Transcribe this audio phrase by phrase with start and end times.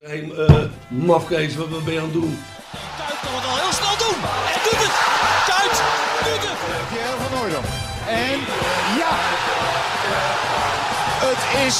[0.00, 2.34] Hey, uh, mafkees, wat, ben je aan het doen?
[2.98, 4.18] Kuit kan het al heel snel doen.
[4.52, 4.94] En doet het.
[5.50, 5.76] Kuit
[6.26, 6.60] doet het.
[6.90, 7.68] Pierre van Hooydonk.
[8.24, 8.38] En
[9.00, 9.12] ja.
[11.26, 11.76] Het is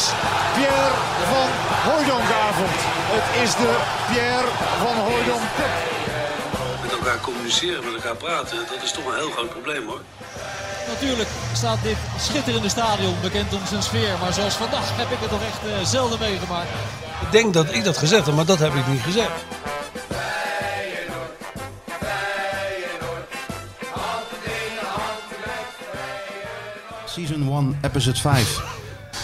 [0.56, 0.96] Pierre
[1.33, 1.48] van
[1.87, 2.77] Hooydonkavond.
[3.17, 3.72] Het is de
[4.11, 4.51] Pierre
[4.85, 5.47] van Hooydonk.
[6.83, 10.03] Met elkaar communiceren, met elkaar praten, dat is toch een heel groot probleem hoor.
[10.93, 14.15] Natuurlijk staat dit schitterende stadion bekend om zijn sfeer.
[14.21, 16.71] Maar zoals vandaag heb ik het nog echt uh, zelden meegemaakt.
[17.21, 19.30] Ik denk dat ik dat gezegd heb, maar dat heb ik niet gezegd.
[27.06, 28.62] Season 1, episode 5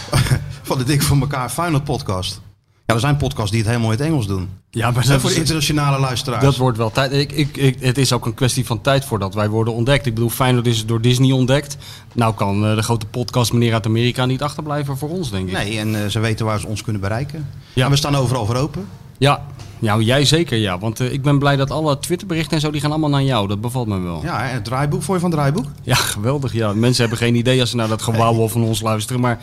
[0.67, 2.46] van de Dik voor elkaar Final podcast.
[2.87, 4.49] Ja, er zijn podcasts die het helemaal in het Engels doen.
[4.69, 6.43] Ja, maar Dat voor de internationale luisteraars.
[6.43, 7.11] dat wordt wel tijd.
[7.13, 10.05] Ik, ik, ik, het is ook een kwestie van tijd voordat wij worden ontdekt.
[10.05, 11.77] Ik bedoel, Feyenoord is door Disney ontdekt.
[12.13, 15.53] Nou kan eh, de grote podcast meneer uit Amerika niet achterblijven voor ons, denk ik.
[15.53, 17.49] Nee, en eh, ze weten waar ze ons kunnen bereiken.
[17.73, 17.85] Ja.
[17.85, 18.85] En we staan overal voor open.
[19.17, 19.45] Ja,
[19.79, 20.79] nou, jij zeker ja.
[20.79, 23.47] Want eh, ik ben blij dat alle Twitterberichten en zo, die gaan allemaal naar jou.
[23.47, 24.21] Dat bevalt me wel.
[24.23, 25.03] Ja, het draaiboek.
[25.03, 25.65] Voor je van het draaiboek?
[25.81, 26.53] Ja, geweldig.
[26.53, 26.73] Ja.
[26.73, 29.21] Mensen hebben geen idee als ze naar dat gewauwel van ons luisteren.
[29.21, 29.39] Maar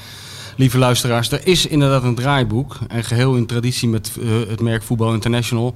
[0.57, 2.77] lieve luisteraars, er is inderdaad een draaiboek.
[2.89, 5.75] En geheel in traditie met eh, het merk Voetbal International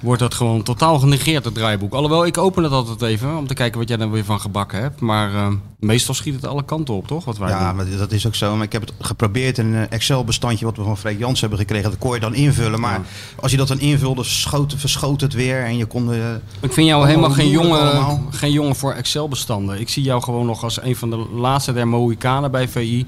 [0.00, 1.92] wordt dat gewoon totaal genegeerd, het draaiboek.
[1.92, 4.80] Alhoewel, ik open het altijd even om te kijken wat jij dan weer van gebakken
[4.80, 5.00] hebt.
[5.00, 5.46] Maar eh,
[5.78, 7.24] meestal schiet het alle kanten op, toch?
[7.24, 7.76] Wat wij Ja, doen.
[7.76, 8.54] maar dat is ook zo.
[8.56, 11.90] Maar ik heb het geprobeerd in een Excel-bestandje wat we van Freek Jans hebben gekregen.
[11.90, 12.80] Dat kon je dan invullen.
[12.80, 13.02] Maar Ja.
[13.40, 15.64] als je dat dan invulde, schoot, verschoot het weer.
[15.64, 16.12] En je kon...
[16.12, 16.18] eh,
[16.60, 19.80] Ik vind jou helemaal geen jongen, geen jongen voor Excel-bestanden.
[19.80, 23.06] Ik zie jou gewoon nog als een van de laatste der Mohikanen bij VI.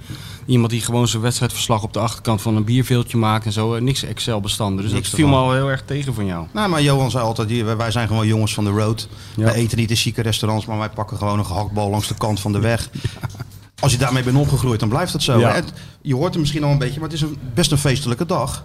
[0.50, 3.74] Iemand die gewoon zijn wedstrijdverslag op de achterkant van een bierveeltje maakt en zo.
[3.74, 4.84] Eh, Niks Excel-bestanden.
[4.84, 6.46] Dus Niks dat viel me al heel erg tegen van jou.
[6.52, 9.08] Nou, maar Johan zei altijd, hier, wij zijn gewoon jongens van de road.
[9.36, 9.44] Ja.
[9.44, 12.40] Wij eten niet in chique restaurants, maar wij pakken gewoon een gehaktbal langs de kant
[12.40, 12.90] van de weg.
[13.80, 15.38] Als je daarmee bent opgegroeid, dan blijft het zo.
[15.38, 15.48] Ja.
[15.48, 15.54] hè.
[15.54, 18.26] Het- je hoort het misschien al een beetje, maar het is een, best een feestelijke
[18.26, 18.64] dag.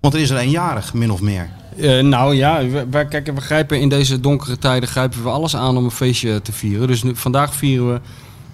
[0.00, 1.50] Want er is er eenjarig, min of meer.
[1.76, 5.56] Eh, nou ja, we, wij, kijk, we grijpen in deze donkere tijden grijpen we alles
[5.56, 6.86] aan om een feestje te vieren.
[6.86, 8.00] Dus nu, vandaag vieren we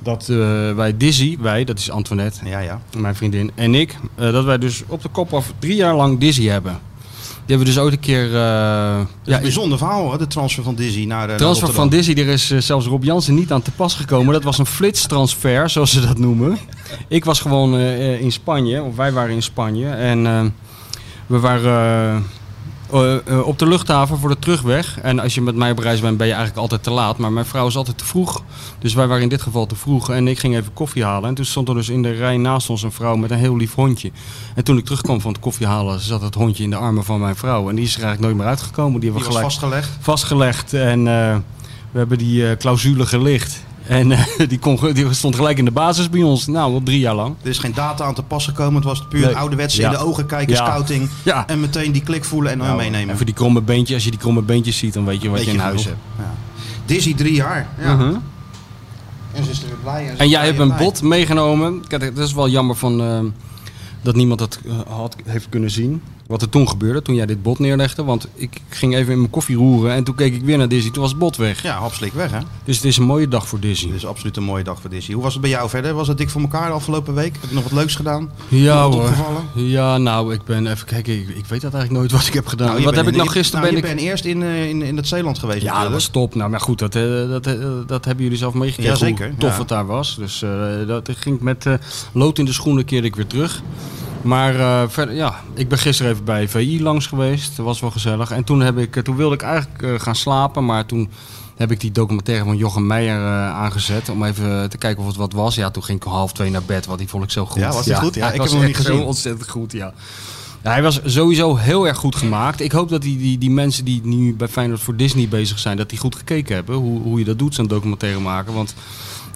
[0.05, 0.37] dat eh,
[0.75, 2.81] wij Dizzy, wij, dat is Antoinette, Ja, ja.
[2.98, 6.19] mijn vriendin, en ik, eh, dat wij dus op de kop af drie jaar lang
[6.20, 6.79] Dizzy hebben.
[7.47, 8.25] Die hebben we dus ooit een keer...
[8.27, 11.89] eh, Ja, een bijzonder verhaal, hoor, de transfer van Dizzy naar, naar transfer van.
[11.89, 14.33] Dizzy, er is zelfs Rob Jansen niet aan te pas gekomen.
[14.33, 16.59] Dat was een flitstransfer, zoals ze dat noemen.
[17.09, 19.89] Ik was gewoon in Spanje, of wij waren in Spanje.
[19.89, 20.23] En
[21.27, 22.25] we waren
[22.95, 25.01] eh, eh, op de luchthaven voor de terugweg.
[25.01, 27.19] En als je met mij op reis bent, ben je eigenlijk altijd te laat.
[27.19, 28.43] Maar mijn vrouw is altijd te vroeg.
[28.79, 30.11] Dus wij waren in dit geval te vroeg.
[30.11, 31.29] En ik ging even koffie halen.
[31.29, 33.57] En toen stond er dus in de rij naast ons een vrouw met een heel
[33.57, 34.11] lief hondje.
[34.55, 37.21] En toen ik terugkwam van het koffie halen, zat het hondje in de armen van
[37.21, 37.69] mijn vrouw.
[37.69, 39.01] En die is er eigenlijk nooit meer uitgekomen.
[39.01, 39.99] Die hebben we was gelijk vastgelegd.
[40.01, 41.37] vastgelegd en eh,
[41.91, 43.63] we hebben die clausule gelicht.
[43.86, 46.46] En eh, die, kon, die stond gelijk in de basis bij ons.
[46.46, 47.34] Nou, al drie jaar lang.
[47.42, 48.74] Er is geen data aan te pas gekomen.
[48.74, 49.36] Het was puur Nee.
[49.36, 49.86] ouderwetse Ja.
[49.90, 50.64] in de ogen kijken, Ja.
[50.64, 51.08] scouting.
[51.22, 51.46] Ja.
[51.46, 53.14] En meteen die klik voelen en dan Nou, meenemen.
[53.14, 53.95] Even die kromme beentjes.
[53.95, 55.98] Als je die kromme beentjes ziet, dan weet je wat je in huis genoeg.
[56.17, 56.28] hebt.
[56.28, 56.34] Ja.
[56.86, 57.68] Dizzy drie jaar.
[57.80, 57.95] Ja.
[57.95, 58.14] Mhm.
[59.33, 60.05] En ze is er weer blij.
[60.05, 61.84] is En jij blij hebt een bot meegenomen.
[61.89, 63.20] Kijk, dat is wel jammer van, eh,
[64.02, 66.02] dat niemand dat eh, had, heeft kunnen zien.
[66.27, 68.05] Wat er toen gebeurde, toen jij dit bot neerlegde.
[68.05, 70.92] Want ik ging even in mijn koffie roeren en toen keek ik weer naar Disney.
[70.92, 71.62] Toen was het bot weg.
[71.62, 72.39] Ja, hapslik weg hè.
[72.64, 73.90] Dus het is een mooie dag voor Disney.
[73.92, 75.14] Dit is absoluut een mooie dag voor Disney.
[75.14, 75.95] Hoe was het bij jou verder?
[75.95, 77.36] Was het dik voor elkaar de afgelopen week?
[77.40, 78.30] Heb je nog wat leuks gedaan?
[78.48, 79.11] Ja hoor.
[79.55, 81.13] Ja, nou, ik ben even kijken.
[81.13, 82.68] Ik, ik weet dat eigenlijk nooit wat ik heb gedaan.
[82.68, 83.61] Nou, wat heb ik nou gisteren?
[83.61, 83.95] nou, ben je ik...
[83.96, 86.34] bent eerst in, eh, in, in het Zeeland geweest Ja, dat was top.
[86.34, 87.55] Nou, maar goed, dat, eh, dat, eh,
[87.86, 88.92] dat hebben jullie zelf meegekregen.
[88.92, 89.58] Jazeker, Hoe tof ja.
[89.58, 90.17] het daar was.
[90.17, 90.45] Dus
[90.86, 91.67] dat ging met
[92.13, 93.63] lood in de schoenen keerde ik weer terug.
[94.24, 97.57] Maar eh, verder, ja, ik ben gisteren even bij VI langs geweest.
[97.57, 98.30] Dat was wel gezellig.
[98.30, 101.11] En toen, heb ik, eh, toen wilde ik eigenlijk eh, gaan slapen, maar toen
[101.57, 105.33] heb ik die documentaire van Jochem Meijer aangezet om even te kijken of het wat
[105.33, 105.55] was.
[105.55, 107.61] Ja, toen ging ik om half twee naar bed, want die vond ik zo goed.
[107.61, 108.14] Ja, was die goed?
[108.14, 108.98] Ja, hij ik heb hem niet gezien.
[108.98, 109.95] Zo ontzettend goed, ja.
[110.63, 112.61] Ja, hij was sowieso heel erg goed gemaakt.
[112.61, 115.77] Ik hoop dat die, die, die mensen die nu bij Feyenoord voor Disney bezig zijn,
[115.77, 116.74] dat die goed gekeken hebben.
[116.74, 118.52] Hoe, hoe je dat doet, zo'n documentaire maken.
[118.55, 118.74] Want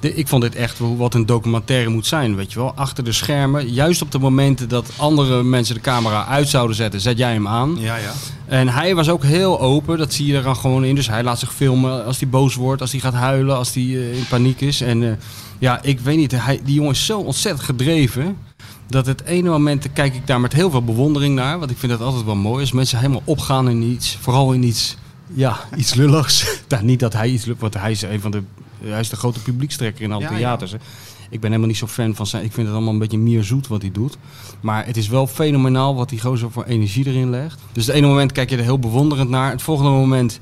[0.00, 2.72] de- ik vond dit echt wat een documentaire moet zijn, weet je wel.
[2.74, 7.00] Achter de schermen, juist op de momenten dat andere mensen de camera uit zouden zetten,
[7.00, 7.76] zet jij hem aan.
[7.78, 8.12] Ja, ja.
[8.46, 10.94] En hij was ook heel open, dat zie je er dan gewoon in.
[10.94, 13.82] Dus hij laat zich filmen als hij boos wordt, als hij gaat huilen, als hij
[13.82, 14.80] eh, in paniek is.
[14.80, 15.12] En eh,
[15.58, 18.36] ja, ik weet niet, hij, die jongen is zo ontzettend gedreven.
[18.86, 21.58] Dat het ene moment kijk ik daar met heel veel bewondering naar.
[21.58, 22.60] Want ik vind dat altijd wel mooi.
[22.60, 24.96] Als mensen helemaal opgaan in iets, vooral in iets,
[25.34, 26.46] ja, iets lulligs.
[26.68, 28.42] nou, niet dat hij iets lulligs, want hij is een van de,
[28.84, 30.72] hij is de grote publiekstrekker in alle Ja, theaters.
[31.30, 32.44] Ik ben helemaal niet zo fan van zijn.
[32.44, 34.16] Ik vind het allemaal een beetje meer zoet wat hij doet.
[34.60, 37.60] Maar het is wel fenomenaal wat die gozer voor energie erin legt.
[37.72, 39.50] Dus het ene moment kijk je er heel bewonderend naar.
[39.50, 40.38] Het volgende moment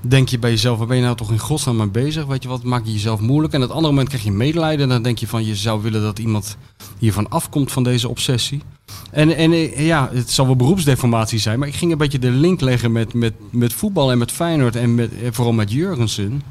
[0.00, 2.26] denk je bij jezelf, waar ben je nou toch in godsnaam mee bezig?
[2.26, 3.54] Weet je wat, maak je jezelf moeilijk.
[3.54, 4.82] En het andere moment krijg je medelijden.
[4.82, 6.56] En dan denk je van, je zou willen dat iemand
[6.98, 8.62] hiervan afkomt van deze obsessie.
[9.10, 11.58] En, en eh, ja, het zal wel beroepsdeformatie zijn.
[11.58, 14.76] Maar ik ging een beetje de link leggen met, met, met voetbal en met Feyenoord.
[14.76, 16.42] En met, eh, vooral met Jurgensen.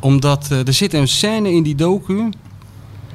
[0.00, 2.28] Omdat eh, er zit een scène in die docu.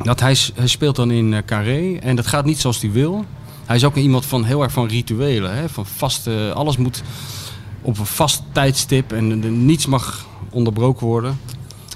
[0.04, 1.98] Dat hij, hij speelt dan in eh, Carré.
[2.00, 3.26] En dat gaat niet zoals hij wil.
[3.66, 5.56] Hij is ook iemand van heel erg van rituelen.
[5.56, 5.70] Hè?
[5.70, 5.86] Van
[6.54, 7.04] alles moet
[7.82, 11.40] op een vast tijdstip en er- niets mag onderbroken worden.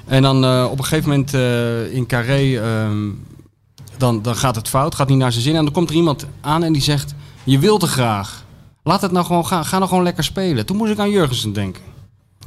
[0.05, 3.07] En dan eh, op een gegeven moment eh, in Carré, ehm,
[3.97, 5.55] dan, dan gaat het fout, gaat niet naar zijn zin.
[5.55, 7.13] En dan komt er iemand aan en die zegt,
[7.43, 8.45] je wilt er graag.
[8.83, 10.65] Laat het nou gewoon gaan, ga nou gewoon lekker spelen.
[10.65, 11.81] Toen moest ik aan Jurgensen denken.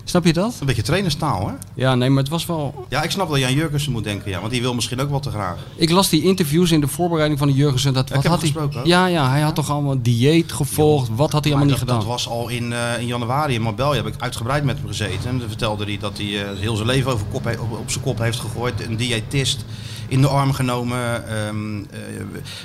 [0.05, 0.57] Snap je dat?
[0.61, 1.55] Een beetje trainerstaal, hè?
[1.75, 2.87] Ja, nee, maar het was wel...
[2.89, 4.41] Ja, ik snap dat je aan Jurgensen moet denken, ja.
[4.41, 5.57] Want die wil misschien ook wel te graag.
[5.77, 7.93] Ik las die interviews in de voorbereiding van de Jurgensen.
[7.95, 8.53] Dat, Ja, wat had hij?
[8.63, 8.73] ook.
[8.85, 11.09] Ja, ja, hij had toch allemaal dieet gevolgd.
[11.15, 11.99] Wat had hij allemaal niet gedaan?
[11.99, 13.95] dat was al in, eh, in januari in Marbella.
[13.95, 15.31] Heb ik uitgebreid met hem gezeten.
[15.31, 18.05] En dan vertelde hij dat hij eh, heel zijn leven over kop op, op zijn
[18.05, 18.87] kop heeft gegooid.
[18.87, 19.65] Een diëtist
[20.09, 21.29] in de arm genomen.
[21.29, 21.99] ehm, eh,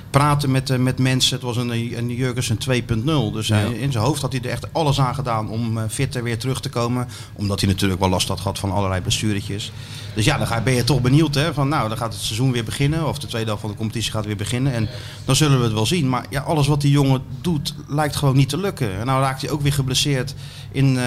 [0.09, 1.35] praten met, eh, met mensen.
[1.35, 3.31] Het was een, een Jurgensen 2.0.
[3.31, 6.37] Dus in zijn hoofd had hij er echt alles aan gedaan om eh, fitter weer
[6.37, 7.07] terug te komen.
[7.33, 9.71] Omdat hij natuurlijk wel last had gehad van allerlei blessuretjes.
[10.13, 11.35] Dus ja, dan ga, ben je toch benieuwd.
[11.35, 11.53] Hè?
[11.53, 13.07] Van, nou, dan gaat het seizoen weer beginnen.
[13.07, 14.73] Of de tweede helft van de competitie gaat weer beginnen.
[14.73, 14.89] En
[15.25, 16.09] dan zullen we het wel zien.
[16.09, 18.99] Maar ja, alles wat die jongen doet, lijkt gewoon niet te lukken.
[18.99, 20.35] En nou raakt hij ook weer geblesseerd
[20.71, 20.99] in,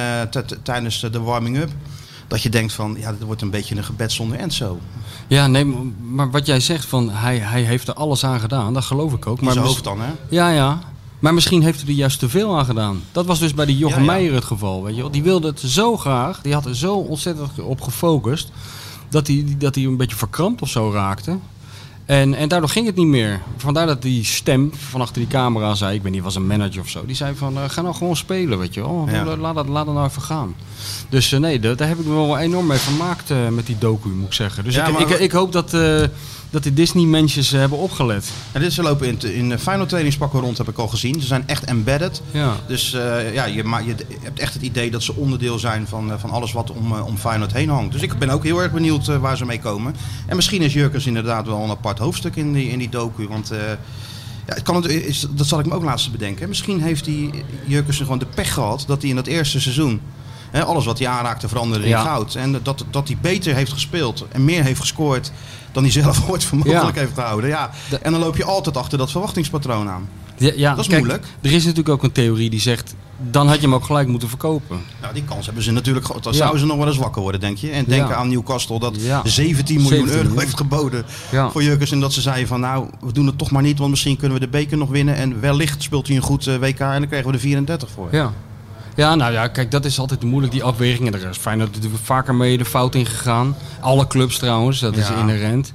[0.62, 1.70] tijdens de warming-up.
[2.30, 4.78] Dat je denkt van, ja, dit wordt een beetje een gebed zonder Enzo.
[5.26, 5.64] Ja, nee,
[6.00, 9.26] maar- wat jij zegt van hij, hij heeft er alles aan gedaan, dat geloof ik
[9.26, 9.40] ook.
[9.40, 10.10] Maar zijn hoofd dan, hè?
[10.28, 10.78] Ja, ja.
[11.18, 13.02] Maar misschien heeft hij er juist te veel aan gedaan.
[13.12, 14.10] Dat was dus bij die Jochem Ja, ja.
[14.12, 15.10] Meijer het geval, weet je wel.
[15.10, 18.50] Die wilde het zo graag, die had er zo ontzettend op gefocust,
[19.08, 21.38] dat hij, dat hij een beetje verkrampt of zo raakte.
[22.10, 23.40] En, en daardoor ging het niet meer.
[23.56, 26.80] Vandaar dat die stem van achter die camera zei, ik weet niet, was een manager
[26.80, 27.06] of zo.
[27.06, 29.06] Die zei van, eh, ga nou gewoon spelen, weet je wel.
[29.10, 29.36] Ja.
[29.36, 30.54] Laat, dat, laat het nou even gaan.
[31.08, 33.78] Dus eh, nee, daar daar heb ik me wel enorm mee vermaakt eh, met die
[33.78, 34.64] docu, moet ik zeggen.
[34.64, 36.02] Dus Ja, ik, maar- ik, ik hoop dat, eh,
[36.50, 38.30] dat die Disney-mensjes hebben opgelet.
[38.52, 41.20] En dit ze lopen in, in de Feyenoord trainingspakken rond, heb ik al gezien.
[41.20, 42.22] Ze zijn echt embedded.
[42.30, 42.56] Ja.
[42.66, 46.12] Dus eh, ja, je, ma- je hebt echt het idee dat ze onderdeel zijn van,
[46.12, 47.92] eh, van alles wat om, eh, om Feyenoord heen hangt.
[47.92, 49.94] Dus ik ben ook heel erg benieuwd eh, waar ze mee komen.
[50.26, 53.28] En misschien is Jurkens inderdaad wel een apart hoofdstuk in die, in die docu.
[53.28, 53.58] Want eh,
[54.46, 56.48] ja, het kan, het, is, dat zal ik me ook laatst bedenken.
[56.48, 57.30] Misschien heeft die
[57.66, 60.00] Jurkens gewoon de pech gehad dat hij in dat eerste seizoen...
[60.52, 62.02] alles wat hij aanraakte veranderde in Ja.
[62.02, 62.34] goud.
[62.34, 65.32] En dat, dat hij beter heeft gespeeld en meer heeft gescoord
[65.72, 67.00] dan hij zelf ooit voor mogelijk Ja.
[67.00, 67.50] heeft gehouden.
[67.50, 67.70] Ja.
[67.90, 70.08] De- En dan loop je altijd achter dat verwachtingspatroon aan.
[70.36, 71.26] Ja, ja, Dat is kijk, moeilijk.
[71.40, 72.94] Er is natuurlijk ook een theorie die zegt,
[73.30, 74.80] dan had je hem ook gelijk moeten verkopen.
[75.00, 76.22] Nou, die kans hebben ze natuurlijk gehad.
[76.22, 76.38] Dan Ja.
[76.38, 77.70] zouden ze nog wel eens wakker worden, denk je.
[77.70, 79.20] En denken aan Newcastle dat Ja.
[79.24, 81.04] 17 miljoen 17 euro heeft geboden
[81.50, 81.90] voor Jurkens.
[81.92, 84.38] En dat ze zeiden van nou, we doen het toch maar niet, want misschien kunnen
[84.38, 85.14] we de beker nog winnen.
[85.14, 88.08] En wellicht speelt hij een goed eh, WK en dan krijgen we er 34 voor.
[88.12, 88.32] Ja.
[89.00, 91.06] Ja, nou ja, kijk, dat is altijd moeilijk, die afweging.
[91.06, 93.56] En er is Feyenoord natuurlijk vaker mee de fout in gegaan.
[93.80, 95.72] Alle clubs trouwens, dat is inherent.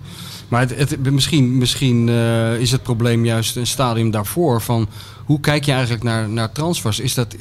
[0.48, 4.88] Maar het, het, misschien, misschien eh, is het probleem juist een stadium daarvoor van...
[5.26, 7.00] Hoe kijk je eigenlijk naar, naar transfers?
[7.00, 7.36] Is, dat,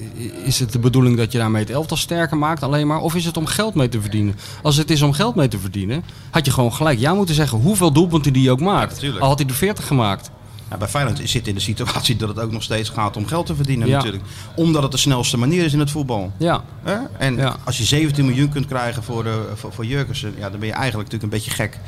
[0.44, 3.00] is het de bedoeling dat je daarmee het elftal sterker maakt alleen maar?
[3.00, 4.36] Of is het om geld mee te verdienen?
[4.62, 7.58] Als het is om geld mee te verdienen, had je gewoon gelijk ja moeten zeggen
[7.58, 9.04] hoeveel doelpunten die ook maakt.
[9.18, 10.30] Al had hij er 40 gemaakt.
[10.78, 13.54] Bij Feyenoord zit in de situatie dat het ook nog steeds gaat om geld te
[13.54, 13.96] verdienen Ja.
[13.96, 14.22] natuurlijk.
[14.56, 16.32] Omdat het de snelste manier is in het voetbal.
[16.38, 16.64] Ja?
[17.18, 17.56] En Ja.
[17.64, 20.74] als je 17 miljoen kunt krijgen voor, de, voor, voor Jurgensen, ja, dan ben je
[20.74, 21.80] eigenlijk natuurlijk een beetje gek.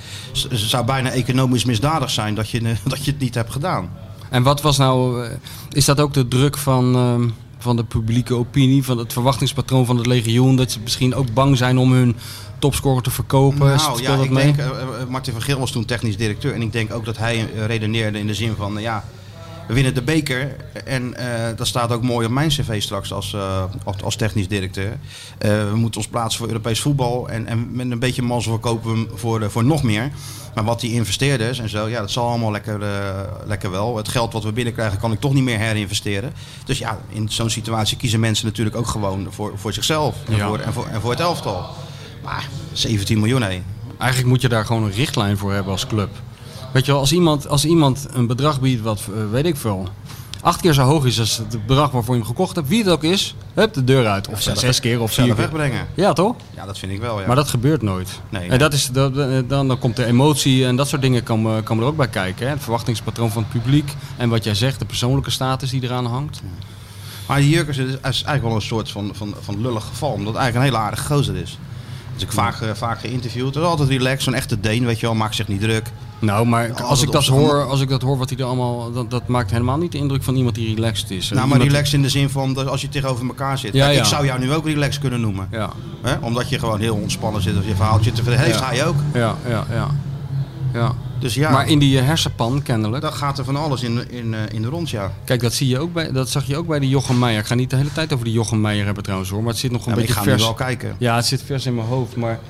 [0.50, 3.90] Het zou bijna economisch misdadig zijn dat je, eh, dat je het niet hebt gedaan.
[4.30, 5.30] En wat was nou, eh,
[5.70, 7.28] is dat ook de druk van, ehm,
[7.58, 11.56] van de publieke opinie, van het verwachtingspatroon van het legioen, dat ze misschien ook bang
[11.56, 12.16] zijn om hun
[12.58, 13.66] topscorer te verkopen?
[13.66, 14.44] Nou Speelt ja, dat ik mee?
[14.44, 14.74] denk, eh,
[15.08, 16.54] Martin van Geel was toen technisch directeur.
[16.54, 19.04] En ik denk ook dat hij redeneerde in de zin van, ja,
[19.66, 20.56] we winnen de beker.
[20.84, 24.48] En eh, dat staat ook mooi op mijn cv straks als, eh, als, als technisch
[24.48, 24.98] directeur.
[25.38, 27.28] Eh, we moeten ons plaatsen voor Europees voetbal.
[27.28, 30.10] En, en met een beetje mazzel verkopen we hem voor, voor nog meer.
[30.54, 32.80] Maar wat die investeerders en zo, ja, dat zal allemaal lekker,
[33.46, 33.96] lekker wel.
[33.96, 36.32] Het geld wat we binnenkrijgen kan ik toch niet meer herinvesteren.
[36.64, 40.16] Dus ja, in zo'n situatie kiezen mensen natuurlijk ook gewoon voor, voor zichzelf.
[40.28, 40.48] En, Ja.
[40.48, 41.66] voor, en, voor, en voor het elftal.
[42.26, 43.62] Maar 17 miljoen, hé.
[43.98, 46.08] Eigenlijk moet je daar gewoon een richtlijn voor hebben als club.
[46.72, 49.88] Weet je wel, als iemand, als iemand een bedrag biedt wat, eh, weet ik veel,
[50.40, 52.88] acht keer zo hoog is als het bedrag waarvoor je hem gekocht hebt, wie het
[52.92, 54.28] ook is, hup, de deur uit.
[54.28, 55.36] Of zelf- zes keer of vier keer.
[55.36, 55.86] wegbrengen.
[55.94, 56.36] Ja, toch?
[56.56, 57.26] Ja, dat vind ik wel, ja.
[57.26, 58.08] Maar dat gebeurt nooit.
[58.28, 58.50] Nee, nee.
[58.50, 59.14] En dat is, dat,
[59.48, 62.46] dan, dan komt de emotie en dat soort dingen komen, komen er ook bij kijken.
[62.46, 62.52] Hè?
[62.52, 66.42] Het verwachtingspatroon van het publiek en wat jij zegt, de persoonlijke status die eraan hangt.
[67.26, 70.10] Maar die Jurkens is, is eigenlijk wel een soort van, van, van lullig geval.
[70.10, 71.58] Omdat het eigenlijk een hele aardige gozer is.
[72.16, 73.54] Dus ik vaak, eh, vaak geïnterviewd.
[73.54, 75.14] Dat is altijd relaxed, zo'n echte Deen, weet je wel.
[75.14, 75.92] Maakt zich niet druk.
[76.18, 78.92] Nou, maar Als als, ik dat hoor, als ik dat hoor wat hij er allemaal,
[78.92, 81.30] dat, dat maakt helemaal niet de indruk van iemand die relaxed is.
[81.30, 83.72] Nou, maar relaxed in de zin van dat als je tegenover elkaar zit.
[83.72, 84.00] Ja, Kijk, ja.
[84.00, 85.48] Ik zou jou nu ook relaxed kunnen noemen.
[85.50, 85.70] Ja,
[86.02, 86.16] Hè?
[86.20, 88.48] Omdat je gewoon heel ontspannen zit of je verhaaltje te vertellen.
[88.48, 88.64] Ja.
[88.64, 88.96] hij ook.
[89.12, 89.88] ja, ja, ja.
[90.72, 90.92] ja.
[91.18, 93.02] Dus ja, Maar in die hersenpan kennelijk.
[93.02, 95.12] dan gaat er van alles in, in, eh, in de rond, ja.
[95.24, 97.40] Kijk, dat, zie je ook bij, dat zag je ook bij die Jochem Meijer.
[97.40, 99.40] Ik ga niet de hele tijd over die Jochem Meijer hebben trouwens hoor.
[99.42, 100.42] Maar het zit nog een ja maar ik beetje ga nu vers.
[100.48, 100.96] wel kijken.
[100.98, 102.16] Ja, het zit vers in mijn hoofd.
[102.16, 102.40] Maar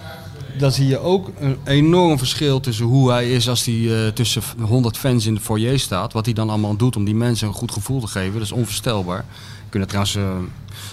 [0.59, 4.43] dan zie je ook een enorm verschil tussen hoe hij is als hij eh, tussen
[4.61, 6.13] 100 fans in de foyer staat.
[6.13, 8.33] Wat hij dan allemaal doet om die mensen een goed gevoel te geven.
[8.33, 9.25] Dat is onvoorstelbaar.
[9.69, 10.31] Kunnen trouwens eh,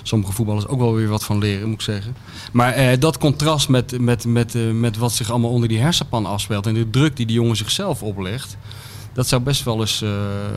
[0.03, 2.15] sommige voetballers ook wel weer wat van leren, moet ik zeggen.
[2.51, 6.25] Maar eh, dat contrast met, met, met, eh, met wat zich allemaal onder die hersenpan
[6.25, 6.67] afspeelt.
[6.67, 8.57] En de druk die die jongen zichzelf oplegt.
[9.13, 10.03] Dat zou best wel eens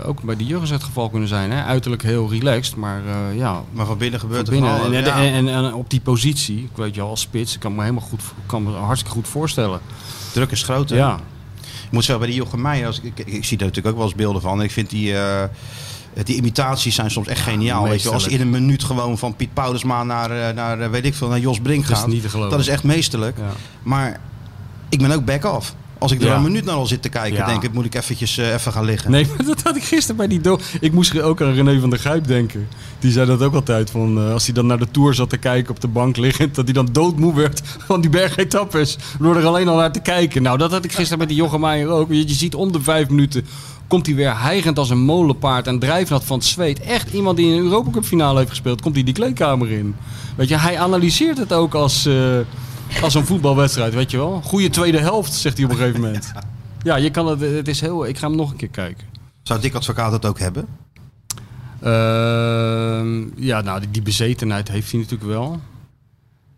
[0.04, 1.50] ook bij de Jurgens het geval kunnen zijn.
[1.50, 1.62] Hè?
[1.64, 3.02] Uiterlijk heel relaxed, maar
[3.34, 4.84] ja, Maar van binnen gebeurt van er binnen.
[4.84, 5.36] En, en, ja.
[5.36, 8.02] en, en op die positie, ik weet je al, als spits, ik kan me helemaal
[8.02, 9.80] goed, kan me hartstikke goed voorstellen.
[10.32, 10.88] Druk is groot.
[10.90, 10.96] hè?
[10.96, 11.20] Ja,
[11.84, 14.00] Ik moet zeggen, bij die Jochem Meijer, als ik, ik, ik zie daar natuurlijk ook
[14.00, 14.62] wel eens beelden van.
[14.62, 15.14] Ik vind die,
[16.24, 17.88] die imitaties zijn soms echt geniaal.
[17.88, 20.90] Weet je, als je in een minuut gewoon van Piet Paulusma naar, eh, naar eh,
[20.90, 22.08] weet ik veel, naar Jos Brink dat is gaat.
[22.08, 22.50] niet te geloven.
[22.50, 23.36] Dat is echt meesterlijk.
[23.82, 24.20] Maar
[24.88, 25.74] ik ben ook back-off.
[25.98, 26.36] Als ik er Ja.
[26.36, 27.46] een minuut naar al zit te kijken, Ja.
[27.46, 29.10] denk ik, moet ik eventjes eh, even gaan liggen.
[29.10, 31.90] Nee, maar dat had ik gisteren bij die do Ik moest ook aan René van
[31.90, 32.68] der Gijp denken.
[32.98, 33.90] Die zei dat ook altijd.
[33.90, 36.54] Van, eh, als hij dan naar de Tour zat te kijken op de bank liggend.
[36.54, 38.96] Dat hij dan doodmoe werd van die bergetappes.
[39.18, 40.42] Door er alleen al naar te kijken.
[40.42, 42.08] Nou, dat had ik gisteren met die Jochem Meijer ook.
[42.08, 43.46] Je, je ziet om de vijf minuten
[43.88, 45.66] komt hij weer hijgend als een molenpaard.
[45.66, 46.80] En drijfnat van het zweet.
[46.80, 48.80] Echt iemand die in een Europa Cup finale heeft gespeeld.
[48.80, 49.94] Komt hij die kleedkamer in.
[50.36, 52.14] Weet je, hij analyseert het ook als, eh,
[53.02, 53.94] als een voetbalwedstrijd.
[53.94, 54.40] Weet je wel.
[54.44, 56.32] Goede tweede helft, zegt hij op een gegeven moment.
[56.82, 58.06] Ja, je kan het, het is heel.
[58.06, 59.06] Ik ga hem nog een keer kijken.
[59.42, 60.66] Zou Dick Advocaat dat ook hebben?
[61.80, 65.60] Ehm, ja, nou, die, die bezetenheid heeft hij natuurlijk wel.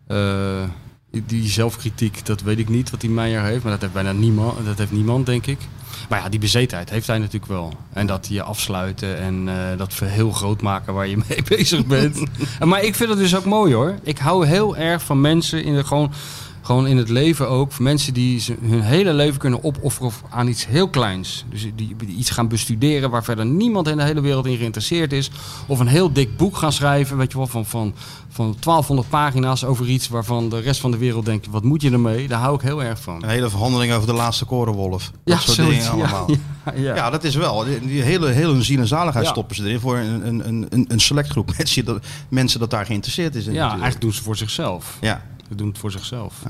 [0.07, 0.63] Eh,
[1.11, 3.63] die- zelfkritiek, dat weet ik niet wat die Meijer heeft.
[3.63, 5.57] Maar dat heeft bijna niemand, dat heeft niemand, denk ik.
[6.09, 7.73] Maar ja, die bezetenheid heeft hij natuurlijk wel.
[7.93, 12.23] En dat je afsluiten en eh, dat heel groot maken waar je mee bezig bent.
[12.59, 13.95] En maar ik vind het dus ook mooi hoor.
[14.03, 16.11] Ik hou heel erg van mensen in de, gewoon,
[16.69, 17.79] gewoon in het leven ook.
[17.79, 21.45] Mensen die hun hele leven kunnen opofferen aan iets heel kleins.
[21.49, 25.13] Dus die, die iets gaan bestuderen waar verder niemand in de hele wereld in geïnteresseerd
[25.13, 25.31] is.
[25.67, 27.93] Of een heel dik boek gaan schrijven, weet je wel, van, van,
[28.29, 31.91] van 1200 pagina's over iets waarvan de rest van de wereld denkt, wat moet je
[31.91, 32.27] ermee?
[32.27, 33.23] Daar hou ik heel erg van.
[33.23, 35.11] Een hele verhandeling over de laatste korenwolf.
[35.23, 36.29] Dat soort zoiets, dingen allemaal.
[36.31, 36.37] Ja,
[36.75, 37.09] Ja, ja, ja.
[37.09, 37.63] dat is wel.
[37.81, 39.31] Die, hele, hele ziel en zaligheid Ja.
[39.31, 42.85] stoppen ze erin voor een, een, een- een, select groep mensen dat, mensen dat daar
[42.85, 43.45] geïnteresseerd is.
[43.45, 43.81] in Ja, natuurlijk.
[43.83, 44.97] eigenlijk doen ze voor zichzelf.
[45.01, 45.21] Ja.
[45.49, 46.43] Ze doen het voor zichzelf.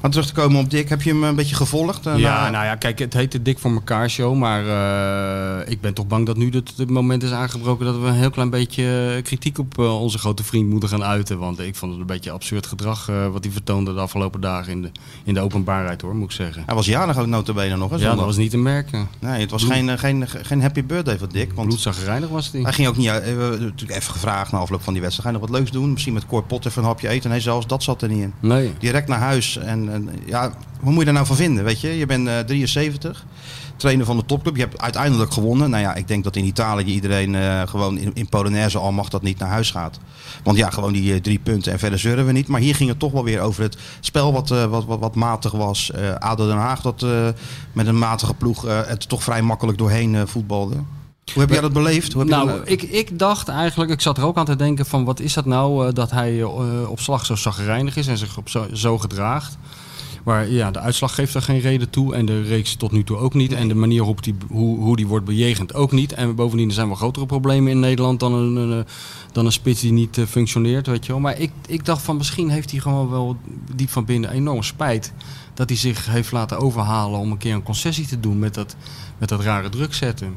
[0.00, 2.06] Maar terug te komen op Dick, heb je hem een beetje gevolgd?
[2.06, 4.36] Eh, Ja, na- nou ja, kijk, het heet de Dik voor elkaar show.
[4.36, 8.06] Maar eh, ik ben toch bang dat nu het, het moment is aangebroken dat we
[8.06, 11.38] een heel klein beetje eh, kritiek op onze grote vriend moeten gaan uiten.
[11.38, 14.82] Want ik vond het een beetje absurd gedrag wat hij vertoonde de afgelopen dagen in
[14.82, 14.90] de,
[15.24, 16.62] in de openbaarheid hoor, moet ik zeggen.
[16.66, 17.90] Hij was jarig ook notabene nog.
[17.90, 19.08] Hè, Ja, dat was niet te merken.
[19.18, 21.52] Nee, het was geen, geen, geen happy birthday voor Dick.
[21.52, 22.62] Want Bloedzagrijnig was die.
[22.62, 25.28] hij ging ook niet natuurlijk even gevraagd na afloop van die wedstrijd.
[25.28, 25.92] Ga je nog wat leuks doen?
[25.92, 27.30] Misschien met Cor Pot even een hapje eten.
[27.30, 28.32] Nee, zelfs dat zat er niet in.
[28.40, 28.72] Nee.
[28.78, 29.56] Direct naar huis.
[29.72, 31.64] En, ja, wat moet je daar nou van vinden?
[31.64, 33.24] Weet je, je bent eh, 73,
[33.76, 34.56] trainer van de topclub.
[34.56, 35.70] Je hebt uiteindelijk gewonnen.
[35.70, 39.08] Nou ja, ik denk dat in Italië iedereen eh, gewoon in, in Polonaise al mag
[39.08, 39.98] dat niet naar huis gaat.
[40.42, 42.48] Want ja, gewoon die eh, drie punten en verder zeuren we niet.
[42.48, 45.14] Maar hier ging het toch wel weer over het spel wat, eh, wat, wat, wat
[45.14, 45.90] matig was.
[45.90, 47.28] Eh ADO Den Haag dat eh,
[47.72, 50.76] met een matige ploeg eh, het toch vrij makkelijk doorheen eh, voetbalde.
[51.32, 52.12] Hoe heb jij dat beleefd?
[52.12, 54.56] Hoe heb je Nou, dat- ik, ik dacht eigenlijk, ik zat er ook aan te
[54.56, 58.06] denken van wat is dat nou eh, dat hij eh, op slag zo zagrijnig is
[58.06, 59.58] en zich op zo, zo gedraagt.
[60.24, 63.16] Maar ja, de uitslag geeft er geen reden toe en de reeks tot nu toe
[63.16, 63.52] ook niet.
[63.52, 66.12] En de manier waarop die, hoe, hoe die wordt bejegend ook niet.
[66.12, 68.92] En bovendien er zijn wel grotere problemen in Nederland dan een, een, eh,
[69.32, 71.20] dan een spits die niet eh, functioneert, weet je wel.
[71.20, 73.36] Maar ik, ik dacht van misschien heeft hij gewoon wel
[73.74, 75.12] diep van binnen enorm spijt
[75.54, 78.76] dat hij zich heeft laten overhalen om een keer een concessie te doen met dat,
[79.18, 80.34] met dat rare druk zetten.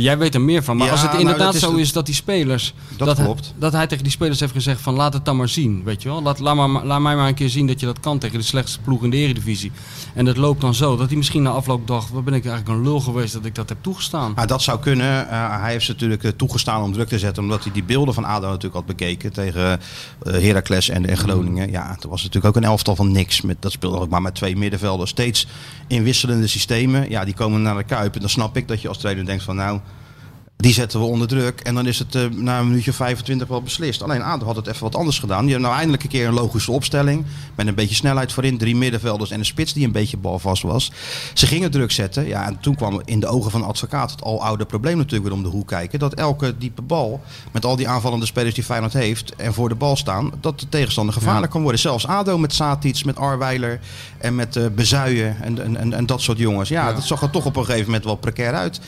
[0.00, 2.06] Jij weet er meer van, maar Ja, als het inderdaad is zo de- is dat
[2.06, 2.74] die spelers...
[2.96, 3.54] Dat klopt.
[3.58, 6.08] dat hij tegen die spelers heeft gezegd van laat het dan maar zien, weet je
[6.08, 6.22] wel.
[6.22, 8.44] Laat, laat, maar, laat mij maar een keer zien dat je dat kan tegen de
[8.44, 9.72] slechtste ploeg in de eredivisie.
[10.14, 12.78] En dat loopt dan zo, dat hij misschien na afloop dacht, wat ben ik eigenlijk
[12.78, 14.32] een lul geweest dat ik dat heb toegestaan.
[14.34, 15.30] Nou, dat zou kunnen.
[15.30, 17.42] Eh, hij heeft ze natuurlijk eh, toegestaan om druk te zetten.
[17.42, 19.32] Omdat hij die beelden van ADO natuurlijk had bekeken.
[19.32, 19.80] Tegen
[20.22, 21.70] eh Heracles en, en Groningen.
[21.70, 23.40] Ja, er was natuurlijk ook een elftal van niks.
[23.40, 25.10] Met, dat speelde ook maar met twee middenvelders.
[25.10, 25.46] Steeds
[25.86, 27.10] in wisselende systemen.
[27.10, 28.14] Ja, die komen naar de Kuip.
[28.14, 29.80] En dan snap ik dat je als trainer denkt van nou...
[30.60, 33.62] Die zetten we onder druk en dan is het eh, na een minuutje 25 wel
[33.62, 34.02] beslist.
[34.02, 35.40] Alleen ADO had het even wat anders gedaan.
[35.40, 37.24] Die hebben nou eindelijk een keer een logische opstelling.
[37.54, 38.58] Met een beetje snelheid voorin.
[38.58, 40.92] Drie middenvelders en een spits die een beetje balvast was.
[41.34, 42.26] Ze gingen druk zetten.
[42.26, 45.24] Ja, en toen kwam in de ogen van de advocaat het al oude probleem natuurlijk
[45.24, 45.98] weer om de hoek kijken.
[45.98, 47.20] Dat elke diepe bal,
[47.52, 50.68] met al die aanvallende spelers die Feyenoord heeft en voor de bal staan, dat de
[50.68, 51.80] tegenstander gevaarlijk kan worden.
[51.80, 53.80] Zelfs ADO met Satic, met Arweiler
[54.18, 56.68] en met eh Bezuijen en, en, en, en dat soort jongens.
[56.68, 58.80] Ja, dat zag er toch op een gegeven moment wel precair uit.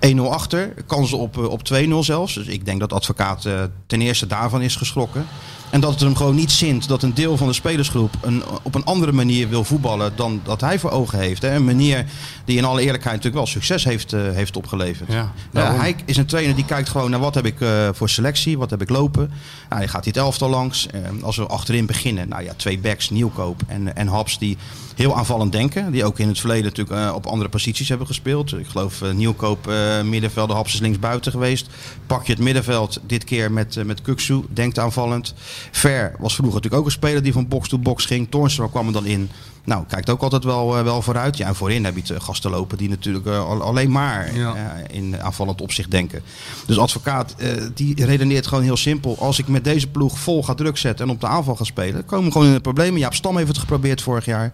[0.00, 2.34] 1-0 achter, kansen op, eh, op 2-0 zelfs.
[2.34, 5.26] Dus ik denk dat advocaat eh, ten eerste daarvan is geschrokken.
[5.70, 8.74] En dat het hem gewoon niet zint dat een deel van de spelersgroep een, op
[8.74, 11.42] een andere manier wil voetballen dan dat hij voor ogen heeft.
[11.42, 11.54] Hè.
[11.54, 12.04] Een manier
[12.44, 15.12] die in alle eerlijkheid natuurlijk wel succes heeft, eh, heeft opgeleverd.
[15.12, 15.80] Ja, daarom.
[15.80, 17.54] hij is een trainer die kijkt gewoon naar wat heb ik
[17.92, 19.30] voor selectie, wat heb ik lopen.
[19.68, 20.86] Nou, hij gaat dit elftal langs.
[21.22, 24.56] Als we achterin beginnen, nou ja, twee backs, Nieuwkoop en, en Haps die
[24.94, 25.92] heel aanvallend denken.
[25.92, 28.52] Die ook in het verleden natuurlijk op andere posities hebben gespeeld.
[28.52, 29.68] Ik geloof Nieuwkoop
[30.04, 31.66] middenvelder, Haps is linksbuiten geweest.
[32.06, 35.34] Pak je het middenveld dit keer met, eh, met Kuksu, denkt aanvallend.
[35.70, 38.26] Ver was vroeger natuurlijk ook een speler die van box to box ging.
[38.30, 39.30] Toornstra kwam er dan in.
[39.64, 41.36] Nou, kijkt ook altijd wel, eh, wel vooruit.
[41.36, 44.36] Ja, en voorin heb je het, eh, gasten lopen die natuurlijk eh, al- alleen maar
[44.36, 44.54] Ja.
[44.54, 46.22] eh, in aanvallend opzicht denken.
[46.66, 49.16] Dus advocaat, eh, die redeneert gewoon heel simpel.
[49.18, 52.04] Als ik met deze ploeg vol ga druk zetten en op de aanval ga spelen,
[52.04, 53.00] komen we gewoon in de problemen.
[53.00, 54.52] Jaap Stam heeft het geprobeerd vorig jaar.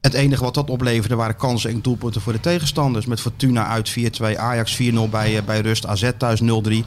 [0.00, 3.06] Het enige wat dat opleverde waren kansen en doelpunten voor de tegenstanders.
[3.06, 6.84] Met Fortuna uit 4-2, Ajax 4-0 bij, eh, bij Rust, AZ thuis 0-3.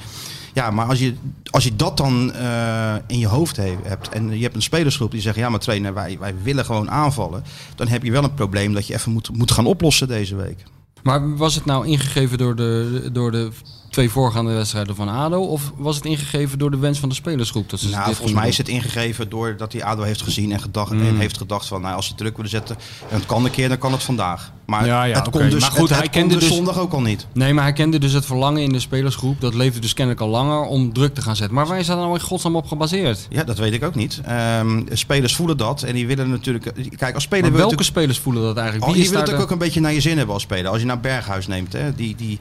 [0.54, 1.14] Ja, maar als je,
[1.50, 5.12] als je dat dan eh, in je hoofd he- hebt en je hebt een spelersgroep
[5.12, 5.36] die zegt...
[5.36, 7.44] ja, maar trainer, wij, wij willen gewoon aanvallen.
[7.76, 10.64] Dan heb je wel een probleem dat je even moet, moet gaan oplossen deze week.
[11.04, 13.52] Maar was het nou ingegeven door de, door de
[13.92, 15.40] twee voorgaande wedstrijden van ADO?
[15.42, 17.70] Of was het ingegeven door de wens van de spelersgroep?
[17.70, 20.62] Dat ze Nou, dit volgens mij is het ingegeven doordat hij ADO heeft gezien en,
[20.62, 21.08] gedacht, Mm.
[21.08, 21.82] en heeft gedacht van...
[21.82, 22.76] Nou, als ze druk willen zetten
[23.10, 24.52] en het kan een keer, dan kan het vandaag.
[24.66, 26.80] Maar Ja, ja, het dus, Maar goed, het, hij het kon kende dus dus- zondag
[26.80, 27.28] ook al niet.
[27.34, 29.42] Nee, maar hij kende dus het verlangen in de spelersgroep.
[29.42, 31.56] Dat leefde dus kennelijk al langer om druk te gaan zetten.
[31.56, 33.28] Maar waar is dat nou in godsnaam op gebaseerd?
[33.30, 34.22] Ja, dat weet ik ook niet.
[34.26, 36.64] Ehm, spelers voelen dat en die willen natuurlijk...
[36.98, 37.84] Kijk, als speler Maar je welke natuurlijk...
[37.84, 38.86] spelers voelen dat eigenlijk?
[38.86, 40.72] Oh, Wie je is wil het ook een beetje naar je zin hebben als speler.
[40.72, 42.40] Als je naar Berghuis neemt, hè, die, die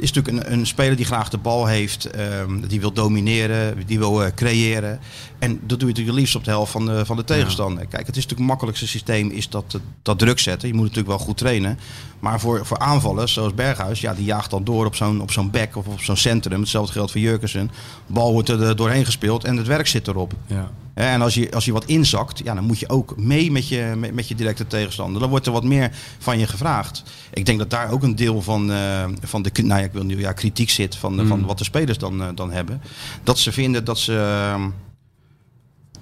[0.00, 2.04] is natuurlijk een, een speler die graag de bal heeft.
[2.04, 5.00] ehm, die wil domineren, die wil eh, creëren.
[5.38, 7.86] En dat doe je natuurlijk liefst op de helft van de, van de tegenstander.
[7.86, 10.68] Kijk, het is natuurlijk het makkelijkste systeem is dat, eh, dat druk zetten.
[10.68, 11.78] Je moet natuurlijk wel goed trainen.
[12.18, 15.50] Maar voor, voor aanvallers zoals Berghuis, ja, die jaagt dan door op zo'n op zo'n
[15.50, 16.60] back of op zo'n centrum.
[16.60, 17.70] Hetzelfde geldt voor Jurkensen.
[18.06, 20.32] Bal wordt er doorheen gespeeld en het werk zit erop.
[20.46, 20.70] Ja.
[21.00, 23.92] En als je, als je wat inzakt, ja, dan moet je ook mee met je,
[23.96, 25.20] met, met je directe tegenstander.
[25.20, 27.02] Dan wordt er wat meer van je gevraagd.
[27.32, 30.04] Ik denk dat daar ook een deel van, eh, van de nou ja, ik wil
[30.04, 32.80] nu, ja, kritiek zit van, de- van wat de spelers dan, eh, dan hebben.
[33.22, 34.16] Dat ze vinden dat ze,
[34.54, 34.64] eh,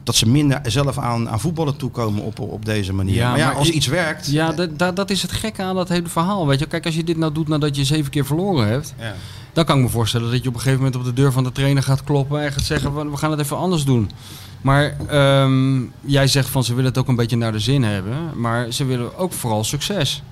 [0.03, 3.15] dat ze minder zelf aan, aan voetballen toekomen op, op deze manier.
[3.15, 4.27] Ja, maar ja, maar als ik- iets werkt...
[4.31, 4.53] Ja,
[4.95, 6.47] dat, is het gekke aan dat hele verhaal.
[6.47, 9.15] Weet je, kijk, als je dit nou doet nadat je zeven keer verloren hebt, Ja.
[9.53, 11.45] dan kan ik me voorstellen dat je op een gegeven moment op de deur van
[11.45, 14.11] de trainer gaat kloppen en gaat zeggen: we gaan het even anders doen.
[14.61, 18.17] Maar ehm, jij zegt van ze willen het ook een beetje naar de zin hebben,
[18.35, 20.23] maar ze willen ook vooral succes.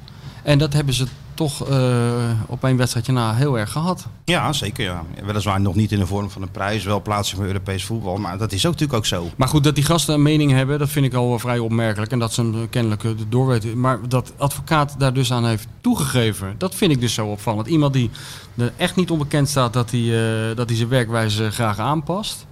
[0.43, 4.07] En dat hebben ze toch eh, op één wedstrijdje na heel erg gehad.
[4.25, 4.85] ja, zeker.
[4.85, 5.05] Ja.
[5.25, 8.17] Weliswaar nog niet in de vorm van een prijs, wel plaatsing voor Europees voetbal.
[8.17, 9.31] Maar dat is ook natuurlijk ook zo.
[9.37, 12.13] Maar goed, dat die gasten een mening hebben, dat vind ik al wel vrij opmerkelijk.
[12.13, 13.81] En dat ze hem kennelijk eh, doorweten.
[13.81, 17.67] Maar dat advocaat daar dus aan heeft toegegeven, dat vind ik dus zo opvallend.
[17.67, 18.11] Iemand die
[18.57, 22.47] er echt niet onbekend staat dat hij, eh, dat hij zijn werkwijze graag aanpast.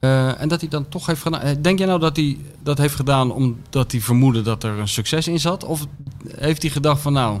[0.00, 1.40] Eh, en dat hij dan toch heeft gedaan.
[1.40, 4.88] eh, Denk jij nou dat hij dat heeft gedaan omdat hij vermoedde dat er een
[4.88, 5.64] succes in zat?
[5.64, 5.86] Of
[6.36, 7.40] heeft hij gedacht van nou,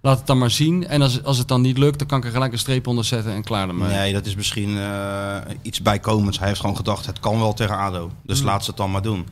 [0.00, 0.86] laat het dan maar zien.
[0.86, 3.04] En als, als het dan niet lukt, dan kan ik er gelijk een streep onder
[3.04, 3.88] zetten en klaar ermee.
[3.88, 6.38] Nee, dat is misschien eh, iets bijkomends.
[6.38, 8.10] Hij heeft gewoon gedacht, het kan wel tegen ADO.
[8.22, 8.46] Dus Hmm.
[8.48, 9.26] laat ze het dan maar doen.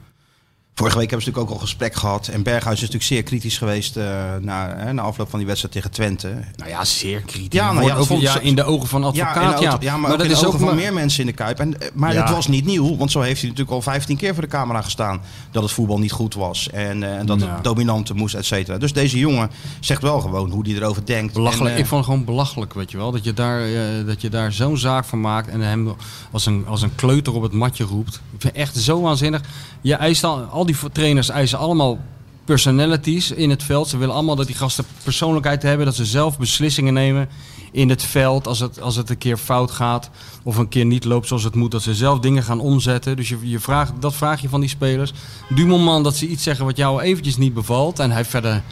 [0.77, 2.29] Vorige week hebben ze natuurlijk ook al gesprek gehad.
[2.29, 4.05] En Berghuis is natuurlijk zeer kritisch geweest eh
[4.41, 6.35] na, hè, na afloop van die wedstrijd tegen Twente.
[6.57, 7.61] Nou ja, zeer kritisch.
[7.61, 10.23] Ja, nou ja, dat ook, ja, in de ogen van advocaat, ja, auto- maar, ook
[10.23, 11.59] in de ogen van maar- meer mensen in de Kuip.
[11.59, 14.33] En, eh, maar het was niet nieuw, want zo heeft hij natuurlijk al 15 keer
[14.35, 15.21] voor de camera gestaan.
[15.51, 18.79] Dat het voetbal niet goed was en, eh, dat het dominante moest, et cetera.
[18.79, 21.33] Dus deze jongen zegt wel gewoon hoe hij erover denkt.
[21.35, 21.75] Belachelijk.
[21.75, 23.11] En, ik vond het gewoon belachelijk, weet je wel.
[23.13, 23.67] Dat je daar,
[24.07, 25.95] dat je daar zo'n zaak van maakt en hem
[26.31, 28.15] als een, als een kleuter op het matje roept.
[28.15, 29.41] Ik vind het echt zo waanzinnig.
[29.81, 31.99] Je eist al, al die trainers eisen allemaal
[32.45, 33.89] personalities in het veld.
[33.89, 35.87] Ze willen allemaal dat die gasten persoonlijkheid hebben.
[35.87, 37.29] Dat ze zelf beslissingen nemen
[37.73, 38.47] in het veld.
[38.47, 40.11] Als het, als het een keer fout gaat
[40.43, 41.71] of een keer niet loopt zoals het moet.
[41.71, 43.17] Dat ze zelf dingen gaan omzetten.
[43.17, 45.13] Dus je, je vraagt, dat vraag je van die spelers.
[45.49, 47.99] Du moment dat ze iets zeggen wat jou eventjes niet bevalt.
[47.99, 48.63] En hij verder...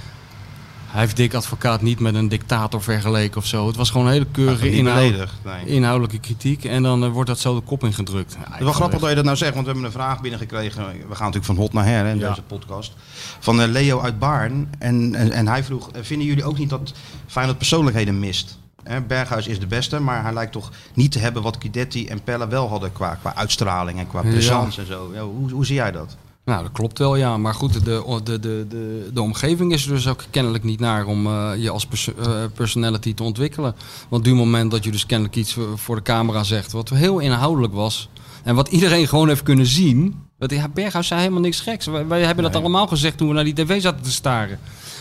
[0.92, 3.66] Hij heeft Dick Advocaat niet met een dictator vergeleken of zo.
[3.66, 5.66] Het was gewoon een hele keurige inhoud- nee.
[5.66, 6.64] inhoudelijke kritiek.
[6.64, 8.32] En dan eh, wordt dat zo de kop ingedrukt.
[8.32, 10.20] Ja, Het is wel grappig dat je dat nou zegt, want we hebben een vraag
[10.20, 10.84] binnengekregen.
[10.86, 12.28] We gaan natuurlijk van hot naar her hè, in Ja.
[12.28, 12.92] deze podcast.
[13.38, 14.70] Van eh, Leo uit Baarn.
[14.78, 16.92] En, en, en hij vroeg, eh, vinden jullie ook niet dat
[17.26, 18.58] Feyenoord persoonlijkheden mist?
[18.82, 22.22] Hè, Berghuis is de beste, maar hij lijkt toch niet te hebben wat Guidetti en
[22.22, 24.30] Pelle wel hadden qua, qua uitstraling en qua Ja.
[24.30, 25.10] presence en zo.
[25.14, 26.16] Ja, hoe, hoe zie jij dat?
[26.44, 27.36] Nou, dat klopt wel, ja.
[27.36, 27.80] Maar goed, de,
[28.24, 31.70] de, de, de, de omgeving is er dus ook kennelijk niet naar om eh, je
[31.70, 33.74] als perso- eh, personality te ontwikkelen.
[34.08, 37.18] Want op het moment dat je dus kennelijk iets voor- de camera zegt, wat heel
[37.18, 38.08] inhoudelijk was.
[38.44, 40.20] En wat iedereen gewoon heeft kunnen zien.
[40.38, 41.86] Dat, ja, Berghuis zei helemaal niks geks.
[41.86, 42.62] Wij, wij hebben dat Nee.
[42.62, 44.58] allemaal gezegd toen we naar die tv zaten te staren.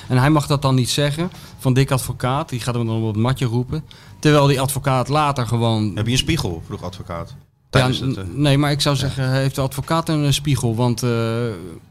[0.08, 2.50] En hij mag dat dan niet zeggen van dik advocaat.
[2.50, 3.84] Die gaat hem dan op het matje roepen.
[4.20, 7.36] Terwijl die advocaat later gewoon Heb je een spiegel, vroeg advocaat?
[7.72, 10.76] Ja, het, eh, nee, maar ik zou zeggen, heeft de advocaat een eh, spiegel?
[10.76, 11.10] Want eh,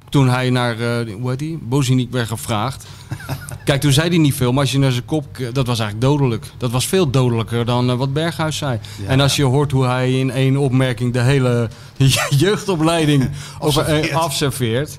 [0.09, 0.77] toen hij naar,
[1.21, 2.87] hoe heet die, Boziniek werd gevraagd.
[3.65, 6.01] Kijk, toen zei hij niet veel, maar als je naar zijn kop, dat was eigenlijk
[6.01, 6.47] dodelijk.
[6.57, 8.79] Dat was veel dodelijker dan wat Berghuis zei.
[9.03, 9.09] Ja.
[9.09, 11.69] En als je hoort hoe hij in één opmerking de hele
[12.45, 14.99] jeugdopleiding over, Afserveert.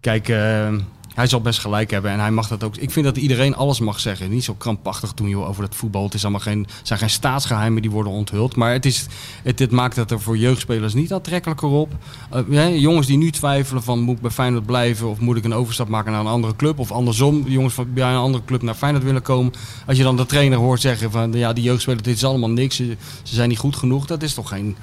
[0.00, 0.28] Kijk,
[1.18, 2.76] hij zal best gelijk hebben en hij mag dat ook.
[2.76, 4.30] Ik vind dat iedereen alles mag zeggen.
[4.30, 6.04] Niet zo krampachtig doen joh, over het voetbal.
[6.04, 8.56] Het is allemaal geen, zijn geen staatsgeheimen die worden onthuld.
[8.56, 9.06] Maar het, is,
[9.42, 11.92] het, dit maakt het er voor jeugdspelers niet aantrekkelijker op.
[12.30, 15.54] Eh, jongens die nu twijfelen van moet ik bij Feyenoord blijven of moet ik een
[15.54, 16.78] overstap maken naar een andere club.
[16.78, 19.52] Of andersom, jongens van bij een andere club naar Feyenoord willen komen.
[19.86, 22.76] Als je dan de trainer hoort zeggen van ja, die jeugdspelers, dit is allemaal niks.
[22.76, 24.06] Ze zijn niet goed genoeg.
[24.06, 24.76] Dat is toch geen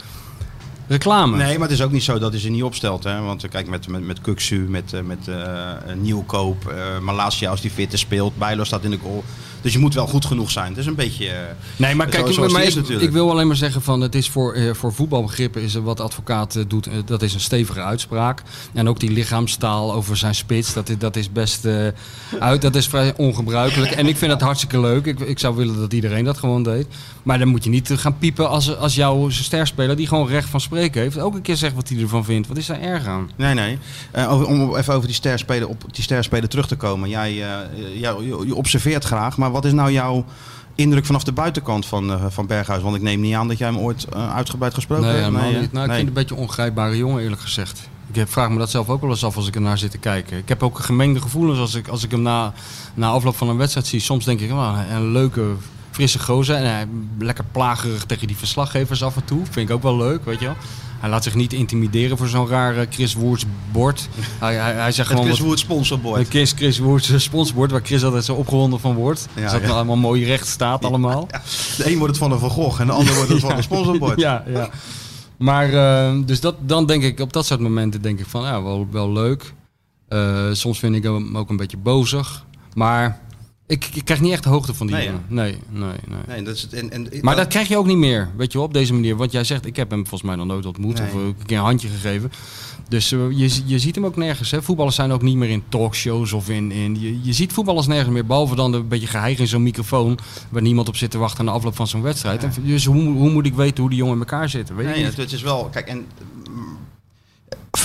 [0.87, 1.37] reclame?
[1.37, 3.03] Nee, maar het is ook niet zo dat hij ze niet opstelt.
[3.03, 3.21] Hè?
[3.21, 7.61] Want eh, kijk, met, met, met Kuksu, met, eh, met eh, Nieuwkoop, eh Malasia als
[7.61, 9.23] die fitte speelt, Bijlo staat in de goal.
[9.65, 10.67] Dus je moet wel goed genoeg zijn.
[10.69, 11.27] Het is een beetje...
[11.29, 11.39] eh,
[11.77, 13.01] Nee, maar kijk, maar die is ik, natuurlijk.
[13.05, 15.97] ik wil alleen maar zeggen van het is voor, eh, voor voetbalbegrippen is er wat
[15.97, 18.41] de advocaat eh, doet, dat is een stevige uitspraak.
[18.73, 21.67] En ook die lichaamstaal over zijn spits, dat, is- dat is best
[22.39, 23.91] uit, dat is vrij ongebruikelijk.
[23.91, 25.05] En ik vind het hartstikke leuk.
[25.05, 26.87] Ik, ik zou willen dat iedereen dat gewoon deed.
[27.23, 30.61] Maar dan moet je niet gaan piepen als, als jouw sterspeler, die gewoon recht van
[30.61, 32.47] spreken heeft, ook een keer zegt wat hij ervan vindt.
[32.47, 33.29] Wat is daar erg aan?
[33.35, 33.77] Nee, nee.
[34.27, 37.09] Over- om even over die sterspelen, op die sterspelen terug te komen.
[37.09, 38.07] Jij, je,
[38.45, 40.25] je observeert graag, maar wat is nou jouw
[40.75, 42.81] indruk vanaf de buitenkant van, eh, van Berghuis?
[42.81, 45.35] Want ik neem niet aan dat jij hem ooit eh, uitgebreid gesproken Nee, hebt.
[45.35, 45.41] hè?
[45.41, 45.51] niet.
[45.51, 45.85] Nou, ik Nee.
[45.85, 47.89] vind het een beetje een ongrijpbare jongen, eerlijk gezegd.
[48.09, 49.97] Ik heb- vraag me dat zelf ook wel eens af als ik ernaar zit te
[49.97, 50.37] kijken.
[50.37, 52.53] Ik heb ook gemengde gevoelens als ik, als ik hem na,
[52.93, 53.99] na afloop van een wedstrijd zie.
[53.99, 55.45] Soms denk ik, oh, een leuke,
[55.91, 56.55] frisse gozer.
[56.55, 56.87] En hij
[57.19, 59.41] lekker plagerig tegen die verslaggevers af en toe.
[59.49, 60.55] Vind ik ook wel leuk, weet je wel.
[61.05, 64.09] Hij laat zich niet intimideren voor zo'n raar eh, Chris Woerts bord.
[64.39, 65.25] Hij, hij, hij zegt Het gewoon...
[65.25, 66.19] Chris Woerd sponsorbord.
[66.19, 69.27] een Chris, Chris Woerts sponsorbord, waar Chris altijd zo opgewonden van wordt.
[69.33, 69.67] Ja, dus dat ja.
[69.67, 71.27] allemaal mooi recht staat allemaal.
[71.77, 73.63] De een wordt het van een Van Gogh en de ander wordt het van een
[73.63, 74.19] sponsorbord.
[74.19, 74.69] Ja, ja.
[75.37, 78.63] Maar eh, dus dat, dan denk ik, op dat soort momenten denk ik van, ja,
[78.63, 79.53] wel, wel leuk.
[80.07, 82.45] Eh, soms vind ik hem ook een beetje bozig.
[82.73, 83.19] Maar
[83.67, 85.23] ik, ik krijg niet echt de hoogte van die Nee, jongen.
[85.27, 86.19] Nee, nee, nee.
[86.27, 86.73] Nee, dat is het.
[86.73, 89.15] En, en, Maar dat krijg je ook niet meer, weet je wel, op deze manier.
[89.15, 91.07] Want jij zegt, ik heb hem volgens mij nog nooit ontmoet Nee.
[91.07, 92.31] of een keer een handje gegeven.
[92.89, 94.51] Dus eh, je, je ziet hem ook nergens.
[94.51, 94.61] Hè.
[94.61, 96.71] Voetballers zijn ook niet meer in talkshows of in...
[96.71, 100.17] in je, je ziet voetballers nergens meer, behalve dan een beetje geheig in zo'n microfoon...
[100.49, 102.43] waar niemand op zit te wachten aan de afloop van zo'n wedstrijd.
[102.43, 104.75] En dus hoe, hoe moet ik weten hoe die jongen in elkaar zitten?
[104.75, 105.09] Weet je Nee, niet.
[105.11, 105.69] het, het is wel.
[105.71, 106.05] Kijk, en.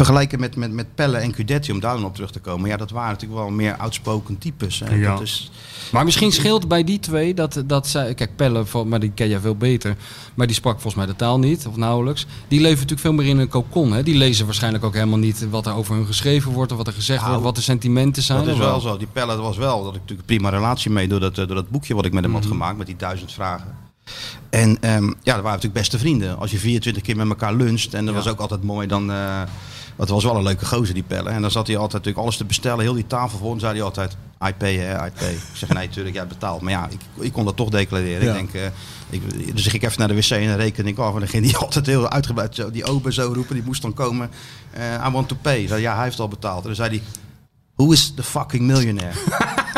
[0.01, 2.69] Vergelijken met, met, met Pelle en Cudetti, om daar dan op terug te komen.
[2.69, 4.81] Ja, dat waren natuurlijk wel meer outspoken types.
[4.85, 4.95] Hè.
[4.95, 5.11] Ja.
[5.11, 5.51] Dat is,
[5.93, 8.15] Maar misschien scheelt bij die twee dat, dat zij...
[8.15, 9.97] Kijk, Pelle, maar die ken jij veel beter.
[10.35, 12.27] Maar die sprak volgens mij de taal niet, of nauwelijks.
[12.49, 13.93] Die leven natuurlijk veel meer in een kokon.
[13.93, 14.03] Hè?
[14.03, 16.73] Die lezen waarschijnlijk ook helemaal niet wat er over hun geschreven wordt...
[16.73, 18.39] of wat er gezegd Nou, wordt, wat de sentimenten zijn.
[18.39, 18.97] dat is of wel zo.
[18.97, 21.57] Die Pelle was wel, dat ik natuurlijk een prima relatie mee door dat, eh, door
[21.57, 23.77] dat boekje wat ik met hem had gemaakt, met die duizend vragen.
[24.51, 26.39] En ehm, ja, dat waren natuurlijk beste vrienden.
[26.39, 29.11] Als je 24 keer met elkaar luncht, en dat was ook altijd mooi, dan...
[29.11, 29.43] eh
[30.01, 31.31] het was wel een leuke gozer, die Pelle.
[31.31, 33.53] En dan zat hij altijd natuurlijk alles te bestellen, heel die tafel vol.
[33.53, 35.33] En zei hij altijd, I pay, hè, I pay.
[35.33, 36.61] Ik zeg, nee, natuurlijk, jij betaalt.
[36.61, 38.25] Maar ja, ik, ik kon dat toch declareren.
[38.25, 38.35] Ja.
[38.35, 38.71] Ik denk, eh,
[39.11, 41.15] ik, dus ik ging even naar de wc en dan reken ik af.
[41.15, 43.55] En dan ging hij altijd heel uitgebreid zo, die open zo roepen.
[43.55, 44.31] Die moest dan komen,
[44.71, 45.67] eh, I want to pay.
[45.67, 46.61] Zei, ja, hij heeft al betaald.
[46.61, 47.03] En dan zei hij,
[47.75, 49.15] Who is the fucking millionaire?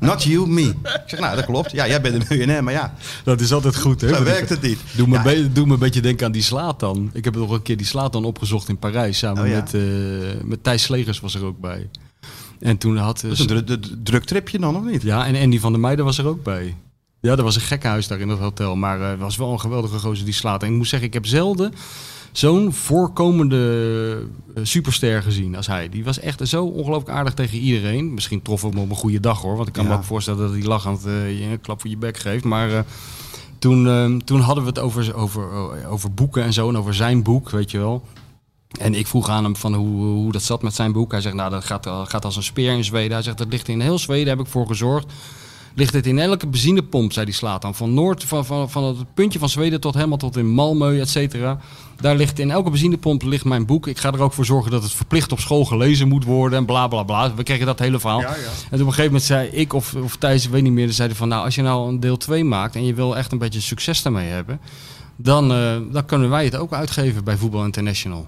[0.00, 0.62] Not you, me.
[0.62, 1.70] Ik zeg, nou, dat klopt.
[1.70, 4.14] Ja, jij bent een miljonair, maar ja, Dat is altijd goed, hè?
[4.14, 4.78] zo werkt het niet.
[4.96, 7.10] Doe me, Ja, be- doe me een beetje denken aan die Slatan.
[7.12, 9.18] Ik heb nog een keer die Slatan opgezocht in Parijs.
[9.18, 9.54] Samen Oh ja.
[9.54, 9.82] met, eh,
[10.44, 11.88] met Thijs Slegers was er ook bij.
[12.60, 13.16] En toen had...
[13.16, 15.02] eh, Dat is een dru- dru- druk tripje dan, of niet?
[15.02, 16.76] Ja, en Andy van der Meijden was er ook bij.
[17.20, 18.76] Ja, er was een gekkenhuis daar in dat hotel.
[18.76, 20.62] Maar eh, het was wel een geweldige gozer die slaat.
[20.62, 21.72] En ik moet zeggen, ik heb zelden
[22.38, 25.88] zo'n voorkomende eh, superster gezien als hij.
[25.88, 28.14] Die was echt zo ongelooflijk aardig tegen iedereen.
[28.14, 29.56] Misschien trof hem op een goede dag hoor.
[29.56, 29.90] Want ik kan Ja.
[29.90, 32.44] me ook voorstellen dat hij lachend eh, je een klap voor je bek geeft.
[32.44, 32.80] Maar eh,
[33.58, 35.48] toen, toen hadden we het over, over,
[35.88, 36.68] over boeken en zo.
[36.68, 38.02] En over zijn boek, weet je wel.
[38.80, 41.12] En ik vroeg aan hem van hoe, hoe dat zat met zijn boek.
[41.12, 43.12] Hij zegt, nou, dat gaat, gaat als een speer in Zweden.
[43.12, 45.12] Hij zegt, dat ligt in heel Zweden, heb ik voor gezorgd
[45.76, 47.74] ligt het in elke benzinepomp, zei die slaat dan.
[47.74, 51.08] Van Noord, van, van, van het puntje van Zweden tot helemaal tot in Malmö, et
[51.08, 51.58] cetera.
[52.00, 53.86] Daar ligt in elke benzinepomp ligt mijn boek.
[53.86, 56.64] Ik ga er ook voor zorgen dat het verplicht op school gelezen moet worden en
[56.64, 57.34] bla bla bla.
[57.34, 58.20] We kregen dat hele verhaal.
[58.20, 61.16] En op een gegeven moment zei ik of, of Thijs, ik weet niet meer, zeiden
[61.16, 63.60] van nou, als je nou een deel 2 maakt en je wil echt een beetje
[63.60, 64.60] succes daarmee hebben,
[65.16, 68.24] dan, eh, dan kunnen wij het ook uitgeven bij Voetbal International.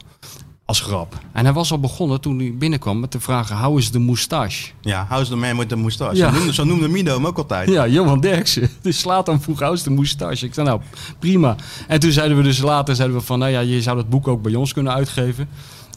[0.68, 1.18] Als grap.
[1.32, 4.70] En hij was al begonnen toen hij binnenkwam met de vragen: How is de moustache?
[4.80, 6.16] Ja, House the Man with the moustache.
[6.16, 6.28] Ja.
[6.30, 7.68] Zo, noemde, zo noemde Mino hem ook altijd.
[7.68, 8.70] Ja, Johan Derksen.
[8.82, 10.46] Dus slaat dan vroeg How is de moustache?
[10.46, 10.80] Ik zei nou,
[11.18, 11.56] prima.
[11.86, 14.28] En toen zeiden we dus later zeiden we van: Nou ja, je zou dat boek
[14.28, 15.48] ook bij ons kunnen uitgeven.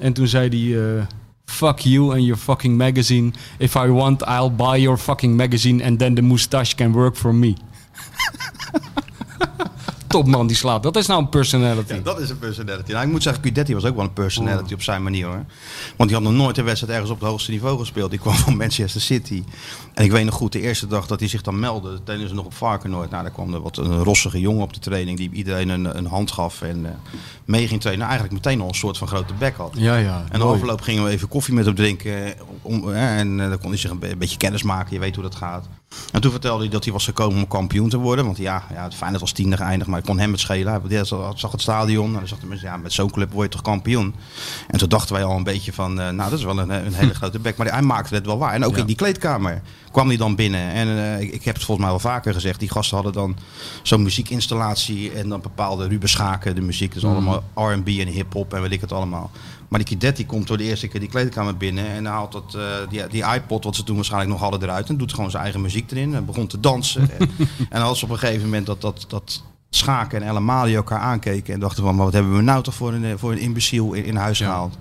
[0.01, 0.97] En toen zei hij.
[0.97, 1.03] eh,
[1.45, 3.31] Fuck you and your fucking magazine.
[3.57, 7.35] If I want, I'll buy your fucking magazine and then the moustache can work for
[7.35, 7.53] me.
[10.11, 10.83] Topman die slaat.
[10.83, 11.93] Dat is nou een personality.
[11.93, 12.91] Ja, dat is een personality.
[12.91, 15.45] Nou, ik moet zeggen, Guidetti was ook wel een personality op zijn manier hoor.
[15.97, 18.09] Want die had nog nooit een wedstrijd ergens op het hoogste niveau gespeeld.
[18.09, 19.43] Die kwam van Manchester City.
[19.93, 22.35] En ik weet nog goed, de eerste dag dat hij zich dan meldde, trainen ze
[22.35, 23.09] nog op Varkenoord.
[23.09, 26.05] Nou, daar kwam er wat een rossige jongen op de training die iedereen een, een
[26.05, 26.91] hand gaf en eh,
[27.45, 28.05] mee ging trainen.
[28.07, 29.73] Nou, eigenlijk meteen al een soort van grote bek had.
[29.77, 30.23] Ja, ja.
[30.29, 32.25] En de afloop gingen we even koffie met hem drinken.
[32.25, 34.93] eh, Om, eh, en eh, dan kon hij zich een beetje kennis maken.
[34.93, 35.67] Je weet hoe dat gaat.
[36.11, 38.25] En toen vertelde hij dat hij was gekomen om kampioen te worden.
[38.25, 40.81] Want ja, ja het Feyenoord was tiende geëindigd, maar ik kon hem het schelen.
[40.87, 41.03] Hij
[41.35, 44.15] zag het stadion en dan zag hij, ja, met zo'n club word je toch kampioen.
[44.67, 46.93] En toen dachten wij al een beetje van, eh, nou dat is wel een, een
[46.93, 47.57] hele grote bek.
[47.57, 48.53] Maar hij maakte het wel waar.
[48.53, 48.79] En ook Ja.
[48.79, 50.71] in die kleedkamer kwam hij dan binnen.
[50.71, 52.59] En eh, ik, ik heb het volgens mij wel vaker gezegd.
[52.59, 53.35] Die gasten hadden dan
[53.83, 56.93] zo'n muziekinstallatie en dan bepaalde Ruben Schaken, de muziek.
[56.93, 59.31] Dus allemaal R&B en hip-hop en weet ik het allemaal.
[59.71, 62.61] Maar die Kidetti komt door de eerste keer die kleedkamer binnen en haalt dat, eh,
[62.89, 64.89] die, die iPod, wat ze toen waarschijnlijk nog hadden, eruit.
[64.89, 67.09] En doet gewoon zijn eigen muziek erin en begon te dansen.
[67.69, 71.53] en, ze op een gegeven moment dat, dat, dat Schaken en El Amali elkaar aankeken
[71.53, 73.93] en dachten van, maar wat hebben we nou toch voor een, eh, voor een imbeciel
[73.93, 74.45] in, in huis Ja.
[74.45, 74.77] gehaald.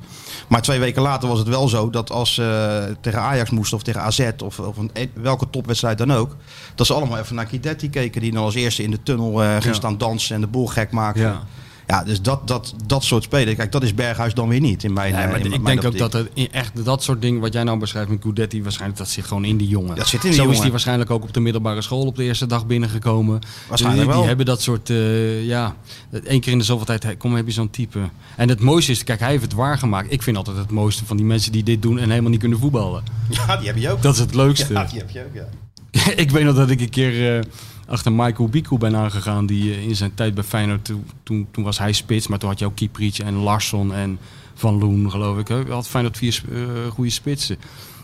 [0.49, 3.83] Maar twee weken later was het wel zo dat als ze tegen Ajax moesten of
[3.83, 6.37] tegen AZ of, of een, welke topwedstrijd dan ook,
[6.75, 9.51] dat ze allemaal even naar Kidetti keken die dan als eerste in de tunnel eh,
[9.53, 9.73] ging Ja.
[9.73, 11.21] staan dansen en de boel gek maakte.
[11.21, 11.43] Ja.
[11.91, 13.57] Ja, dus dat, dat, dat soort spelen.
[13.57, 15.81] Kijk, dat is Berghuis dan weer niet in mijn Nee, eh, maar in ik mijn
[15.81, 18.99] denk ook dat het echt dat soort dingen wat jij nou beschrijft met Gudetti, waarschijnlijk
[18.99, 19.97] dat zit gewoon in die jongen.
[19.97, 20.63] Dat zit in die Zo is jongen.
[20.63, 23.41] hij waarschijnlijk ook op de middelbare school op de eerste dag binnengekomen.
[23.69, 24.19] Waarschijnlijk die, wel.
[24.19, 25.77] Die hebben dat soort, eh, ja,
[26.25, 27.99] één keer in de zoveel tijd, kom heb je zo'n type.
[28.37, 30.13] En het mooiste is, kijk, hij heeft het waargemaakt.
[30.13, 32.59] Ik vind altijd het mooiste van die mensen die dit doen en helemaal niet kunnen
[32.59, 33.03] voetballen.
[33.31, 34.03] Ja, die heb je ook.
[34.03, 34.73] Dat is het leukste.
[34.73, 35.49] Ja, die heb je ook, ja.
[36.23, 37.45] ik weet nog dat ik een keer eh,
[37.91, 39.47] achter Michael Biku ben aangegaan.
[39.47, 42.27] Die eh, in zijn tijd bij Feyenoord, toen, toen, was hij spits.
[42.27, 44.19] Maar toen had je ook Kieprits en Larsson en
[44.55, 45.49] Van Loen, geloof ik.
[45.49, 45.63] Hè.
[45.69, 47.57] Had Feyenoord vier eh, goede spitsen.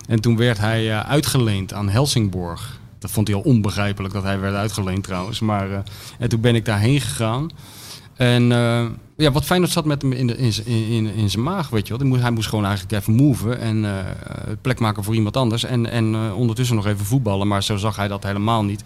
[0.09, 2.81] En toen werd hij eh, uitgeleend aan Helsingborg.
[2.99, 5.41] Dat vond hij al onbegrijpelijk dat hij werd uitgeleend trouwens.
[5.41, 5.83] Maar,
[6.19, 7.51] en toen ben ik daarheen gegaan.
[8.15, 8.51] En
[9.17, 11.89] ja, wat Feyenoord zat met hem in, de, in, in, in, zijn maag, weet je
[11.89, 11.99] wel.
[11.99, 14.05] Die moest, hij moest gewoon eigenlijk even moven en eh,
[14.61, 15.65] plek maken voor iemand anders.
[15.65, 18.83] En, en ondertussen nog even voetballen, maar zo zag hij dat helemaal niet.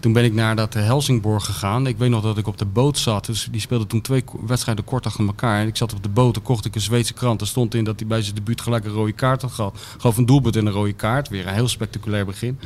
[0.00, 1.86] Toen ben ik naar dat eh, Helsingborg gegaan.
[1.86, 3.26] Ik weet nog dat ik op de boot zat.
[3.26, 5.60] Dus die speelde toen twee wedstrijden kort achter elkaar.
[5.60, 7.40] En ik zat op de boot, en kocht ik een Zweedse krant.
[7.40, 9.78] Er stond in dat hij bij zijn debuut gelijk een rode kaart had gehad.
[9.98, 11.28] Gewoon een doelpunt en een rode kaart.
[11.28, 12.58] Weer een heel spectaculair begin.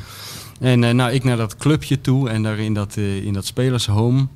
[0.61, 3.47] En eh, nou, ik naar dat clubje toe en daar in dat, eh, in dat
[3.47, 4.27] spelershome.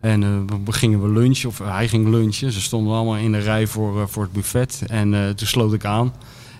[0.00, 2.52] En eh, we- gingen we lunchen, of hij ging lunchen.
[2.52, 4.82] Ze stonden allemaal in de rij voor, voor het buffet.
[4.86, 6.12] En toen sloot ik aan.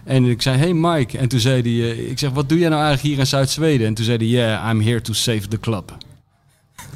[0.05, 1.19] En ik zei, hey Mike.
[1.19, 3.87] En toen zei hij, eh, ik zeg, wat doe jij nou eigenlijk hier in Zuid-Zweden?
[3.87, 5.97] En toen zei hij, yeah, I'm here to save the club.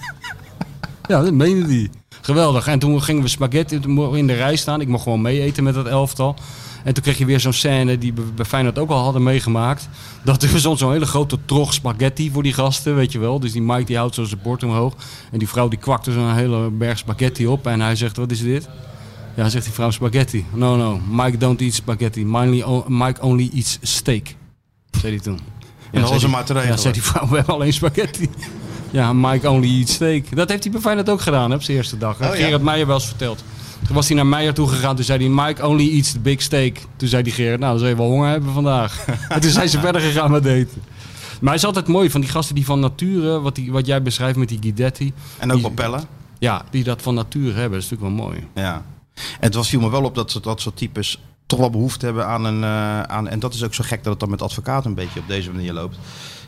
[1.09, 1.90] ja, dat meende hij.
[2.21, 2.66] Geweldig.
[2.66, 3.81] En toen gingen we spaghetti
[4.12, 4.81] in de rij staan.
[4.81, 6.37] Ik mocht gewoon mee eten met dat elftal.
[6.85, 9.88] En toen kreeg je weer zo'n scène die we bij Feyenoord ook al hadden meegemaakt.
[10.25, 13.40] Dat er stond zo'n hele grote trog spaghetti voor die gasten, weet je wel.
[13.40, 14.95] Dus die Mike die houdt zo zijn bord omhoog.
[15.33, 17.66] En die vrouw die kwakte zo'n hele berg spaghetti op.
[17.66, 18.69] En hij zegt, wat is dit?
[19.37, 20.44] Ja, zegt die vrouw spaghetti.
[20.53, 22.25] No, no, Mike don't eat spaghetti.
[22.88, 24.35] Mike only eats steak.
[24.90, 25.38] Zei hij toen.
[25.92, 28.29] En dat was maar te Ja, zei die vrouw, we hebben alleen spaghetti.
[28.90, 30.37] Ja, Mike only eats steak.
[30.37, 32.14] Dat heeft hij bij Feyenoord ook gedaan, hè, op zijn eerste dag.
[32.20, 32.44] Oh, ja.
[32.44, 33.44] Gerard Meijer wel eens verteld.
[33.87, 34.96] Toen was hij naar Meijer toe gegaan.
[34.96, 36.77] Toen zei hij, Mike only eats the big steak.
[36.96, 39.05] Toen zei die Gerard, nou, dan zul je wel honger hebben vandaag.
[39.29, 40.83] en toen zijn ze verder gegaan met eten.
[41.40, 44.03] Maar hij is altijd mooi van die gasten die van nature, wat, die, wat jij
[44.03, 45.12] beschrijft met die Guidetti.
[45.38, 46.05] En ook Die- pellen.
[46.38, 47.70] Ja, die dat van nature hebben.
[47.79, 48.46] Dat is natuurlijk wel mooi.
[48.55, 48.83] Ja.
[49.17, 52.27] En het was, viel me wel op dat, dat soort types toch wel behoefte hebben
[52.27, 52.63] aan een...
[52.65, 55.21] eh, aan, en dat is ook zo gek dat het dan met advocaten een beetje
[55.21, 55.97] op deze manier loopt.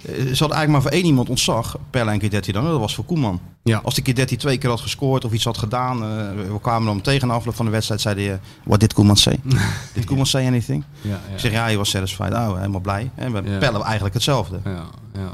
[0.05, 2.65] Eh, Ze hadden eigenlijk maar voor één iemand ontzag, Pelle en Kidetti dan.
[2.65, 3.41] Dat was voor Koeman.
[3.63, 3.81] Ja.
[3.85, 6.03] Als die Kidetti twee keer had gescoord of iets had gedaan.
[6.03, 6.09] eh,
[6.53, 8.01] we kwamen dan tegen de afloop van de wedstrijd.
[8.01, 9.41] Zeiden je, what did Koeman say?
[9.95, 10.85] did Koeman say anything?
[11.01, 12.33] Ja, Ik ja, zeg, ja, hij was satisfied.
[12.33, 13.11] Oh, helemaal blij.
[13.15, 13.59] En we Ja.
[13.59, 14.61] Pelle eigenlijk hetzelfde.
[14.65, 15.33] ja, ja.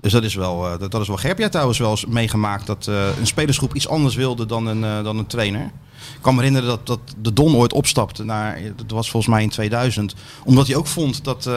[0.00, 1.28] Dus dat is wel, eh, dat, dat is wel gek.
[1.28, 4.84] Heb jij trouwens wel eens meegemaakt dat eh, een spelersgroep iets anders wilde dan een,
[4.84, 5.70] eh, dan een trainer?
[6.14, 9.42] Ik kan me herinneren dat, dat de Don ooit opstapte naar, dat was volgens mij
[9.42, 11.50] in 2000, omdat hij ook vond dat,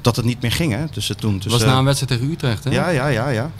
[0.00, 0.72] dat het niet meer ging.
[0.72, 0.88] Hè?
[0.88, 2.70] Tussen toen, tussen, was na een wedstrijd tegen Utrecht, hè?
[2.70, 3.50] ja, ja, ja, ja.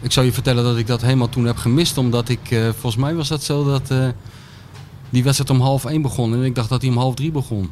[0.00, 1.98] Ik zou je vertellen dat ik dat helemaal toen heb gemist.
[1.98, 3.92] Omdat ik, volgens mij was dat zo dat
[5.10, 6.34] die wedstrijd om half één begon.
[6.34, 7.70] En ik dacht dat hij om half drie begon.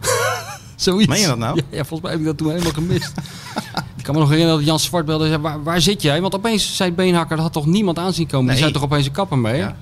[0.76, 1.08] Zoiets.
[1.08, 1.56] Meen je dat nou?
[1.56, 3.12] Ja, ja, volgens mij heb ik dat toen helemaal gemist.
[4.02, 5.26] ik kan me nog herinneren dat Jan Zwart belde.
[5.28, 6.20] zei, Waar, waar zit jij?
[6.20, 8.40] Want opeens zei Beenhakker, dat had toch niemand aanzien komen.
[8.40, 8.60] Die Nee.
[8.60, 9.56] zei toch opeens een kapper mee?
[9.56, 9.76] Ja.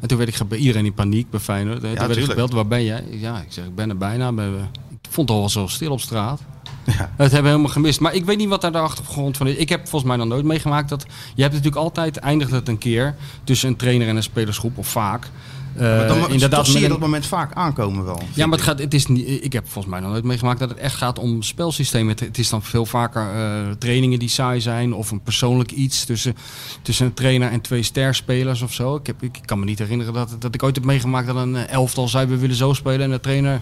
[0.00, 1.82] En toen werd ik gebe- iedereen in paniek bij Feyenoord.
[1.84, 3.04] En toen werd ik gebeld, waar ben jij?
[3.10, 4.28] Ja, ik zeg, ik ben er bijna.
[4.28, 6.40] Ik vond het al wel zo stil op straat.
[6.86, 6.92] Ja.
[6.96, 8.00] Dat hebben we helemaal gemist.
[8.00, 9.56] Maar ik weet niet wat daar de achtergrond van is.
[9.56, 11.02] Ik heb volgens mij nog nooit meegemaakt dat...
[11.34, 13.14] Je hebt natuurlijk altijd, eindigt het een keer...
[13.44, 15.30] tussen een trainer en een spelersgroep, of vaak...
[15.80, 18.22] eh, Maar dan, inderdaad zie je een- dat moment vaak aankomen wel.
[18.34, 20.68] ja, maar het gaat, het is niet, ik heb volgens mij nog nooit meegemaakt dat
[20.68, 22.08] het echt gaat om spelsystemen.
[22.08, 26.04] Het, het is dan veel vaker eh, trainingen die saai zijn of een persoonlijk iets
[26.04, 26.36] tussen,
[26.82, 28.96] tussen een trainer en twee sterspelers of zo.
[28.96, 31.56] Ik, heb, ik kan me niet herinneren dat, dat ik ooit heb meegemaakt dat een
[31.56, 33.60] eh, elftal zei we willen zo spelen en de trainer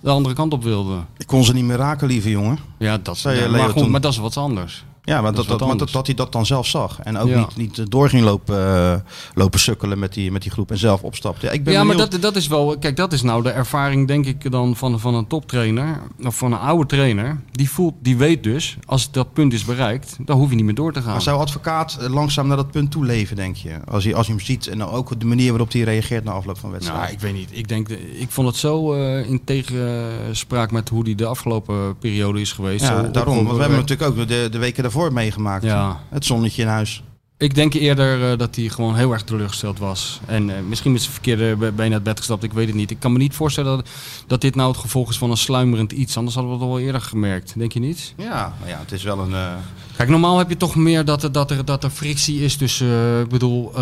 [0.00, 0.96] de andere kant op wilde.
[1.16, 2.58] Ik kon ze niet meer raken, lieve jongen.
[2.78, 4.84] Ja, dat, Zei je, ja, maar, goed, maar dat is wat anders.
[5.04, 7.00] Ja, maar Dat dat, dat, maar dat, hij dat dan zelf zag.
[7.00, 7.38] En ook Ja.
[7.38, 8.94] niet, niet door ging lopen, eh,
[9.34, 11.46] lopen sukkelen met die, met die groep en zelf opstapte.
[11.46, 12.78] Ja, ik ben Ja, maar dat, dat is wel.
[12.78, 16.00] Kijk, dat is nou de ervaring, denk ik, dan van, van een toptrainer.
[16.24, 17.40] Of van een oude trainer.
[17.52, 20.74] Die voelt, die weet dus, als dat punt is bereikt, dan hoef je niet meer
[20.74, 21.12] door te gaan.
[21.12, 23.74] Maar zou advocaat eh, langzaam naar dat punt toe leven, denk je?
[23.90, 26.58] Als je, als je hem ziet en ook de manier waarop hij reageert na afloop
[26.58, 27.02] van wedstrijden.
[27.04, 27.48] Nou, ik weet niet.
[27.52, 32.40] Ik, denk, ik vond het zo eh, in tegenspraak met hoe die de afgelopen periode
[32.40, 32.84] is geweest.
[32.84, 33.34] ja, Zo daarom.
[33.36, 35.64] Want we hebben natuurlijk ook de, de weken daarvoor meegemaakt.
[35.64, 36.00] Ja.
[36.08, 37.02] Het zonnetje in huis.
[37.40, 40.20] Ik denk eerder eh, dat hij gewoon heel erg teleurgesteld was.
[40.26, 42.90] En eh, misschien met zijn verkeerde been uit bed gestapt, ik weet het niet.
[42.90, 43.88] Ik kan me niet voorstellen dat,
[44.26, 46.16] dat dit nou het gevolg is van een sluimerend iets.
[46.16, 48.14] Anders hadden we het al wel eerder gemerkt, denk je niet?
[48.16, 49.34] Ja, maar ja, het is wel een...
[49.34, 49.52] eh,
[49.96, 53.20] Kijk, normaal heb je toch meer dat er, dat er, dat er frictie is tussen...
[53.20, 53.72] ik bedoel,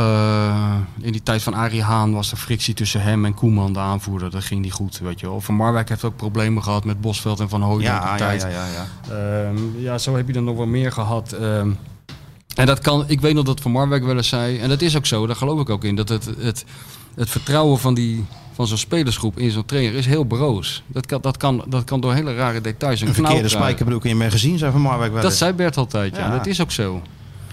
[1.01, 4.31] in die tijd van Arie Haan was er frictie tussen hem en Koeman, de aanvoerder.
[4.31, 5.41] Dat ging niet goed, weet je wel.
[5.41, 8.43] Van Marwijk heeft ook problemen gehad met Bosveld en Van die ja, ja, tijd.
[8.43, 9.47] ja, ja, ja.
[9.47, 11.37] Ehm, ja, zo heb je er nog wel meer gehad.
[12.59, 14.97] En dat kan, ik weet nog dat Van Marwijk wel eens zei, en dat is
[14.97, 16.65] ook zo, daar geloof ik ook in, dat het, het,
[17.15, 20.83] het vertrouwen van, die, van zo'n spelersgroep in zo'n trainer is heel broos.
[20.87, 23.01] Dat kan, dat kan, dat kan door hele rare details.
[23.01, 25.39] Een verkeerde spijkerbroek in je magazine, zei Van Marwijk wel Dat eens.
[25.41, 26.23] zei Bert altijd, ja.
[26.27, 26.37] Ja.
[26.37, 27.03] Dat is ook zo.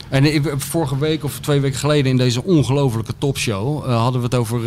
[0.09, 4.25] En ik- vorige week of twee weken geleden in deze ongelofelijke topshow eh, hadden we
[4.27, 4.61] het over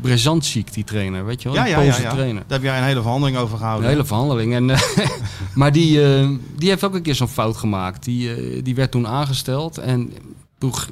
[0.00, 1.58] Brezantsik, die trainer, weet je wel?
[1.58, 2.10] Ja, ja, ja, ja.
[2.12, 2.42] trainer.
[2.46, 3.88] Daar heb jij een hele verhandeling over Een gehouden.
[3.88, 4.54] hele verhandeling.
[4.54, 4.80] En, eh,
[5.54, 6.00] maar die,
[6.56, 8.04] die heeft ook een keer zo'n fout gemaakt.
[8.04, 9.78] Die, die werd toen aangesteld.
[9.78, 10.12] En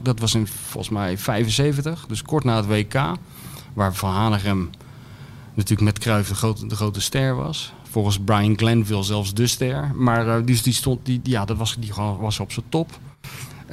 [0.03, 3.01] dat was in volgens mij 75, dus kort na het WK.
[3.73, 4.71] Waar Van Hanegem
[5.55, 7.73] natuurlijk met Cruijff de grote, de grote ster was.
[7.91, 9.91] Volgens Brian Glenville zelfs de ster.
[9.95, 12.91] Maar dus die stond, die, ja, dat was, die was op zijn top.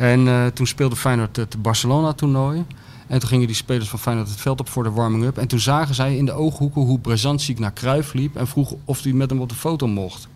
[0.02, 2.66] En eh, toen speelde Feyenoord het Barcelona-toernooi.
[3.08, 5.38] En toen gingen die spelers van Feyenoord het veld op voor de warming-up.
[5.38, 8.36] En toen zagen zij in de ooghoeken hoe Brezantsik naar Cruijff liep.
[8.36, 10.28] En vroeg of hij met hem op de foto mocht.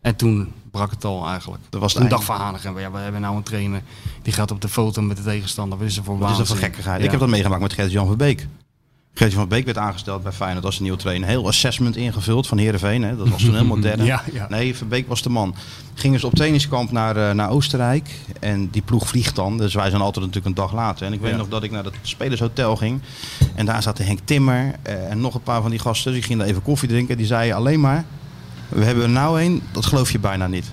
[0.00, 1.62] En toen brak het al eigenlijk.
[1.68, 2.10] Dat was einde.
[2.10, 3.82] dacht Van Hanegem, ja, we hebben nou een trainer
[4.22, 5.78] die gaat op de foto met de tegenstander.
[5.78, 6.98] Wat is er voor Wat is dat voor gekkigheid?
[6.98, 7.04] Ja.
[7.04, 8.16] Ik heb dat meegemaakt met Gert-Jan
[9.18, 9.32] Verbeek.
[9.38, 11.28] Gert-Jan Verbeek werd aangesteld bij Feyenoord als een nieuwe trainer.
[11.28, 13.02] Heel assessment ingevuld van Heerenveen.
[13.02, 13.16] Hè.
[13.16, 14.04] Dat was toen helemaal derde.
[14.04, 14.46] Ja, ja.
[14.48, 15.54] Nee, Verbeek was de man.
[15.94, 18.10] Gingen ze op trainingskamp naar, eh, naar Oostenrijk.
[18.40, 19.58] En die ploeg vliegt dan.
[19.58, 21.06] Dus wij zijn altijd natuurlijk een dag later.
[21.06, 21.36] En ik weet Ja.
[21.36, 23.00] nog dat ik naar het spelershotel ging.
[23.54, 26.12] En daar zaten Henk Timmer eh, en nog een paar van die gasten.
[26.12, 27.16] Die gingen daar even koffie drinken.
[27.16, 28.04] Die zeiden alleen maar...
[28.68, 30.72] We hebben er nou een, dat geloof je bijna niet.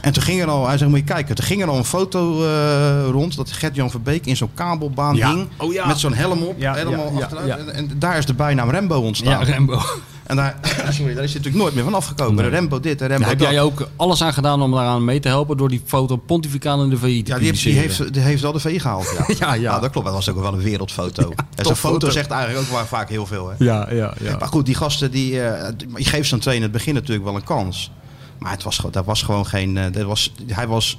[0.00, 1.84] En toen ging er al, hij zegt, moet je kijken, toen ging er al een
[1.84, 5.34] foto eh, rond dat Gert-Jan Verbeek in zo'n kabelbaan Ja.
[5.34, 5.48] hing.
[5.58, 5.86] Oh ja.
[5.86, 7.50] Met zo'n helm op, Ja, helemaal achteruit.
[7.66, 9.46] En, en daar is de bijnaam Rembo ontstaan.
[9.46, 9.80] Ja, Rembo.
[10.26, 10.56] En daar,
[10.90, 12.42] sorry, daar is hij natuurlijk nooit meer van afgekomen.
[12.42, 12.50] Nee.
[12.52, 13.50] Rembo dit en Rembo Daar heb dat.
[13.50, 16.90] jij ook alles aan gedaan om daaraan mee te helpen door die foto pontificaal in
[16.90, 19.14] de VI te Ja, die heeft, die, heeft, die heeft wel de V gehaald.
[19.18, 19.34] Ja.
[19.46, 19.68] Ja, ja.
[19.70, 20.06] Nou, dat klopt.
[20.06, 21.32] Dat was ook wel een wereldfoto.
[21.56, 23.48] en zo'n foto zegt eigenlijk ook wel vaak heel veel.
[23.48, 23.64] Hè?
[23.64, 24.36] Ja, ja, ja.
[24.38, 27.34] Maar goed, die gasten, die, eh, je geeft zo'n trainer in het begin natuurlijk wel
[27.36, 27.90] een kans.
[28.38, 29.76] Maar het was, dat was gewoon geen...
[29.76, 30.98] eh, dat was, hij was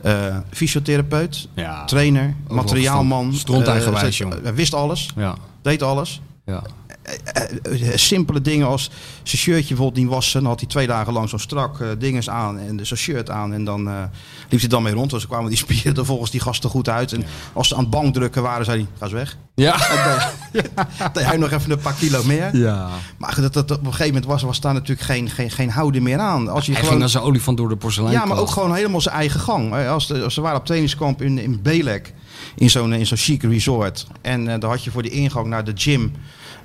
[0.00, 1.84] eh, fysiotherapeut, Ja.
[1.84, 3.24] trainer, materiaalman.
[3.30, 3.40] verstand.
[3.40, 4.28] Stronteigenwijs, eh.
[4.42, 6.20] Hij wist alles, Ja, deed alles.
[6.44, 6.62] ja.
[7.02, 8.90] Eh, eh, simpele dingen als
[9.22, 10.40] zijn shirtje bijvoorbeeld niet wassen.
[10.40, 13.52] Dan had hij twee dagen lang zo'n strak eh dinges aan en zo'n shirt aan.
[13.52, 14.08] En dan
[14.48, 15.10] liep hij dan mee rond.
[15.10, 17.12] Dus kwamen die spieren er volgens die gasten goed uit.
[17.12, 19.36] En als ze aan het bankdrukken waren, zei hij, ga eens weg.
[19.54, 19.76] Ja.
[21.12, 22.56] hij nog even een paar kilo meer.
[22.56, 22.88] ja.
[23.18, 26.02] Maar dat, dat, op een gegeven moment was, was daar natuurlijk geen, geen, geen houden
[26.02, 26.48] meer aan.
[26.48, 28.12] Als je Hij gewoon, ging als een olifant door de porselein.
[28.12, 29.86] ja, maar ook gewoon helemaal zijn eigen gang.
[29.86, 32.14] Als, de, als ze waren op trainingskamp in, in Belek,
[32.56, 34.06] in zo'n in zo'n chic resort.
[34.20, 36.12] En eh daar had je voor de ingang naar de gym...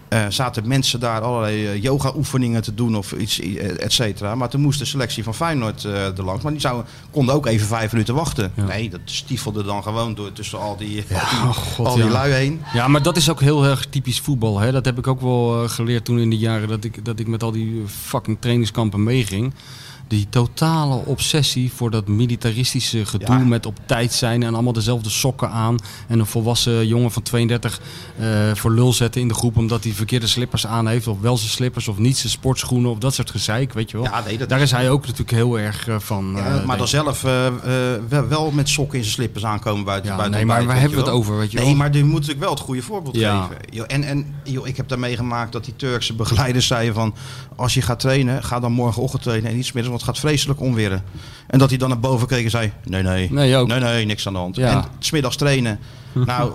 [0.09, 4.35] eh, zaten mensen daar allerlei yoga oefeningen te doen of iets, eh, et cetera.
[4.35, 6.43] Maar toen moest de selectie van Feyenoord eh er langs.
[6.43, 8.51] Maar die zouden, konden ook even vijf minuten wachten.
[8.53, 8.63] Ja.
[8.63, 12.03] Nee, dat stiefelde dan gewoon door tussen al die, al die, oh god, al die
[12.03, 12.09] ja.
[12.09, 12.61] lui heen.
[12.73, 14.59] Ja, maar dat is ook heel erg typisch voetbal.
[14.59, 14.71] Hè?
[14.71, 17.27] Dat heb ik ook wel eh, geleerd toen in de jaren dat ik, dat ik
[17.27, 19.53] met al die fucking trainingskampen meeging.
[20.07, 23.43] Die totale obsessie voor dat militaristische gedoe Ja.
[23.43, 25.77] met op tijd zijn en allemaal dezelfde sokken aan.
[26.07, 27.81] En een volwassen jongen van 32
[28.19, 31.07] eh, voor lul zetten in de groep omdat hij verkeerde slippers aan heeft.
[31.07, 34.05] Of wel zijn slippers of niet zijn sportschoenen of dat soort gezeik, weet je wel.
[34.05, 36.33] Ja, nee, dat Daar is hij ook natuurlijk heel erg eh, van.
[36.35, 37.21] Ja, eh, maar dan zelf
[38.09, 40.09] wel, met sokken in zijn slippers aankomen buiten.
[40.09, 41.75] Ja, buiten nee, maar waar hebben we het over, weet je Nee, wel?
[41.75, 43.87] maar je moet natuurlijk wel het goede voorbeeld geven.
[43.87, 47.15] En en joh, ik heb daar meegemaakt dat die Turkse begeleiders zeiden van...
[47.55, 50.19] als je gaat trainen, ga dan morgenochtend trainen en niet 's middags, want het gaat
[50.19, 51.03] vreselijk onweren.
[51.47, 53.67] En dat hij dan naar boven keek en zei, nee, nee, Nee, ook.
[53.67, 54.55] nee, nee, niks aan de hand.
[54.55, 54.71] Ja.
[54.71, 55.79] En 's middags trainen.
[56.25, 56.51] Nou,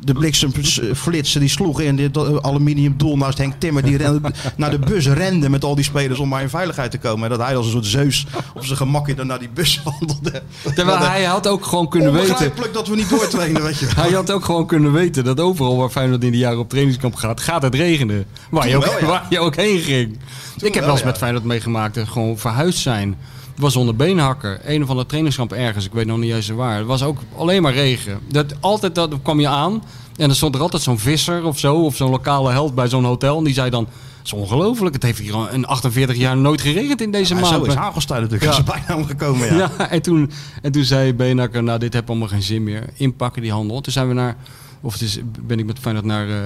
[0.00, 3.82] de bliksemflitsen die sloegen in dit aluminium doel naast Henk Timmer.
[3.82, 6.98] Die rende, naar de bus rende met al die spelers om maar in veiligheid te
[6.98, 7.24] komen.
[7.30, 10.42] En dat hij als een soort zeus op zijn gemakje dan naar die bus wandelde.
[10.74, 12.28] Terwijl hij had ook gewoon kunnen weten.
[12.28, 14.04] Onbegrijpelijk dat we niet doortrainen, weet je wel.
[14.04, 17.14] Hij had ook gewoon kunnen weten dat overal waar Feyenoord in de jaren op trainingskamp
[17.14, 18.24] gaat, gaat het regenen.
[18.50, 19.06] Waar, je ook, wel, ja.
[19.06, 20.18] waar je ook heen ging.
[20.56, 21.06] ik heb wel, wel eens ja.
[21.06, 23.16] met Feyenoord meegemaakt dat gewoon verhuisd zijn.
[23.60, 24.60] Was onder beenhakker.
[24.64, 25.84] Een of andere trainingskamp ergens.
[25.84, 26.76] Ik weet nog niet eens waar.
[26.78, 28.18] Het was ook alleen maar regen.
[28.28, 29.72] Dat, altijd dat kwam je aan.
[30.16, 31.76] En dan stond er altijd zo'n visser of zo.
[31.84, 33.38] Of zo'n lokale held bij zo'n hotel.
[33.38, 33.86] En die zei dan...
[34.18, 34.94] Het is ongelooflijk.
[34.94, 37.54] Het heeft hier een 48 jaar nooit geregend in deze Ja, maand.
[37.54, 38.52] zo is Hagelstein natuurlijk.
[38.52, 38.58] Ja.
[38.58, 39.70] Er bijna gekomen, ja.
[39.78, 40.30] Ja, en, toen,
[40.62, 42.84] en toen zei Beenhakker, nou dit heeft allemaal geen zin meer.
[42.96, 43.80] Inpakken die handel.
[43.80, 44.36] Toen zijn we naar,
[44.80, 46.36] of het is, ben ik met Feyenoord naar eh,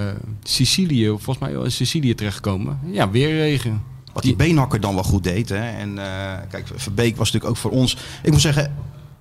[0.43, 2.79] Sicilië, of volgens mij in Sicilië terechtgekomen.
[2.91, 3.83] Ja, weer regen.
[4.15, 5.49] Wat die beenhakker dan wel goed deed.
[5.49, 5.71] Hè.
[5.71, 7.97] En eh, kijk, Verbeek was natuurlijk ook voor ons...
[8.23, 8.75] Ik moet zeggen,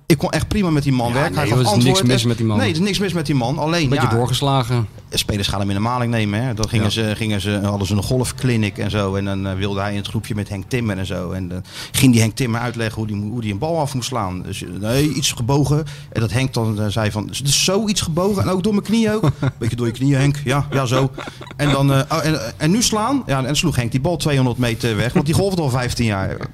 [0.06, 1.34] ik kon echt prima met die man Ja, werken.
[1.34, 2.56] nee, Hij er is niks mis met die man.
[2.56, 3.58] Nee, er is niks mis met die man.
[3.58, 4.86] Alleen, Beetje ja, doorgeslagen.
[5.10, 6.42] spelers gaan hem in de maling nemen.
[6.42, 6.54] Hè.
[6.54, 6.90] Dan gingen Ja.
[6.90, 9.14] ze, gingen ze, hadden ze een golfclinic en zo.
[9.14, 11.30] En dan eh, wilde hij in het groepje met Henk Timmer en zo.
[11.30, 14.08] En dan ging die Henk Timmer uitleggen hoe die, hoe die een bal af moest
[14.08, 14.42] slaan.
[14.42, 15.84] Dus eh, nee, iets gebogen.
[16.12, 18.42] En dat Henk dan eh, zei van, dus zo iets gebogen.
[18.42, 19.30] En ook door mijn knieën ook.
[19.58, 20.36] Beetje door je knieën Henk.
[20.44, 21.10] Ja, ja zo.
[21.56, 23.22] En, dan, eh, oh, en, en nu slaan.
[23.26, 25.12] Ja, en sloeg Henk die bal 200 meter weg.
[25.12, 26.36] Want die golfde al 15 jaar.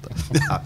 [0.49, 0.63] Ja.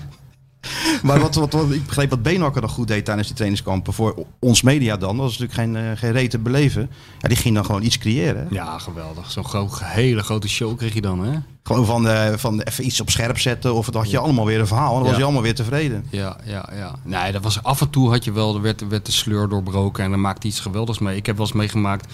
[1.03, 3.93] Maar wat, wat, wat, ik begreep wat Beenhakker nog goed deed tijdens die trainingskampen.
[3.93, 5.17] Voor ons media dan.
[5.17, 6.91] Dat was natuurlijk geen, eh, geen reet te beleven.
[7.19, 8.47] Ja, die ging dan gewoon iets creëren.
[8.49, 8.55] hè.
[8.55, 9.31] Ja, geweldig.
[9.31, 11.39] Zo'n hele grote show kreeg je dan, hè?
[11.63, 13.75] Gewoon van, eh, van even iets op scherp zetten.
[13.75, 14.93] Of dan had je allemaal weer een verhaal.
[14.93, 16.07] En dan was je allemaal weer tevreden.
[16.11, 16.95] Ja, ja, ja.
[17.03, 20.05] Nee, dat was af en toe had je wel, er werd, werd de sleur doorbroken
[20.05, 21.17] en dan maakte iets geweldigs mee.
[21.17, 22.13] Ik heb wel eens meegemaakt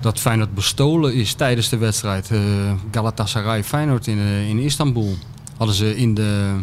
[0.00, 2.30] dat Feyenoord bestolen is tijdens de wedstrijd.
[2.30, 2.38] eh
[2.90, 5.16] Galatasaray Feyenoord in, in Istanbul.
[5.56, 6.54] Hadden ze in de...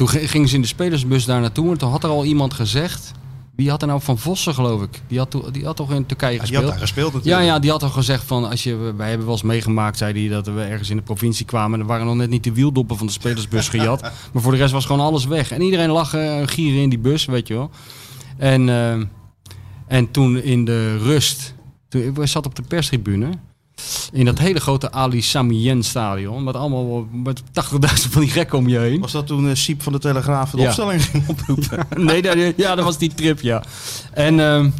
[0.00, 3.12] Toen gingen ze in de spelersbus daar naartoe en toen had er al iemand gezegd...
[3.56, 5.02] Wie had er nou van Vossen, geloof ik?
[5.06, 6.62] Die had, die had toch in Turkije Ja, die gespeeld?
[6.62, 7.46] had daar gespeeld Ja, natuurlijk.
[7.46, 10.28] ja, die had al gezegd van, als je, wij hebben wel eens meegemaakt, zei hij,
[10.28, 11.74] dat we ergens in de provincie kwamen.
[11.74, 14.00] En er waren nog net niet de wieldoppen van de spelersbus gejat.
[14.32, 15.50] maar voor de rest was gewoon alles weg.
[15.50, 17.70] En iedereen lag eh, gieren in die bus, weet je wel.
[18.36, 18.92] En, eh,
[19.86, 21.54] en toen in de rust,
[21.88, 23.30] toen, ik zat op de perstribune.
[24.12, 26.44] In dat hele grote Ali Samien stadion.
[26.44, 29.00] Met allemaal met 80.000 van die gekken om je heen.
[29.00, 30.66] Was dat toen eh, Siep van de Telegraaf de Ja.
[30.66, 31.86] opstelling ging oproepen?
[32.06, 33.62] nee, dat- ja, dat was die trip, ja.
[34.12, 34.70] En, ehm,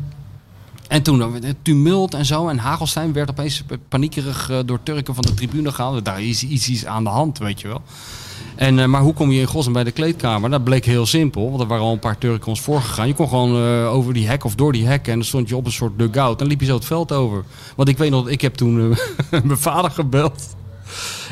[0.89, 2.49] en toen eh, tumult en zo.
[2.49, 6.05] En Hagelstein werd opeens paniekerig eh, door Turken van de tribune gehaald.
[6.05, 7.83] Daar is iets, iets aan de hand, weet je wel.
[8.55, 10.51] En, eh, maar hoe kom je in godsnaam bij de kleedkamer?
[10.51, 13.07] Dat bleek heel simpel, want er waren al een paar Turken ons voorgegaan.
[13.07, 15.57] Je kon gewoon eh, over die hek of door die hek en dan stond je
[15.57, 16.41] op een soort dugout.
[16.41, 17.45] En liep je zo het veld over.
[17.77, 18.97] Want ik weet nog, ik heb toen
[19.31, 20.57] eh, mijn vader gebeld.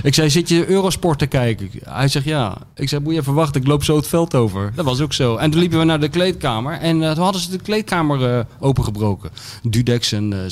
[0.02, 1.70] Ik zei, zit je Eurosport te kijken?
[1.84, 2.58] Hij zegt ja.
[2.74, 4.72] Ik zei, moet je even wachten, ik loop zo het veld over.
[4.74, 5.36] Dat was ook zo.
[5.36, 8.44] En toen liepen we naar de kleedkamer en eh, toen hadden ze de kleedkamer eh,
[8.60, 9.30] opengebroken.
[9.62, 10.50] Dudex en eh,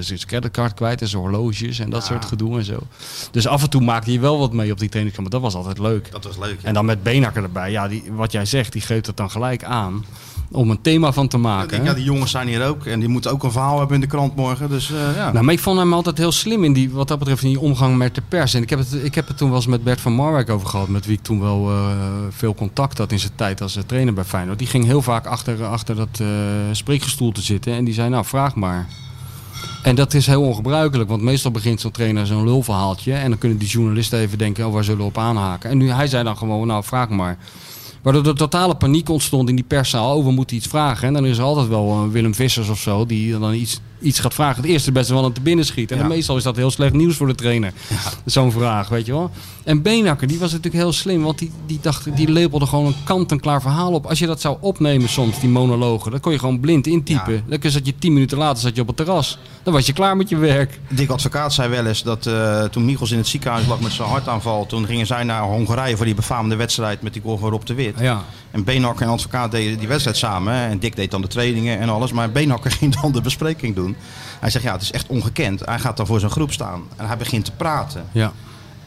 [0.00, 2.78] zijn creditcard kwijt en zijn horloges en dat soort gedoe en zo.
[3.30, 5.30] Dus af en toe maakte je wel wat mee op die trainingskamp.
[5.30, 6.10] Dat was altijd leuk.
[6.10, 6.60] Dat was leuk.
[6.60, 6.68] ja.
[6.68, 7.70] En dan met Beenhakker erbij.
[7.70, 10.04] Ja, die, wat jij zegt, die geeft het dan gelijk aan
[10.50, 11.68] om een thema van te Ik maken.
[11.68, 12.86] denk, ja, die jongens zijn hier ook.
[12.86, 14.68] En die moeten ook een verhaal hebben in de krant morgen.
[14.68, 15.32] Dus eh, ja.
[15.32, 17.60] Nou, maar ik vond hem altijd heel slim in die, wat dat betreft, in die
[17.60, 18.54] omgang met de pers.
[18.54, 20.68] En ik heb het, ik heb het toen wel eens met Bert van Marwijk over
[20.68, 21.90] gehad, met wie ik toen wel eh,
[22.30, 24.58] veel contact had in zijn tijd als eh, trainer bij Feyenoord.
[24.58, 26.26] Die ging heel vaak achter, achter dat eh
[26.72, 28.86] spreekgestoel te zitten en die zei, nou, vraag maar.
[29.82, 33.12] En dat is heel ongebruikelijk, want meestal begint zo'n trainer zo'n lulverhaaltje.
[33.12, 35.70] En dan kunnen die journalisten even denken, oh, waar zullen we op aanhaken?
[35.70, 37.38] En nu, hij zei dan gewoon, nou, vraag maar.
[38.06, 40.16] Waardoor er totale paniek ontstond in die perszaal.
[40.16, 41.08] Oh, we moeten iets vragen.
[41.08, 44.18] En dan is er altijd wel een Willem Vissers of zo die dan iets, iets
[44.20, 44.62] gaat vragen.
[44.62, 45.90] Het eerste beste wel aan te binnen schiet.
[45.92, 46.06] En Ja.
[46.06, 47.72] meestal is dat heel slecht nieuws voor de trainer.
[48.24, 49.30] Zo'n vraag, weet je wel.
[49.64, 51.22] En Beenhakker, die was natuurlijk heel slim.
[51.22, 54.06] Want die, die, dacht, die lepelde gewoon een kant-en-klaar verhaal op.
[54.06, 56.10] Als je dat zou opnemen soms, die monologen.
[56.10, 57.44] Dan kon je gewoon blind intypen.
[57.48, 57.56] Ja.
[57.58, 59.38] Dan zat je tien minuten later zat je op het terras.
[59.62, 60.80] Dan was je klaar met je werk.
[60.88, 64.08] Dick Advocaat zei wel eens dat eh, toen Michels in het ziekenhuis lag met zijn
[64.08, 64.66] hartaanval.
[64.66, 67.74] Toen gingen zij naar Hongarije voor die befaamde wedstrijd met die goal van Rob de
[67.74, 67.94] Wit.
[68.00, 68.22] Ja.
[68.50, 70.54] En Beenhakker en Advocaat deden die wedstrijd samen.
[70.54, 70.68] hè.
[70.68, 72.12] En Dick deed dan de trainingen en alles.
[72.12, 73.95] Maar Beenhakker ging dan de bespreking doen.
[74.40, 75.60] Hij zegt ja, het is echt ongekend.
[75.64, 76.82] Hij gaat dan voor zijn groep staan.
[76.96, 78.04] En hij begint te praten.
[78.12, 78.32] Ja.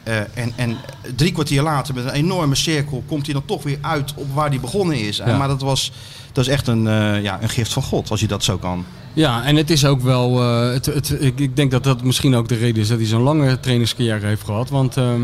[0.04, 0.78] Eh, en, en
[1.16, 4.50] drie kwartier later, met een enorme cirkel, komt hij dan toch weer uit op waar
[4.50, 5.20] hij begonnen is.
[5.20, 5.92] En, maar dat, was,
[6.32, 8.86] dat is echt een, eh, ja, een gift van God, als je dat zo kan.
[9.14, 10.42] Ja, en het is ook wel.
[10.42, 13.08] eh, het, het, ik, ik denk dat dat misschien ook de reden is dat hij
[13.08, 14.70] zo'n lange trainingscarrière heeft gehad.
[14.70, 15.22] Want ehm,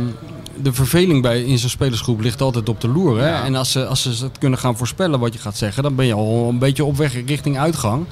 [0.62, 3.20] de verveling bij, in zo'n spelersgroep ligt altijd op de loer.
[3.20, 3.44] Hè?
[3.44, 6.06] En als ze, als ze het kunnen gaan voorspellen wat je gaat zeggen, dan ben
[6.06, 8.06] je al een beetje op weg richting uitgang.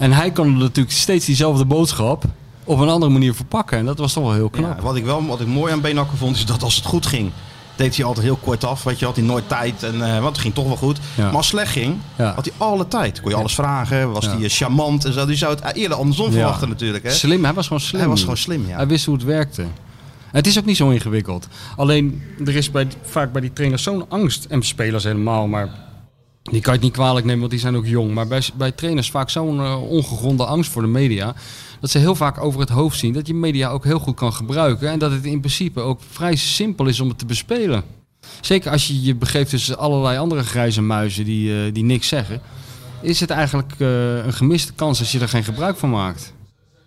[0.00, 2.24] En hij kan natuurlijk steeds diezelfde boodschap
[2.64, 3.78] op een andere manier verpakken.
[3.78, 4.76] En dat was toch wel heel knap.
[4.76, 7.06] Ja, wat ik wel wat ik mooi aan Benakker vond, is dat als het goed
[7.06, 7.30] ging,
[7.76, 8.82] deed hij altijd heel kort af.
[8.82, 9.82] Weet je, had hij nooit tijd.
[9.82, 10.98] En, eh, want het ging toch wel goed.
[11.16, 11.24] Ja.
[11.24, 12.34] Maar als het slecht ging, Ja.
[12.34, 13.20] had hij alle tijd.
[13.20, 15.26] Kon je alles vragen, was hij eh, charmant en zo.
[15.26, 17.04] Die zou het eerder andersom verwachten natuurlijk.
[17.04, 17.10] Hè?
[17.10, 18.00] Slim, hij was gewoon slim.
[18.00, 18.76] Hij was gewoon slim, ja.
[18.76, 19.64] Hij wist hoe het werkte.
[20.30, 21.48] Het is ook niet zo ingewikkeld.
[21.76, 24.44] Alleen, er is bij, vaak bij die trainers zo'n angst.
[24.44, 25.68] En spelers helemaal, maar
[26.42, 28.14] die kan je het niet kwalijk nemen, want die zijn ook jong.
[28.14, 31.34] Maar bij, bij trainers vaak zo'n eh, ongegronde angst voor de media.
[31.80, 34.32] Dat ze heel vaak over het hoofd zien dat je media ook heel goed kan
[34.32, 34.90] gebruiken.
[34.90, 37.84] En dat het in principe ook vrij simpel is om het te bespelen.
[38.40, 42.40] Zeker als je je begeeft tussen allerlei andere grijze muizen die, eh, die niks zeggen.
[43.00, 46.32] Is het eigenlijk eh, een gemiste kans als je er geen gebruik van maakt.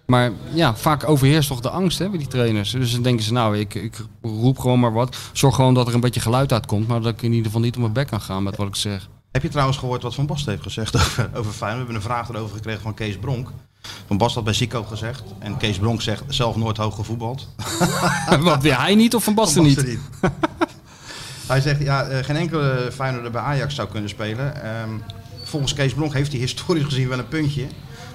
[0.05, 2.71] Maar ja, vaak overheerst toch de angst hè, bij die trainers.
[2.71, 5.17] Dus dan denken ze, nou, ik, ik roep gewoon maar wat.
[5.33, 6.87] Zorg gewoon dat er een beetje geluid uitkomt.
[6.87, 8.75] Maar dat ik in ieder geval niet op mijn bek kan gaan met wat ik
[8.75, 9.09] zeg.
[9.34, 11.88] Heb je trouwens gehoord wat Van Basten heeft gezegd over, over Feyenoord?
[11.88, 13.49] We hebben een vraag erover gekregen van Kees Bronk.
[14.07, 15.23] Van Basten had bij Zico gezegd.
[15.39, 17.47] En Kees Bronk zegt zelf nooit hoog gevoetbald.
[18.39, 19.75] wat weer hij niet of Van Basten Van niet?
[19.75, 20.31] Basten niet.
[21.47, 24.63] Hij zegt, ja, eh, geen enkele Feyenoorder bij Ajax zou kunnen spelen.
[24.63, 24.89] Ehm,
[25.43, 27.65] volgens Kees Bronk heeft hij historisch gezien wel een puntje.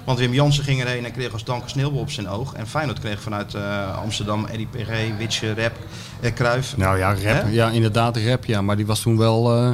[0.03, 2.53] Want Wim Jansen ging erheen en kreeg als dank een sneeuwbal op zijn oog.
[2.53, 5.77] En Feyenoord kreeg vanuit eh, Amsterdam Eddie PG, Witsche, Rep,
[6.19, 6.77] eh, Cruijff.
[6.77, 7.15] Nou ja.
[7.15, 7.41] Hè?
[7.41, 8.45] Ja, inderdaad, rap.
[8.45, 9.73] Ja, maar die was toen wel...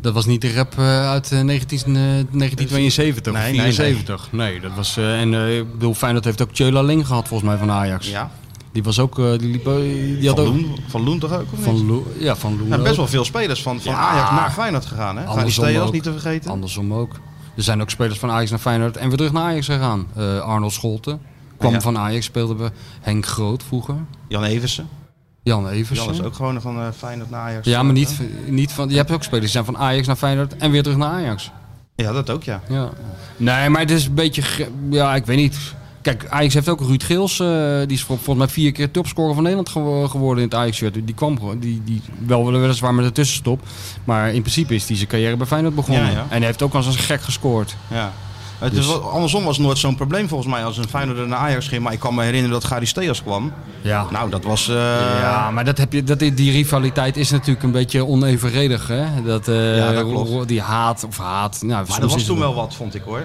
[0.00, 3.72] dat was niet de rap eh, uit eh, 19, eh, 1972 Nee, of nee, nee.
[3.74, 4.28] 74.
[4.32, 4.96] Nee, dat was...
[4.96, 8.08] eh, en eh, ik bedoel, Feyenoord heeft ook Tjöla Ling gehad volgens mij van Ajax.
[8.10, 8.30] Ja,
[8.72, 9.18] Die was ook...
[9.18, 9.74] eh, die liep, eh,
[10.20, 10.52] die had van ook...
[10.54, 11.42] Loen, van Loen toch ook?
[11.42, 11.64] Of niet?
[11.64, 12.96] Van Loen, ja, van Loen Er zijn best ook.
[12.96, 13.98] wel veel spelers van, van Ja.
[13.98, 15.16] Ajax naar Feyenoord gegaan.
[15.16, 15.24] Hè?
[15.24, 15.92] Andersom Steels ook.
[15.92, 16.50] niet te vergeten.
[16.50, 17.14] Andersom ook.
[17.56, 20.06] Er zijn ook spelers van Ajax naar Feyenoord en weer terug naar Ajax gegaan.
[20.16, 21.20] Eh, Arnold Scholten
[21.58, 21.80] kwam Ja.
[21.80, 22.70] van Ajax, speelde bij
[23.00, 23.94] Henk Groot vroeger.
[24.28, 24.88] Jan Eversen.
[25.46, 26.04] Jan Eversen.
[26.04, 27.66] Jan is ook gewoon van eh, Feyenoord naar Ajax.
[27.66, 28.88] Ja, maar niet, niet van...
[28.88, 31.50] Je hebt ook spelers die zijn van Ajax naar Feyenoord en weer terug naar Ajax.
[31.94, 32.60] Ja, dat ook ja.
[32.68, 32.90] Ja.
[33.36, 34.42] Nee, maar het is een beetje...
[34.90, 35.58] Ja, ik weet niet.
[36.02, 37.40] Kijk, Ajax heeft ook Ruud Geels.
[37.40, 37.46] eh,
[37.78, 40.94] die is vol- volgens mij vier keer topscorer van Nederland gewo- geworden in het Ajax-shirt.
[40.94, 41.58] Die kwam gewoon...
[41.58, 43.60] Die, die, wel weliswaar met een tussenstop.
[44.04, 46.04] Maar in principe is die zijn carrière bij Feyenoord begonnen.
[46.04, 46.20] Ja, ja.
[46.28, 47.76] En hij heeft ook als een gek gescoord.
[47.88, 48.12] ja.
[48.58, 51.38] Het Dus- is andersom was het nooit zo'n probleem volgens mij als een Feyenoord naar
[51.38, 51.82] Ajax ging.
[51.82, 53.52] Maar ik kan me herinneren dat Gary Steels kwam.
[53.82, 54.06] Ja.
[54.10, 54.68] Nou, dat was...
[54.68, 54.74] eh,
[55.20, 58.88] Ja, maar dat heb je, dat, die rivaliteit is natuurlijk een beetje onevenredig.
[58.88, 59.04] Hè?
[59.24, 60.48] Dat, eh, Ja, dat klopt.
[60.48, 61.58] Die haat of haat.
[61.62, 63.24] Nou, Maar dat was toen wel wat, vond ik hoor.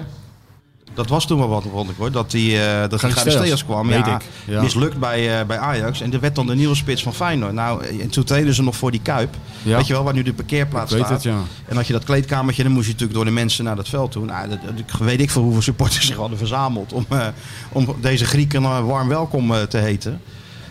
[0.94, 2.12] Dat was toen wel wat, vond ik hoor.
[2.12, 3.88] Dat die, eh dat Steels kwam.
[3.88, 4.62] weet ja, ik, ja.
[4.62, 6.00] Mislukt bij, eh, bij Ajax.
[6.00, 7.52] En er werd dan de nieuwe spits van Feyenoord.
[7.52, 9.34] Nou, en toen treden ze nog voor die Kuip.
[9.62, 9.76] Ja.
[9.76, 11.24] Weet je wel, waar nu de parkeerplaats Ik weet staat.
[11.24, 11.38] het, ja.
[11.68, 14.12] En had je dat kleedkamertje, dan moest je natuurlijk door de mensen naar dat veld
[14.12, 14.24] toe.
[14.24, 17.26] Nou, dat, dat- weet ik veel hoeveel supporters zich hadden verzameld om, eh,
[17.72, 20.20] om deze Grieken warm welkom te heten.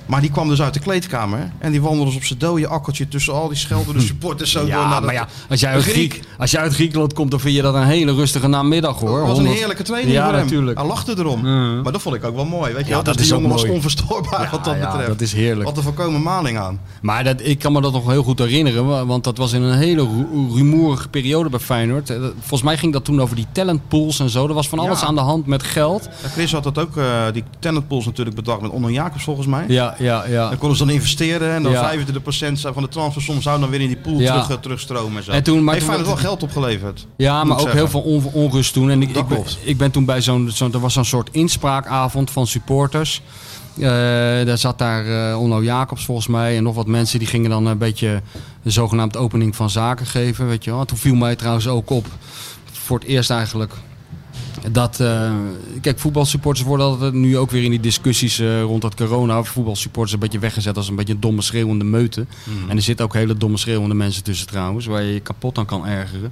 [0.06, 3.08] Maar die kwam dus uit de kleedkamer en die wandelde dus op zijn dode akkertje
[3.08, 5.84] tussen al die scheldende supporters zo door Ja, naar dat- maar ja, als jij, uit
[5.84, 6.12] Griek.
[6.14, 9.10] Griek, als jij uit Griekenland komt, dan vind je dat een hele rustige namiddag hoor.
[9.18, 10.43] Het was een 100 heerlijke training Ja, voor hem.
[10.43, 10.78] natuurlijk.
[10.80, 11.41] Hij lachte erom.
[11.84, 12.74] Maar dat vond ik ook wel mooi.
[12.74, 15.08] Weet je, Ja, dat is die jongen was onverstoorbaar Ja, wat dat betreft.
[15.08, 15.64] dat is heerlijk.
[15.68, 16.80] Wat een voorkomen maling aan.
[17.02, 19.62] Maar dat, ik kan me dat nog heel goed herinneren, wa- want dat was in
[19.62, 22.10] een hele ru- rumoerige periode bij Feyenoord.
[22.10, 24.47] Eh, dat- Volgens mij ging dat toen over die talentpools en zo.
[24.47, 26.10] Er was van alles aan de hand met geld.
[26.32, 29.66] Chris had dat ook, eh, die talentpools natuurlijk bedacht met Onno Jacobs volgens mij.
[29.68, 30.49] Ja, ja, ja.
[30.49, 31.81] Dan konden ze dan investeren en dan Ja.
[31.81, 34.31] 25% van de transfersom zou dan weer in die pool Ja.
[34.31, 35.17] terug, eh, terugstromen.
[35.17, 35.31] En zo.
[35.31, 37.07] En toen- maar Heeft Feyenoord wel geld opgeleverd.
[37.17, 38.89] Ja, maar ook heel veel on- onrust toen.
[38.89, 42.31] En ik, ik, ben, ik ben toen bij zo'n, zo'n er was zo'n soort inspraakavond
[42.31, 43.21] van supporters.
[43.77, 43.81] Eh,
[44.45, 47.65] daar zat daar eh Onno Jacobs volgens mij en nog wat mensen die gingen dan
[47.65, 48.21] een beetje
[48.63, 50.47] de zogenaamde opening van zaken geven.
[50.47, 50.85] Weet je wel.
[50.85, 52.05] Toen viel mij trouwens ook op,
[52.71, 53.73] voor het eerst eigenlijk,
[54.72, 55.34] dat, eh,
[55.82, 59.43] kijk, voetbalsupporters worden altijd nu ook weer in die discussies eh, rond dat corona.
[59.43, 62.26] Voetbalsupporters een beetje weggezet als een beetje een domme schreeuwende meute.
[62.68, 65.66] En er zitten ook hele domme schreeuwende mensen tussen trouwens, waar je je kapot aan
[65.66, 66.32] kan ergeren.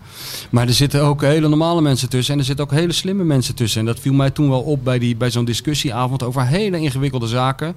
[0.50, 3.56] Maar er zitten ook hele normale mensen tussen en er zitten ook hele slimme mensen
[3.56, 3.80] tussen.
[3.80, 7.28] En dat viel mij toen wel op bij, die, bij zo'n discussieavond over hele ingewikkelde
[7.28, 7.76] zaken.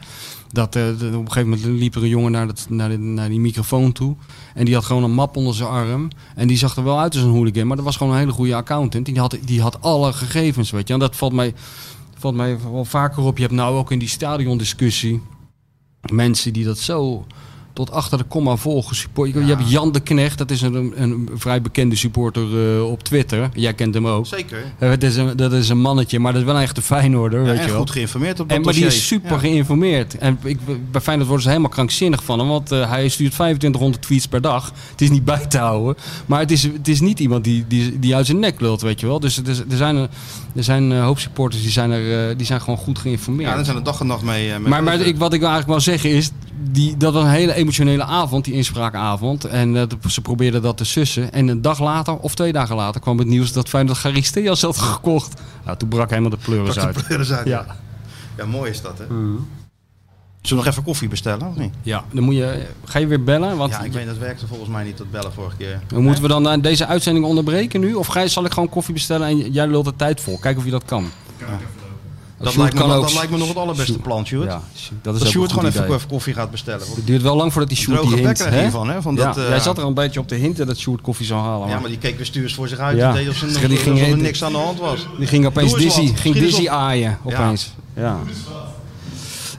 [0.53, 3.29] Dat de- op een gegeven moment liep er een jongen naar, dat, naar, de- naar
[3.29, 4.17] die microfoon toe.
[4.55, 6.09] En die had gewoon een map onder zijn arm.
[6.35, 7.67] En die zag er wel uit als een hooligan.
[7.67, 9.07] Maar dat was gewoon een hele goede accountant.
[9.07, 10.95] Die had, die had alle gegevens, weet je.
[10.95, 11.55] En dat valt mij,
[12.19, 13.37] valt mij wel vaker op.
[13.37, 15.21] Je hebt nou ook in die stadiondiscussie...
[16.13, 17.27] mensen die dat zo
[17.73, 19.33] tot achter de komma vol gesupport.
[19.33, 23.03] Je, je hebt Jan de Knecht, dat is een, een vrij bekende supporter eh, op
[23.03, 23.49] Twitter.
[23.55, 24.27] Jij kent hem ook.
[24.27, 24.65] Zeker.
[24.79, 27.41] Eh, dat, is een, dat is een mannetje, maar dat is wel een echte Feyenoorder,
[27.41, 27.79] Ja, weet en je wel.
[27.81, 29.39] goed geïnformeerd op dat En, maar die is super Ja.
[29.39, 30.19] geïnformeerd.
[30.19, 30.59] En ik,
[30.91, 32.49] bij Feyenoord worden ze helemaal krankzinnig van hem.
[32.49, 34.73] Want eh, hij stuurt 2500 tweets per dag.
[34.91, 35.97] Het is niet bij te houden.
[36.27, 39.01] Maar het is, het is niet iemand die, die, die uit zijn nek lult, weet
[39.01, 39.21] je wel.
[39.21, 40.09] Dus er, er zijn, een-
[40.57, 43.49] er zijn een hoop supporters die zijn, er, die zijn gewoon goed geïnformeerd.
[43.49, 44.49] Ja, daar zijn er dag en nacht mee.
[44.49, 46.31] mee Maar, maar ik, wat ik eigenlijk wil zeggen is,
[46.71, 49.45] die, dat was een hele emotionele avond, die inspraakavond.
[49.45, 51.33] En eh, ze probeerden dat te sussen.
[51.33, 54.79] En een dag later, of twee dagen later, kwam het nieuws dat Feyenoord Charisteas had
[54.79, 55.41] gekocht.
[55.65, 57.07] Nou, toen brak helemaal de pleuris de uit.
[57.07, 57.67] pleuris uit, Ja.
[58.37, 59.05] Ja, mooi is dat, hè?
[59.05, 59.39] Zullen
[60.41, 61.75] we nog even koffie bestellen, of niet?
[61.83, 63.57] ja, dan moet je, ga je weer bellen?
[63.57, 65.81] Want Ja, ik weet, dat werkte volgens mij niet, dat bellen vorige keer.
[65.87, 67.95] Dan Moeten we dan eh, deze uitzending onderbreken nu?
[67.95, 70.39] Of ga je, zal ik gewoon koffie bestellen en jij lult de tijd vol?
[70.39, 71.11] Kijk of je dat kan.
[72.43, 74.47] Dat, lijkt me, dat lijkt me nog het allerbeste plan, Sjoerd.
[74.49, 74.61] Ja,
[75.03, 75.95] dat is Dat Sjoerd gewoon even, idee.
[75.97, 76.87] even koffie gaat bestellen.
[76.95, 78.45] Het duurt wel lang voordat die Sjoerd die hint.
[78.45, 78.61] hè?
[78.61, 79.03] hiervan, hè?
[79.03, 81.01] Van ja, dat, eh, jij zat er al een beetje op te hinten dat Sjoerd
[81.01, 81.69] koffie zou halen.
[81.69, 83.13] Ja, maar die keek weer stuurs voor zich uit Ja.
[83.13, 85.07] deed of er, Die alsof ging er niks aan de hand was.
[85.19, 87.73] Die ging opeens dizzy, ging dizzy aaien opeens.
[87.97, 88.19] Ja.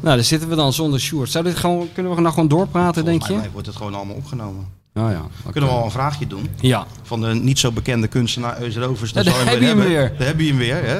[0.01, 1.31] Nou, daar zitten we dan zonder Sjoerd.
[1.31, 3.33] Zou dit gewoon, kunnen we nou gewoon doorpraten, denk je?
[3.35, 4.67] mij wordt het gewoon allemaal opgenomen.
[4.93, 5.21] Nou ja.
[5.51, 6.47] Kunnen we al een vraagje doen?
[6.59, 6.85] Ja.
[7.03, 9.11] Van de niet zo bekende kunstenaar Eus Rovers.
[9.11, 9.87] Ja, Dan daar heb je hem hebben.
[9.87, 10.13] weer.
[10.17, 10.99] Daar heb je hem weer, hè?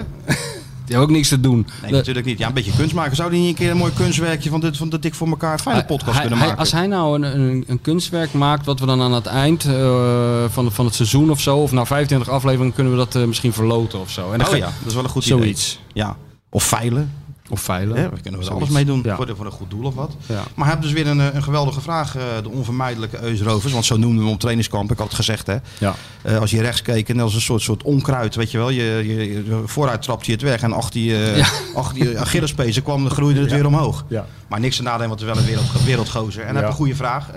[0.85, 1.67] Die hebben ook niks te doen.
[1.81, 2.37] Nee, De- natuurlijk niet.
[2.37, 3.15] Ja, een beetje kunst maken.
[3.15, 5.59] Zou die niet een keer een mooi kunstwerkje van, dit, van de Dik voor elkaar
[5.59, 6.61] fijne podcast hij- kunnen hij- maken?
[6.63, 10.43] als hij nou een, een, een kunstwerk maakt, wat we dan aan het eind eh,
[10.49, 13.53] van, van het seizoen of zo, of na 25 afleveringen, kunnen we dat eh, misschien
[13.53, 14.31] verloten of zo.
[14.31, 15.79] En oh ja, dat is wel een goed Zoiets.
[15.91, 16.03] idee.
[16.05, 16.15] Ja.
[16.49, 17.11] Of veilen.
[17.53, 17.95] Of veilen.
[17.97, 18.09] Hè?
[18.09, 19.01] Daar kunnen we er alles mee doen.
[19.03, 19.15] Ja.
[19.15, 20.11] Voor, de- voor een goed doel of wat.
[20.25, 20.43] Ja.
[20.55, 22.15] Maar heeft dus weer een, eh, een geweldige vraag.
[22.15, 23.73] eh, de onvermijdelijke Eus Rovers.
[23.73, 24.91] Want zo noemden we hem op trainingskamp.
[24.91, 25.55] Ik had het gezegd, hè.
[25.77, 25.95] Ja.
[26.21, 28.69] Eh, als je rechts keek en als een soort, soort onkruid, weet je wel.
[28.69, 31.47] Je, je, je- vooruit trapte je het weg en achter eh, Ja.
[31.75, 34.05] achter die Achillespezen kwam, groeide het weer omhoog.
[34.07, 34.25] Ja.
[34.47, 36.41] Maar niks te nadenken, want het is wel een wereld, wereldgozer.
[36.43, 36.53] En Ja.
[36.59, 37.29] heeft een goede vraag.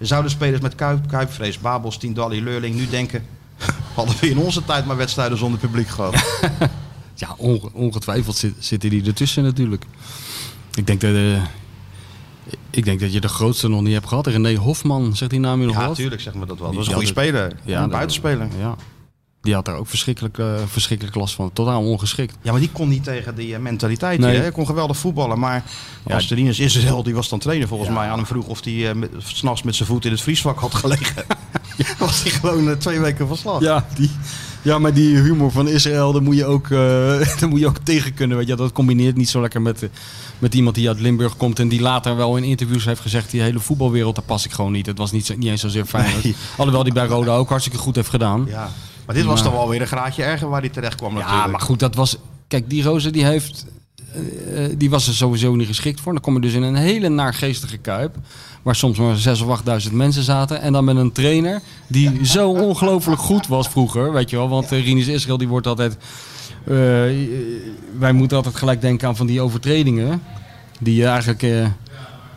[0.00, 3.24] Zouden spelers met kuip, kuipvrees, Babels, Tiendalli, Leurling nu denken...
[3.94, 6.14] hadden we in onze tijd maar wedstrijden zonder publiek gehad?
[7.18, 9.84] Ja, onge- ongetwijfeld zit, zitten die ertussen natuurlijk.
[10.74, 11.42] Ik denk dat, eh,
[12.70, 14.26] ik denk dat je de grootste nog niet hebt gehad.
[14.26, 16.66] René Hofman, zegt die naam je nog ja, natuurlijk zeggen we dat wel.
[16.66, 17.56] Dat was een goede speler.
[17.64, 18.48] Ja, een buitenspeler.
[18.58, 18.76] Ja.
[19.40, 21.52] Die had daar ook verschrikkelijk, eh, verschrikkelijk last van.
[21.52, 22.36] Totaal ongeschikt.
[22.42, 24.20] Ja, maar die kon niet tegen die eh, mentaliteit.
[24.20, 24.36] Nee.
[24.38, 25.38] Hij kon geweldig voetballen.
[25.38, 25.64] Maar
[26.06, 26.14] Ja.
[26.14, 27.94] als de Rinus Israël, die was dan trainer volgens Ja.
[27.94, 30.58] mij, aan hem vroeg of hij met- 's s'nachts met zijn voet in het vriesvak
[30.58, 31.24] had gelegen.
[31.98, 33.60] was hij gewoon twee weken van slag.
[33.62, 34.10] Ja, die,
[34.66, 36.78] ja, maar die humor van Israël, daar moet je ook, eh,
[37.40, 38.36] daar moet je ook tegen kunnen.
[38.36, 38.56] Weet je.
[38.56, 39.88] Dat combineert niet zo lekker met, eh,
[40.38, 43.40] met iemand die uit Limburg komt en die later wel in interviews heeft gezegd: die
[43.40, 44.86] hele voetbalwereld, daar pas ik gewoon niet.
[44.86, 46.14] Het was niet, zo- niet eens zozeer fijn.
[46.22, 46.34] Nee.
[46.56, 48.44] Alhoewel die bij Roda ook hartstikke goed heeft gedaan.
[48.48, 48.70] Ja.
[49.06, 51.44] Maar dit was Maar- toch wel weer een graadje erger waar hij terecht kwam natuurlijk.
[51.44, 52.16] Ja, maar goed, dat was.
[52.48, 53.66] Kijk, die Roze die heeft.
[54.16, 56.12] Eh, eh, die was er sowieso niet geschikt voor.
[56.12, 58.16] Dan kom je dus in een hele naargeestige kuip.
[58.62, 60.60] Waar soms maar 6 of 8000 mensen zaten.
[60.60, 64.12] En dan met een trainer die zo ongelooflijk goed was vroeger.
[64.12, 65.96] Weet je wel, want uh, Rinus Israël die wordt altijd.
[66.64, 66.74] eh,
[67.98, 70.22] wij moeten altijd gelijk denken aan van die overtredingen.
[70.80, 71.42] Die eh, eigenlijk.
[71.42, 71.66] eh,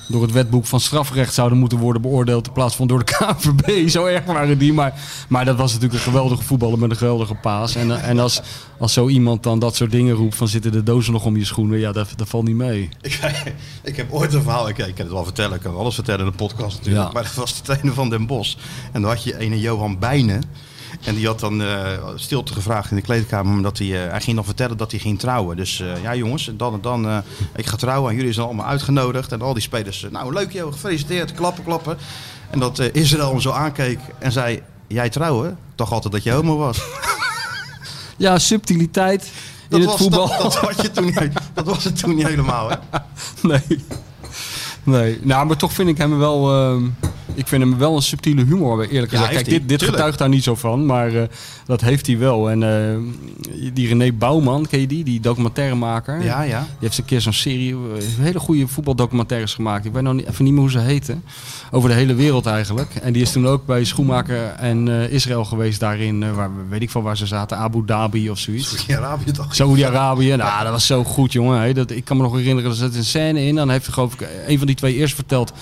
[0.10, 3.90] door het wetboek van strafrecht zouden moeten worden beoordeeld in plaats van door de KNVB.
[3.90, 4.74] Zo erg waren die.
[4.74, 4.94] Maar,
[5.28, 7.76] maar dat was natuurlijk een geweldige voetballer met een geweldige paas.
[7.76, 8.42] En, eh, en als,
[8.78, 11.46] als zo iemand dan dat soort dingen roept van zitten de dozen nog om je
[11.46, 11.80] schoenen.
[11.80, 12.90] Ja, dat, dat valt niet mee.
[13.02, 13.20] Ik,
[13.84, 16.26] ik heb ooit een verhaal, ik, ik kan het wel vertellen, ik kan alles vertellen
[16.26, 17.06] in de podcast natuurlijk.
[17.06, 17.12] Ja.
[17.14, 18.56] Maar dat was de trainer van Den Bosch.
[18.92, 20.44] En dan had je een Johan Bijnen.
[21.04, 23.52] En die had dan eh, stilte gevraagd in de kleedkamer.
[23.54, 25.58] Omdat hij, eh, hij ging nog vertellen dat hij ging trouwen.
[25.58, 27.24] Dus eh, ja jongens, dan en dan.
[27.56, 29.32] ik ga trouwen en jullie zijn allemaal uitgenodigd.
[29.32, 31.98] En al die spelers, nou leuk joh, gefeliciteerd, klappen, klappen.
[32.50, 35.58] En dat Israël hem zo aankeek en zei, jij trouwen?
[35.76, 36.80] Toch altijd dat je homo was.
[38.18, 39.30] Ja, subtiliteit in
[39.70, 40.28] Dat, het was, voetbal.
[40.28, 42.76] dat, dat, had je toen, niet- dat was het toen niet helemaal hè.
[43.42, 43.86] Nee.
[44.84, 45.20] Nee.
[45.22, 46.52] Nou, maar toch vind ik hem wel...
[46.54, 46.84] ehm,
[47.34, 49.36] ik vind hem wel een subtiele humor, eerlijk Ja, gezegd.
[49.36, 51.22] heeft Kijk, dit, dit getuigt daar niet zo van, maar eh,
[51.66, 52.50] dat heeft hij wel.
[52.50, 52.98] En eh,
[53.74, 55.04] die René Bouwman, ken je die?
[55.04, 56.24] Die documentairemaker.
[56.24, 56.60] Ja, ja.
[56.60, 59.86] Die heeft een keer zo'n serie, eh, hele goede voetbaldocumentaires gemaakt.
[59.86, 61.24] Ik weet nog niet, even niet meer hoe ze heten.
[61.72, 62.96] Over de hele wereld eigenlijk.
[62.96, 66.36] En die is toen ook bij Schoenmaker en Israël geweest daarin.
[66.36, 67.58] waar, weet ik van waar ze zaten.
[67.58, 68.70] Abu Dhabi of zoiets.
[68.70, 69.56] Saudi-Arabië toch?
[69.56, 70.36] Saoedi-Arabië.
[70.36, 71.76] Nou, dat was zo goed, jongen.
[71.76, 73.56] Dat, ik kan me nog herinneren, er zit een scène in.
[73.56, 75.54] Dan heeft hij, geloof ik, een van die twee eerst verteld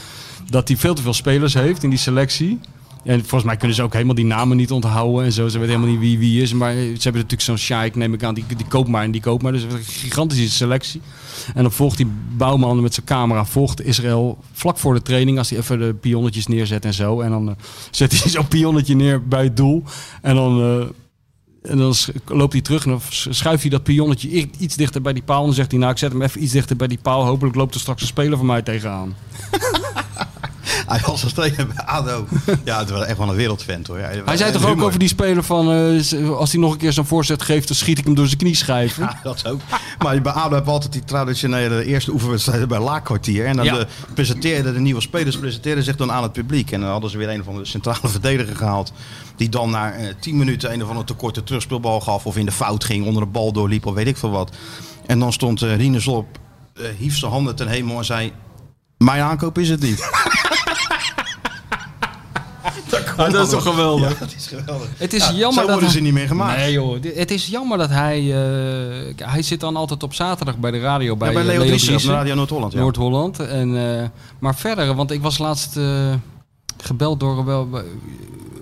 [0.50, 2.60] dat hij veel te veel spelers heeft in die selectie.
[3.04, 5.48] En volgens mij kunnen ze ook helemaal die namen niet onthouden en zo.
[5.48, 6.54] Ze weten helemaal niet wie wie is.
[6.54, 9.22] Maar ze hebben natuurlijk zo'n Shaik, neem ik aan, die, die koopt maar en die
[9.22, 9.52] koopt maar.
[9.52, 11.02] Dus een gigantische selectie.
[11.56, 15.38] En dan volgt die bouwman met zijn camera, volgt Israël vlak voor de training.
[15.38, 17.22] Als hij even de pionnetjes neerzet en zo.
[17.22, 17.56] En dan eh,
[17.92, 19.84] zet hij zo'n pionnetje neer bij het doel.
[20.22, 20.62] En dan...
[20.62, 20.88] eh,
[21.62, 21.96] en dan
[22.26, 25.40] loopt hij terug en dan schuift hij dat pionnetje iets dichter bij die paal.
[25.40, 27.26] En dan zegt hij, nou ik zet hem even iets dichter bij die paal.
[27.26, 29.16] Hopelijk loopt er straks een speler van mij tegenaan.
[30.88, 32.28] Hij was als trainer bij ADO.
[32.64, 33.98] Ja, het was echt wel een wereldvent hoor.
[34.26, 35.72] Hij zei toch ook over die speler van...
[35.72, 38.38] eh, als hij nog een keer zo'n voorzet geeft, dan schiet ik hem door zijn
[38.38, 39.04] knieschijven.
[39.04, 39.62] Ja, dat ook.
[40.00, 43.46] Maar bij ADO hebben we altijd die traditionele eerste oefenwedstrijden bij Laakkwartier.
[43.46, 43.74] En dan Ja.
[43.78, 46.72] de, presenteerden de nieuwe spelers presenteerden zich dan aan het publiek.
[46.72, 48.92] En dan hadden ze weer een van de centrale verdediger gehaald.
[49.36, 52.26] Die dan na eh, 10 minuten een of andere tekorte terugspeelbal gaf.
[52.26, 54.52] Of in de fout ging, onder de bal doorliep of weet ik veel wat.
[55.06, 56.26] En dan stond eh Rinus op,
[56.76, 58.32] eh, hief zijn handen ten hemel en zei...
[58.98, 60.04] Mijn aankoop is het niet.
[63.18, 64.10] Ah, dat is toch geweldig?
[64.12, 64.88] Ja, dat is geweldig.
[64.98, 66.58] Het is Ja, jammer zo dat worden hij- ze niet meer gemaakt.
[66.58, 68.18] Nee joh, het is jammer dat hij...
[68.20, 71.58] eh, hij zit dan altijd op zaterdag bij de radio bij, Ja, bij eh, Leo
[71.60, 72.20] Leo Driessen op Driessen.
[72.20, 72.74] Radio Noord-Holland.
[72.74, 72.80] Ja.
[72.80, 73.40] Noord-Holland.
[73.40, 74.04] En, eh,
[74.40, 76.14] maar verder, want ik was laatst eh,
[76.78, 77.46] gebeld door...
[77.46, 77.70] Wel,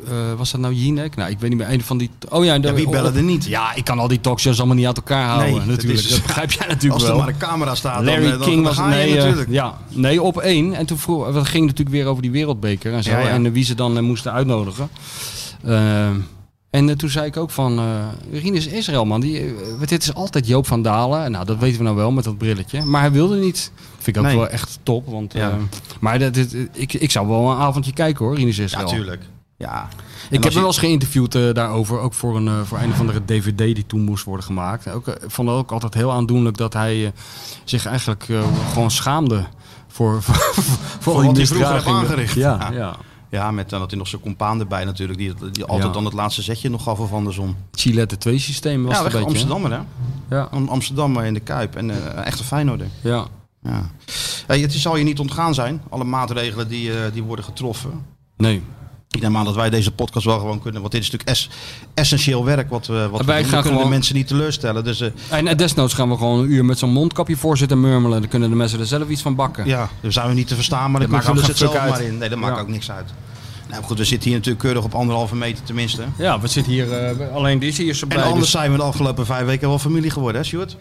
[0.08, 1.16] eh, was dat nou Jinek?
[1.16, 1.72] Nou, ik weet niet meer.
[1.72, 2.10] Een van die...
[2.30, 3.46] Oh ja, de, Ja, wie bellen er niet?
[3.46, 5.50] Ja, ik kan al die talkshows allemaal niet uit elkaar houden.
[5.50, 6.00] Nee, dat natuurlijk.
[6.00, 7.18] is- dat begrijp jij natuurlijk Als er wel.
[7.18, 9.24] maar een camera staat, Larry dan, eh, dan, King dan was ga je nee, eh,
[9.24, 9.50] natuurlijk.
[9.52, 10.74] ja, nee, op één.
[10.74, 13.10] En toen vroeg, dat ging natuurlijk weer over die wereldbeker en zo.
[13.12, 13.28] Ja, ja.
[13.28, 14.90] En wie ze dan moesten uitnodigen.
[16.70, 17.86] En toen zei ik ook van, eh
[18.42, 19.54] Rinus Israël man, die,
[19.86, 21.32] dit is altijd Joop van Dalen.
[21.32, 22.84] Nou, dat weten we nou wel met dat brilletje.
[22.84, 23.72] Maar hij wilde niet.
[24.00, 24.38] Vind ik ook Nee.
[24.38, 25.06] wel echt top.
[25.08, 25.58] Want, Ja.
[26.00, 28.88] maar dat, dit- ik, ik zou wel een avondje kijken hoor, Rinus Ja, Israël.
[28.88, 29.22] tuurlijk.
[29.58, 29.88] Ja.
[30.30, 33.00] Ik heb je- wel eens geïnterviewd eh, daarover, ook voor een, eh, voor een of
[33.00, 34.90] andere DVD die toen moest worden gemaakt.
[34.90, 37.12] Ook, eh, ik vond het ook altijd heel aandoenlijk dat hij eh,
[37.64, 38.44] zich eigenlijk eh,
[38.74, 39.46] gewoon schaamde
[39.88, 40.36] voor, voor,
[41.00, 41.98] voor, al die misdragingen.
[42.00, 42.34] aangericht.
[42.34, 42.72] Ja, Ja.
[42.72, 42.96] ja.
[43.30, 45.20] Ja, met dan dat hij nog zijn compaan erbij natuurlijk.
[45.20, 45.94] Die, die altijd Ja.
[45.94, 47.56] dan het laatste zetje nog gaf of andersom.
[47.72, 49.28] Chilette 2 systeem was ja, het een beetje.
[49.28, 49.80] Amsterdammer hè.
[50.36, 51.76] Ja, Am- Amsterdammer in de Kuip.
[51.76, 52.88] En eh echt een Feyenoorder.
[53.02, 53.26] ja.
[53.62, 53.90] Ja.
[54.48, 55.82] Hey, het zal je niet ontgaan zijn.
[55.90, 58.06] Alle maatregelen die, eh, die worden getroffen.
[58.38, 58.62] Nee.
[59.16, 60.82] Ik neem aan dat wij deze podcast wel gewoon kunnen.
[60.82, 61.50] Want dit is natuurlijk es-
[61.94, 64.84] essentieel werk wat we, wat we kunnen gewoon- de mensen niet teleurstellen.
[64.84, 67.80] Dus eh, En eh, desnoods gaan we gewoon een uur met zo'n mondkapje voor zitten
[67.82, 68.20] murmelen.
[68.22, 69.66] Dan kunnen de mensen er zelf iets van bakken.
[69.68, 70.92] ja, dan zijn we niet te verstaan.
[70.92, 72.02] Maar dan maakt ook ze het zelf fuck maar uit.
[72.06, 72.18] in.
[72.18, 72.62] Nee, dat maakt Ja.
[72.62, 73.14] ook niks uit.
[73.70, 76.02] Nou goed, we zitten hier natuurlijk keurig op anderhalve meter tenminste.
[76.18, 78.22] Ja, we zitten hier, eh, alleen die is hier zo En bij.
[78.24, 80.78] anders dus- zijn we de afgelopen vijf weken wel familie geworden, hè Sjoerd?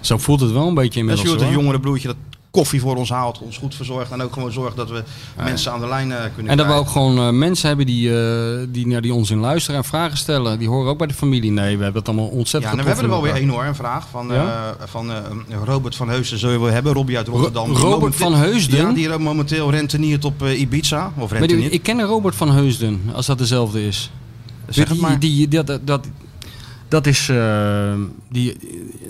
[0.00, 1.28] Zo voelt het wel een beetje En inmiddels.
[1.28, 2.16] Sjoerd, een jongere broertje dat
[2.54, 4.10] koffie voor ons haalt, ons goed verzorgt.
[4.10, 5.02] En ook gewoon zorgt dat we
[5.36, 6.76] mensen aan de lijn eh, kunnen En dat we krijgen.
[6.76, 10.16] ook gewoon eh, mensen hebben die, eh, die naar die ons in luisteren en vragen
[10.18, 10.58] stellen.
[10.58, 11.50] Die horen ook bij de familie.
[11.50, 13.64] Nee, we hebben het allemaal Ja, ontzettend nou, we hebben er wel weer één hoor,
[13.64, 14.76] een vraag van, Ja?
[14.84, 15.10] van
[15.64, 16.38] Robert van Heusden.
[16.38, 17.64] Zul je wel hebben, Robbie uit Rotterdam.
[17.64, 18.78] Die Robert momenteel- van Heusden?
[18.88, 21.06] Ja, die momenteel renteniert op Ibiza.
[21.06, 21.72] Of Maar die- renteniert.
[21.72, 24.10] ik ken Robert van Heusden, als dat dezelfde is.
[24.68, 25.18] Zeg het die, maar.
[25.18, 26.06] Die, dat, dat,
[26.94, 27.92] dat, is, eh,
[28.30, 28.56] die,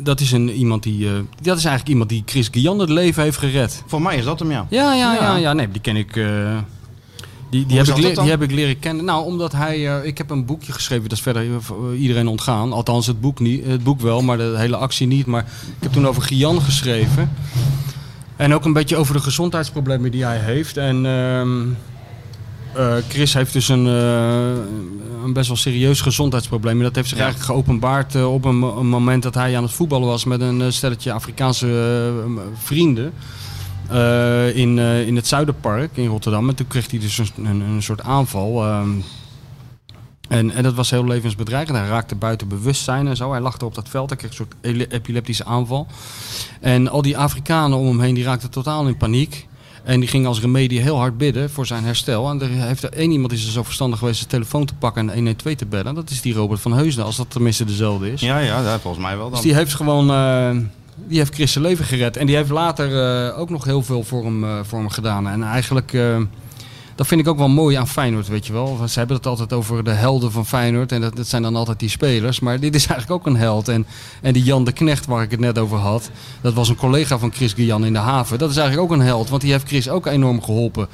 [0.03, 1.07] dat is een, iemand die.
[1.07, 1.13] eh,
[1.43, 3.83] dat is eigenlijk iemand die Chris Guillan het leven heeft gered.
[3.87, 4.67] Voor mij is dat hem, ja.
[4.71, 5.37] Ja, ja, ja, Ja.
[5.37, 5.53] ja.
[5.53, 6.17] Nee, die ken ik.
[6.17, 6.27] eh,
[7.51, 9.05] die, die, heb ik die heb ik leren kennen.
[9.05, 10.01] Nou, omdat hij.
[10.03, 11.47] ik heb een boekje geschreven, dat is verder
[11.97, 12.73] iedereen ontgaan.
[12.73, 15.27] Althans, het boek, niet, het boek wel, maar de hele actie niet.
[15.27, 15.43] Maar
[15.77, 17.31] ik heb toen over Gian geschreven.
[18.37, 20.77] En ook een beetje over de gezondheidsproblemen die hij heeft.
[20.77, 21.07] En
[22.77, 26.77] eh, Chris heeft dus een, eh, een best wel serieus gezondheidsprobleem.
[26.77, 27.25] En dat heeft zich Ja.
[27.25, 30.41] eigenlijk geopenbaard eh, op een, mo- een moment dat hij aan het voetballen was met
[30.41, 32.13] een stelletje Afrikaanse
[32.55, 33.13] vrienden.
[34.55, 36.49] in, in het Zuiderpark in Rotterdam.
[36.49, 38.65] En toen kreeg hij dus een, een, soort aanval.
[38.65, 38.91] ehm,
[40.29, 41.79] en, en dat was heel levensbedreigend.
[41.79, 43.31] Hij raakte buiten bewustzijn en zo.
[43.31, 44.09] Hij lag er op dat veld.
[44.09, 44.55] Hij kreeg een soort
[44.93, 45.87] epileptische aanval.
[46.61, 49.47] En al die Afrikanen om hem heen die raakten totaal in paniek.
[49.85, 52.31] En die gingen als remedie heel hard bidden voor zijn herstel.
[52.31, 55.09] En er heeft er één iemand is er zo verstandig geweest zijn telefoon te pakken
[55.09, 55.95] en 112 te bellen.
[55.95, 58.21] Dat is die Robert van Heusden, als dat tenminste dezelfde is.
[58.21, 59.33] Ja, ja, ja, volgens mij wel dan.
[59.33, 60.51] Dus die heeft gewoon, eh,
[61.07, 62.17] die heeft Chris zijn leven gered.
[62.17, 65.29] En die heeft later eh, ook nog heel veel voor hem, eh, voor hem gedaan.
[65.29, 65.93] En eigenlijk,
[66.95, 68.79] dat vind ik ook wel mooi aan Feyenoord, weet je wel.
[68.89, 70.93] Ze hebben het altijd over de helden van Feyenoord.
[70.93, 72.41] En dat, dat zijn dan altijd die spelers.
[72.41, 73.69] Maar dit is eigenlijk ook een held.
[73.69, 73.87] En,
[74.23, 76.11] en die Jan de Knecht, waar ik het net over had.
[76.41, 78.39] Dat was een collega van Chris Guillan in de haven.
[78.39, 79.29] Dat is eigenlijk ook een held.
[79.29, 80.89] Want die heeft Chris ook enorm geholpen.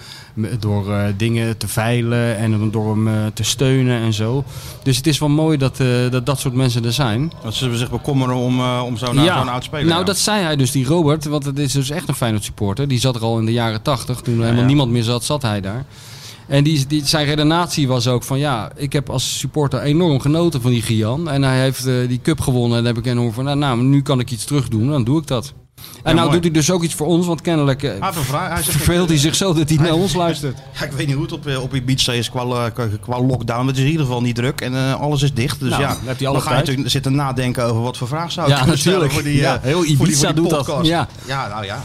[0.59, 4.44] Door eh, dingen te veilen en door hem eh, te steunen en zo.
[4.82, 7.32] Dus het is wel mooi dat, eh, dat dat soort mensen er zijn.
[7.42, 9.86] Dat ze zich bekommeren om, om zo'n zo'n oud speler.
[9.86, 10.05] Nou, ja.
[10.05, 11.24] dat zei hij dus, die Robert.
[11.24, 12.88] Want het is dus echt een Feyenoord supporter.
[12.88, 14.20] Die zat er al in de jaren tachtig.
[14.20, 14.66] Toen er helemaal ja.
[14.66, 15.84] niemand meer zat, zat hij daar.
[16.51, 18.38] En die, die, zijn redenatie was ook van...
[18.38, 21.28] Ja, ik heb als supporter enorm genoten van die Gian.
[21.28, 22.78] En hij heeft eh, die cup gewonnen.
[22.78, 23.44] En dan heb ik enorm van...
[23.44, 24.88] Nou, nou, nu kan ik iets terug doen.
[24.90, 25.53] Dan doe ik dat.
[26.03, 26.30] En nou mooi.
[26.30, 27.26] doet hij dus ook iets voor ons.
[27.26, 28.64] Want kennelijk eh, Hij vraag.
[28.64, 30.59] Verveelt hij zich zo dat hij naar ons luistert.
[30.78, 32.70] Ja, ik weet niet hoe het op, eh, op Ibiza is qua,
[33.01, 33.66] qua, lockdown.
[33.66, 35.61] Het is in ieder geval niet druk en alles is dicht.
[35.61, 37.96] Dus Nou, ja, dan heeft hij alle dan ga je natuurlijk zitten nadenken over wat
[37.96, 39.26] voor vraag zou ik Ja, kunnen stellen natuurlijk.
[39.26, 40.66] voor die, Ja, heel voor die- voor Ibiza die doet dat.
[40.66, 40.88] podcast.
[40.88, 41.09] Ja.
[41.26, 41.84] ja, nou ja.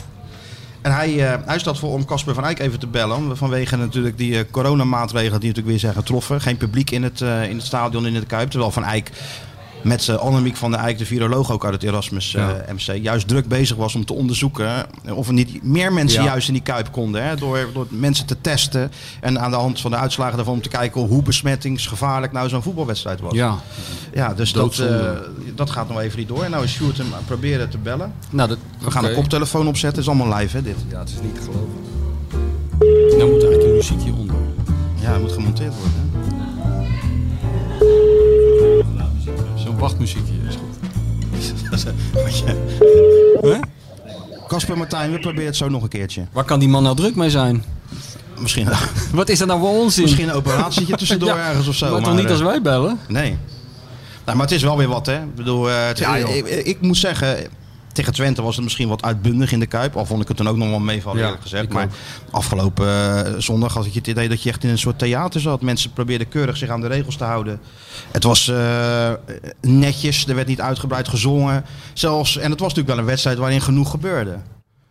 [0.86, 3.38] En hij, eh, hij staat voor om Casper van Eyck even te bellen.
[3.38, 6.42] Vanwege natuurlijk die eh, coronamaatregelen die natuurlijk weer zijn getroffen.
[6.42, 8.50] Geen publiek in het, eh, in het stadion, in het Kuip.
[8.50, 9.12] Terwijl Van Eyck
[9.86, 12.74] met uh, Annemiek van der Eyck, de viroloog ook uit het Erasmus uh, Ja.
[12.74, 16.28] MC, juist druk bezig was om te onderzoeken eh, of er niet meer mensen Ja.
[16.28, 17.24] juist in die kuip konden.
[17.28, 20.62] Hè, door, door mensen te testen en aan de hand van de uitslagen daarvan om
[20.62, 23.34] te kijken hoe besmettingsgevaarlijk nou zo'n voetbalwedstrijd was.
[23.34, 23.56] Ja,
[24.14, 24.94] Ja, dus dat, Doodzonde.
[24.98, 26.44] eh, dat gaat nog even niet door.
[26.44, 28.14] En nou is Sjoerd hem het proberen te bellen.
[28.30, 30.76] nou, dat, We gaan een koptelefoon opzetten, is allemaal live hè dit.
[30.90, 31.94] Ja, het is niet te geloven.
[33.18, 34.36] Nou moet eigenlijk een muziekje onder.
[35.02, 35.94] Ja, het moet gemonteerd worden.
[36.14, 36.15] Hè?
[39.56, 40.90] Zo'n wachtmuziekje is goed.
[42.24, 43.58] Wat je- Hè?
[44.48, 46.26] Casper Martijn, we proberen het zo nog een keertje.
[46.32, 47.64] Waar kan die man nou druk mee zijn?
[48.40, 48.68] Misschien,
[49.14, 50.04] Wat is dat nou voor onzin?
[50.04, 51.92] misschien een operatietje tussendoor Ja, ergens of zo.
[51.92, 53.00] maar, toch niet eh, als wij bellen?
[53.08, 53.38] Nee.
[54.26, 55.16] Nou, maar het is wel weer wat, hè?
[55.24, 57.38] Ik bedoel, eh, Ja, ik, ik moet zeggen,
[57.96, 59.96] tegen Twente was het misschien wat uitbundig in de Kuip.
[59.96, 61.70] Al vond ik het dan ook nog wel meevallen, Ja, eerlijk gezegd.
[61.70, 61.92] Maar ook.
[62.32, 65.62] afgelopen eh, zondag had ik het idee dat je echt in een soort theater zat.
[65.62, 67.60] Mensen probeerden keurig zich aan de regels te houden.
[68.12, 69.12] Het was eh,
[69.62, 71.66] netjes, er werd niet uitgebreid gezongen.
[71.94, 74.38] Zelfs, en het was natuurlijk wel een wedstrijd waarin genoeg gebeurde.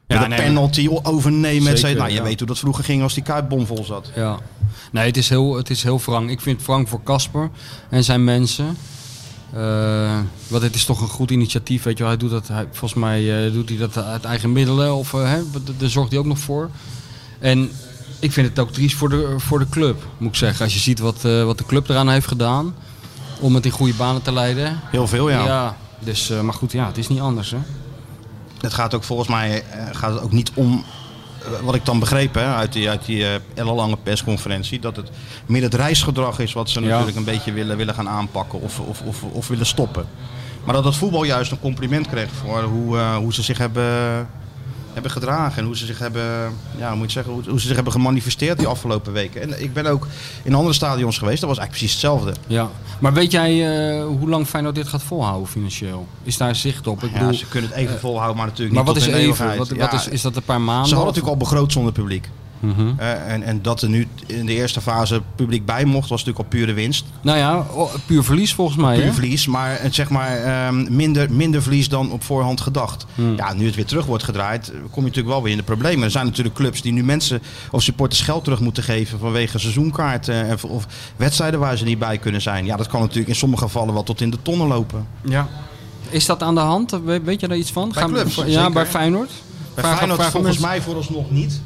[0.07, 1.99] Ja, nee, penalty, overnemen, Zeker, cetera.
[1.99, 2.23] Nou, je ja.
[2.23, 4.11] weet hoe dat vroeger ging als die Kuip bomvol zat.
[4.15, 4.39] Ja.
[4.93, 6.31] Nee, het is heel, het is heel wrang.
[6.31, 7.51] Ik vind wrang voor Casper
[7.91, 8.77] en zijn mensen.
[9.55, 12.13] Eh, want het is toch een goed initiatief, weet je wel.
[12.13, 14.95] Hij doet dat, hij, volgens mij eh, doet hij dat uit eigen middelen.
[14.95, 15.43] Of eh, hè,
[15.79, 16.71] daar zorgt hij ook nog voor.
[17.39, 17.71] En
[18.19, 20.65] ik vind het ook triest voor de, voor de club, moet ik zeggen.
[20.65, 22.75] Als je ziet wat, wat de club eraan heeft gedaan.
[23.41, 24.81] Om het in goede banen te leiden.
[24.91, 25.77] Heel veel, ja.
[25.99, 27.59] dus, eh, maar goed, ja, het is niet anders, hè.
[28.61, 30.85] Het gaat ook volgens mij gaat het ook niet om,
[31.63, 35.11] wat ik dan begreep hè, uit die, uit die eh, ellenlange persconferentie, dat het
[35.47, 36.87] meer het reisgedrag is wat ze Ja.
[36.87, 40.07] natuurlijk een beetje willen, willen gaan aanpakken of, of, of, of willen stoppen.
[40.65, 44.29] Maar dat het voetbal juist een compliment kreeg voor hoe, eh, hoe ze zich hebben,
[44.95, 47.93] hebben gedragen en hoe ze zich hebben, ja, moet je zeggen, hoe, ze zich hebben
[47.93, 49.43] gemanifesteerd die afgelopen weken.
[49.43, 50.07] En ik ben ook
[50.43, 52.41] in andere stadions geweest, dat was eigenlijk precies hetzelfde.
[52.47, 52.71] Ja.
[52.99, 53.53] Maar weet jij
[53.99, 56.07] eh, hoe lang Feyenoord dit gaat volhouden financieel?
[56.23, 57.03] Is daar zicht op?
[57.03, 59.21] Ik Ja, bedoel, ze kunnen het even volhouden, maar natuurlijk maar niet wat is tot
[59.21, 59.47] even?
[59.59, 60.89] Wat, wat Ja, is, is dat een paar maanden?
[60.89, 62.29] Ze hadden of- natuurlijk al begroot zonder publiek.
[62.67, 62.93] Mhm.
[62.97, 66.39] Eh, en, en dat er nu in de eerste fase publiek bij mocht, was natuurlijk
[66.53, 67.05] al pure winst.
[67.21, 67.67] Nou ja,
[68.07, 68.97] puur verlies volgens mij.
[68.97, 69.13] Puur hè?
[69.13, 73.07] verlies, maar het zeg maar ehm, minder, minder verlies dan op voorhand gedacht.
[73.15, 73.37] Hmm.
[73.37, 75.65] Ja, nu het weer terug wordt gedraaid, eh, kom je natuurlijk wel weer in de
[75.65, 76.05] problemen.
[76.05, 80.53] Er zijn natuurlijk clubs die nu mensen of supporters geld terug moeten geven vanwege seizoenkaarten
[80.53, 80.87] of, of
[81.17, 82.65] wedstrijden waar ze niet bij kunnen zijn.
[82.65, 85.07] Ja, dat kan natuurlijk in sommige gevallen wel tot in de tonnen lopen.
[85.25, 85.49] Ja.
[86.09, 86.91] Is dat aan de hand?
[86.91, 87.89] We- Weet je daar iets van?
[87.93, 88.73] Bij Gaan- clubs, Ja, zeker.
[88.73, 89.31] bij Feyenoord?
[89.75, 91.61] Bij Feyenoord volgens mij vooralsnog niet.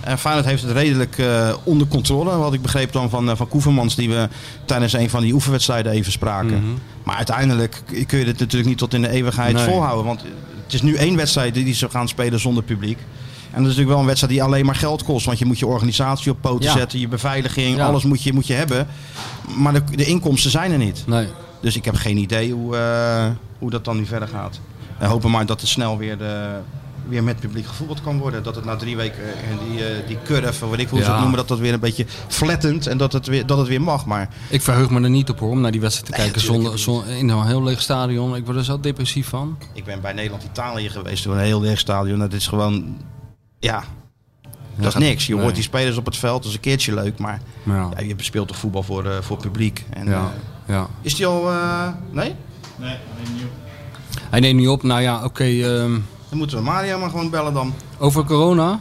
[0.00, 2.36] En Feyenoord heeft het redelijk eh, onder controle.
[2.36, 4.28] Wat ik begreep dan van, eh, van Koevermans, die we
[4.64, 6.62] tijdens een van die oefenwedstrijden even spraken.
[6.64, 6.72] Mhm.
[7.02, 9.64] Maar uiteindelijk kun je dit natuurlijk niet tot in de eeuwigheid Nee.
[9.64, 10.04] volhouden.
[10.04, 10.20] Want
[10.64, 12.98] het is nu één wedstrijd die ze gaan spelen zonder publiek.
[12.98, 15.26] En dat is natuurlijk wel een wedstrijd die alleen maar geld kost.
[15.26, 16.72] Want je moet je organisatie op poten Ja.
[16.76, 17.86] zetten, je beveiliging, Ja.
[17.86, 18.86] alles moet je, moet je hebben.
[19.56, 21.02] Maar de, de inkomsten zijn er niet.
[21.06, 21.26] Nee.
[21.60, 23.26] Dus ik heb geen idee hoe, eh,
[23.58, 24.60] hoe dat dan nu verder gaat.
[24.98, 26.48] We hopen maar dat het snel weer, de,
[27.08, 28.42] weer met publiek gevoetbald kan worden.
[28.42, 31.18] Dat het na drie weken eh, die, eh, die curve, wat ik hoe ze het
[31.20, 34.06] noemen, dat dat weer een beetje flattent en dat het weer, dat het weer mag.
[34.06, 36.46] Maar Ik verheug me er niet op hoor, om naar die wedstrijd te Nee, kijken
[36.46, 38.36] zonder, zonder, in een heel leeg stadion.
[38.36, 39.58] Ik word er zo depressief van.
[39.74, 42.18] ik ben bij Nederland-Italië geweest door een heel leeg stadion.
[42.18, 42.96] Dat is gewoon,
[43.58, 43.84] ja,
[44.76, 45.26] dat is niks.
[45.26, 45.42] Je nee.
[45.42, 47.18] hoort die spelers op het veld, dat is een keertje leuk.
[47.18, 47.88] Maar Ja.
[47.96, 49.84] ja, je speelt toch voetbal voor, eh, voor publiek.
[49.90, 50.32] En, Ja.
[50.66, 50.86] eh, ja.
[51.02, 52.34] is die al, eh, nee?
[54.30, 54.82] Hij neemt niet op.
[54.82, 55.44] Nou ja, oké.
[55.44, 55.98] ehm,
[56.30, 57.74] Dan moeten we Mario maar gewoon bellen dan.
[57.98, 58.78] over corona.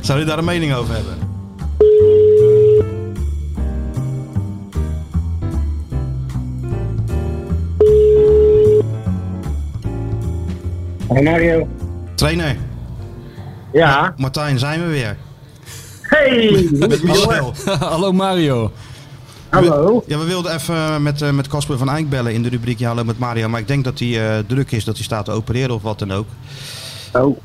[0.00, 1.18] Zou je daar een mening over hebben?
[11.08, 11.68] Hey Mario.
[12.14, 12.56] Trainer,
[13.72, 14.14] Ja.
[14.16, 15.16] Martijn, zijn we weer.
[16.02, 16.68] Hey!
[16.72, 17.54] Met Michel.
[17.78, 18.72] Hallo Mario.
[19.54, 20.04] Hallo.
[20.06, 22.86] Ja, we wilden even met eh, met Casper van Eyck bellen in de rubriek Ja,
[22.88, 23.48] Hallo met Mario.
[23.48, 25.98] Maar ik denk dat hij eh, druk is, dat hij staat te opereren of wat
[25.98, 26.26] dan ook.
[27.12, 27.38] Oh.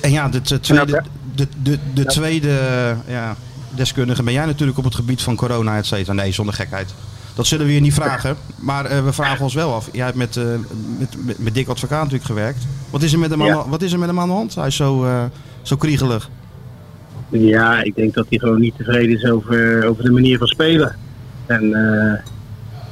[0.00, 1.02] En ja, de, de tweede,
[1.34, 2.58] de, de, de tweede
[3.06, 3.36] ja,
[3.70, 6.12] deskundige ben jij natuurlijk op het gebied van corona, et cetera.
[6.12, 6.94] Nee, zonder gekheid.
[7.34, 8.36] Dat zullen we je niet vragen.
[8.58, 9.88] Maar eh, we vragen ons wel af.
[9.92, 10.44] Jij hebt met, eh,
[10.98, 12.66] met, met, met Dick Advocaat natuurlijk gewerkt.
[12.90, 13.62] Wat is er met hem, aan, Ja.
[13.62, 14.54] de- wat is er met hem aan de hand?
[14.54, 15.06] Hij is zo,
[15.62, 16.30] zo kriegelig.
[17.28, 20.96] Ja, ik denk dat hij gewoon niet tevreden is over, over de manier van spelen.
[21.46, 22.20] En eh,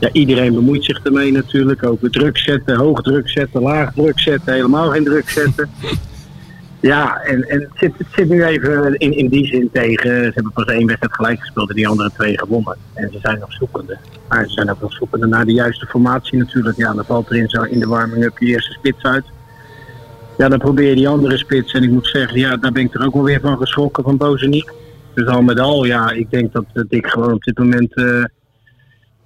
[0.00, 1.86] ja, iedereen bemoeit zich ermee natuurlijk.
[1.86, 5.70] Over druk zetten, hoog druk zetten, laag druk zetten, helemaal geen druk zetten.
[6.82, 10.10] Ja, en, en het, zit, het zit nu even in, in die zin tegen.
[10.10, 12.76] Ze hebben pas één wedstrijd gelijk gespeeld en die andere twee gewonnen.
[12.94, 13.98] En ze zijn nog zoekende.
[14.28, 16.76] Maar ze zijn ook nog zoekende naar de juiste formatie natuurlijk.
[16.76, 19.24] Ja, dan valt er in, zo in de warming-up je eerste spits uit.
[20.38, 21.72] Ja, dan probeer je die andere spits.
[21.72, 24.16] En ik moet zeggen, ja, daar ben ik er ook wel weer van geschrokken van
[24.16, 24.72] Bozeniek.
[25.14, 28.24] Dus al met al, ja, ik denk dat, dat ik gewoon op dit moment eh,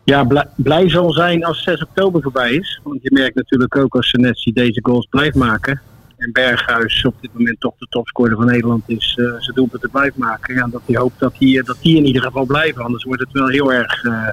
[0.07, 2.81] ja, blij, blij zal zijn als 6 oktober voorbij is.
[2.83, 5.81] Want je merkt natuurlijk ook als Senesi deze goals blijft maken.
[6.17, 9.19] En Berghuis op dit moment toch de topscorer van Nederland is.
[9.21, 10.55] eh zijn doelpunten blijft maken.
[10.55, 12.83] Ja, dat hij hoopt dat die, dat die in ieder geval blijven.
[12.85, 14.29] Anders wordt het wel heel erg eh,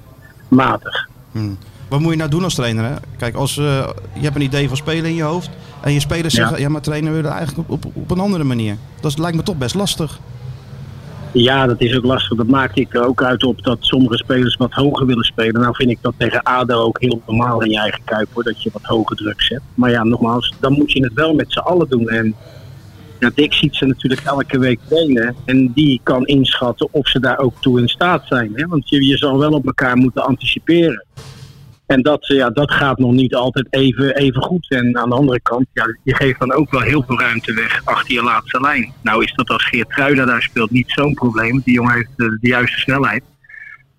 [0.47, 1.07] matig.
[1.31, 1.57] Hmm.
[1.89, 2.83] Wat moet je nou doen als trainer?
[2.83, 2.93] Hè?
[3.17, 5.49] Kijk, als, eh, je hebt een idee van spelen in je hoofd.
[5.81, 6.39] En je spelers Ja.
[6.41, 8.75] zeggen, ja maar trainer we willen eigenlijk op, op, op een andere manier.
[9.01, 10.19] Dat lijkt me toch best lastig.
[11.33, 12.37] Ja, dat is ook lastig.
[12.37, 15.61] Dat maak ik er ook uit op dat sommige spelers wat hoger willen spelen.
[15.61, 18.63] Nou vind ik dat tegen ADO ook heel normaal in je eigen kuip hoor, dat
[18.63, 19.61] je wat hoger druk zet.
[19.73, 22.09] Maar ja, nogmaals, dan moet je het wel met z'n allen doen.
[22.09, 22.35] En
[23.19, 25.35] ja, Dick ziet ze natuurlijk elke week trainen.
[25.45, 28.51] En die kan inschatten of ze daar ook toe in staat zijn.
[28.55, 28.67] Hè?
[28.67, 31.05] Want je, je zal wel op elkaar moeten anticiperen.
[31.85, 34.69] En dat, ja, dat gaat nog niet altijd even, even goed.
[34.69, 37.81] En aan de andere kant, ja, je geeft dan ook wel heel veel ruimte weg
[37.83, 38.93] achter je laatste lijn.
[39.01, 41.61] Nou is dat als Geert Truida daar speelt niet zo'n probleem.
[41.65, 43.23] Die jongen heeft de, de juiste snelheid.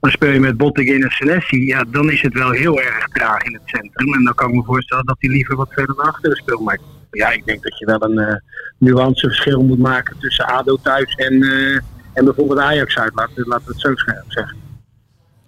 [0.01, 3.43] Maar speel je met Bottegin en Senesi, ja, dan is het wel heel erg traag
[3.43, 4.15] in het centrum.
[4.15, 6.61] En dan kan ik me voorstellen dat hij liever wat verder naar achteren speelt.
[6.61, 6.79] Maar
[7.11, 8.35] ja, ik denk dat je wel een eh,
[8.79, 11.79] nuanceverschil moet maken tussen ADO thuis en, eh,
[12.13, 13.15] en bijvoorbeeld Ajax uit.
[13.15, 13.95] Laten, laten we het zo
[14.29, 14.64] zeggen.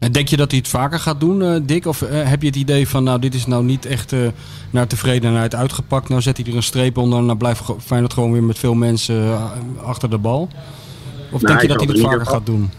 [0.07, 1.87] En denk je dat hij het vaker gaat doen, eh, Dick?
[1.87, 4.21] Of eh, heb je het idee van, nou, dit is nou niet echt eh,
[4.71, 6.09] naar tevredenheid uitgepakt.
[6.09, 8.75] Nou zet hij er een streep onder en dan blijft Feyenoord gewoon weer met veel
[8.75, 9.39] mensen
[9.83, 10.49] achter de bal?
[11.31, 12.71] Of denk je hij dat hij het vaker gaat doen?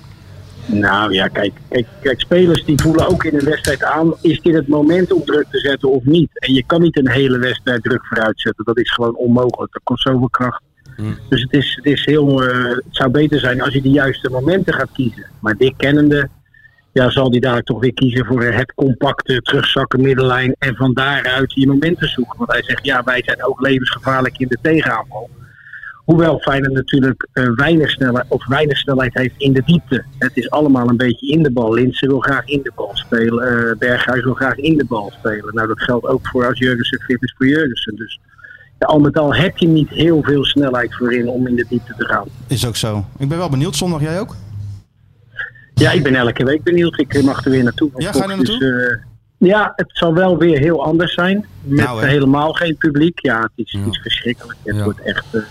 [0.66, 4.54] Nou ja, kijk, kijk, kijk, spelers die voelen ook in een wedstrijd aan, is dit
[4.54, 6.30] het moment om druk te zetten of niet?
[6.34, 9.74] En je kan niet een hele wedstrijd druk vooruit zetten, dat is gewoon onmogelijk.
[9.74, 10.62] Dat kost zoveel kracht.
[10.96, 11.18] Hmm.
[11.30, 14.74] Dus het, is, het, is heel, het zou beter zijn als je de juiste momenten
[14.74, 15.26] gaat kiezen.
[15.40, 16.30] Maar dit kennende,
[16.98, 21.54] ja, zal die dadelijk toch weer kiezen voor het compacte terugzakken middenlijn en van daaruit
[21.54, 22.38] je momenten zoeken.
[22.38, 25.30] Want hij zegt, ja, wij zijn ook levensgevaarlijk in de tegenaanval.
[26.06, 30.04] Hoewel Feyenoord natuurlijk eh, weinig, snelheid, of weinig snelheid heeft in de diepte.
[30.18, 31.74] Het is allemaal een beetje in de bal.
[31.74, 33.70] Linsen wil graag in de bal spelen.
[33.70, 35.56] eh, Berghuis wil graag in de bal spelen.
[35.56, 37.96] Nou, dat geldt ook voor als Jurgensen fit is voor Jurgensen.
[37.96, 38.20] Dus
[38.80, 41.94] ja, al met al heb je niet heel veel snelheid voorin om in de diepte
[41.98, 42.28] te gaan.
[42.48, 43.06] Is ook zo.
[43.18, 43.76] Ik ben wel benieuwd.
[43.76, 44.36] Zondag jij ook?
[45.78, 47.00] Ja, ik ben elke week benieuwd.
[47.00, 47.92] Ik mag er weer naartoe.
[47.96, 48.60] Ja, ga je naartoe?
[48.60, 48.98] Dus, eh,
[49.50, 51.46] ja, het zal wel weer heel anders zijn.
[51.64, 53.20] Met Nou, helemaal geen publiek.
[53.22, 53.86] Ja, het is, Ja.
[53.90, 54.58] is verschrikkelijk.
[54.64, 54.84] Het Ja.
[54.84, 55.42] wordt echt, eh,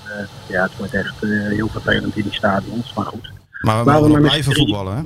[0.49, 2.93] ja, het wordt echt eh, heel vervelend in die stadions.
[2.95, 3.31] Maar goed.
[3.61, 5.03] Maar we Laten blijven voetballen, hè?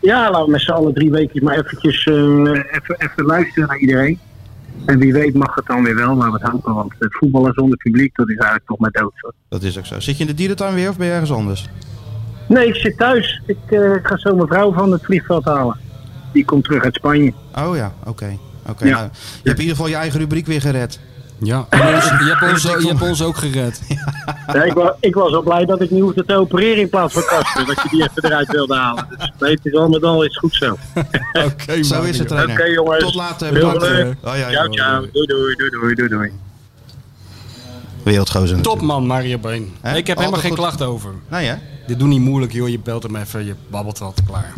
[0.00, 4.18] Ja, laten we met z'n allen drie weken maar eventjes even, even luisteren naar iedereen.
[4.86, 6.74] En wie weet mag het dan weer wel, maar het hopen.
[6.74, 9.12] Want het voetballen zonder publiek, dat is eigenlijk toch maar dood.
[9.48, 10.00] Dat is ook zo.
[10.00, 11.68] Zit je in de dierentuin weer of ben je ergens anders?
[12.48, 13.40] Nee, ik zit thuis.
[13.46, 15.76] Ik eh, ga zo mijn vrouw van het vliegveld halen.
[16.32, 17.32] Die komt terug uit Spanje.
[17.58, 18.38] Oh ja, oké.
[18.68, 18.84] Oké.
[18.84, 18.90] Ja.
[18.94, 19.08] nou,
[19.42, 21.00] je hebt in ieder geval je eigen rubriek weer gered.
[21.38, 21.76] Ja, je,
[22.38, 23.80] hebt ons, je hebt ons ook gered.
[24.52, 27.12] Ja, ik, was, ik was al blij dat ik niet hoefde te opereren in plaats
[27.14, 27.66] van Kasper.
[27.66, 29.06] dat je die even eruit wilde halen.
[29.18, 30.76] Dus nee, het is al met al is goed zo.
[31.46, 32.54] Oké, Zo is het, trainer.
[32.60, 33.04] Oké, jongens.
[33.04, 33.52] Tot later.
[33.52, 33.82] Heel Bedankt.
[33.82, 34.14] leuk.
[34.24, 35.00] Oh, ja, Ciao, ciao.
[35.12, 36.32] Doei, doei, doei, doei, doei, doei.
[38.02, 38.82] Wereldgozer Top natuurlijk.
[38.82, 39.74] man, Mario Been.
[39.94, 40.58] Ik heb helemaal geen goed.
[40.58, 41.10] klacht over.
[41.28, 41.54] Nee hè?
[41.86, 44.54] Dit doe niet moeilijk joh, je belt hem even, je babbelt wat, klaar.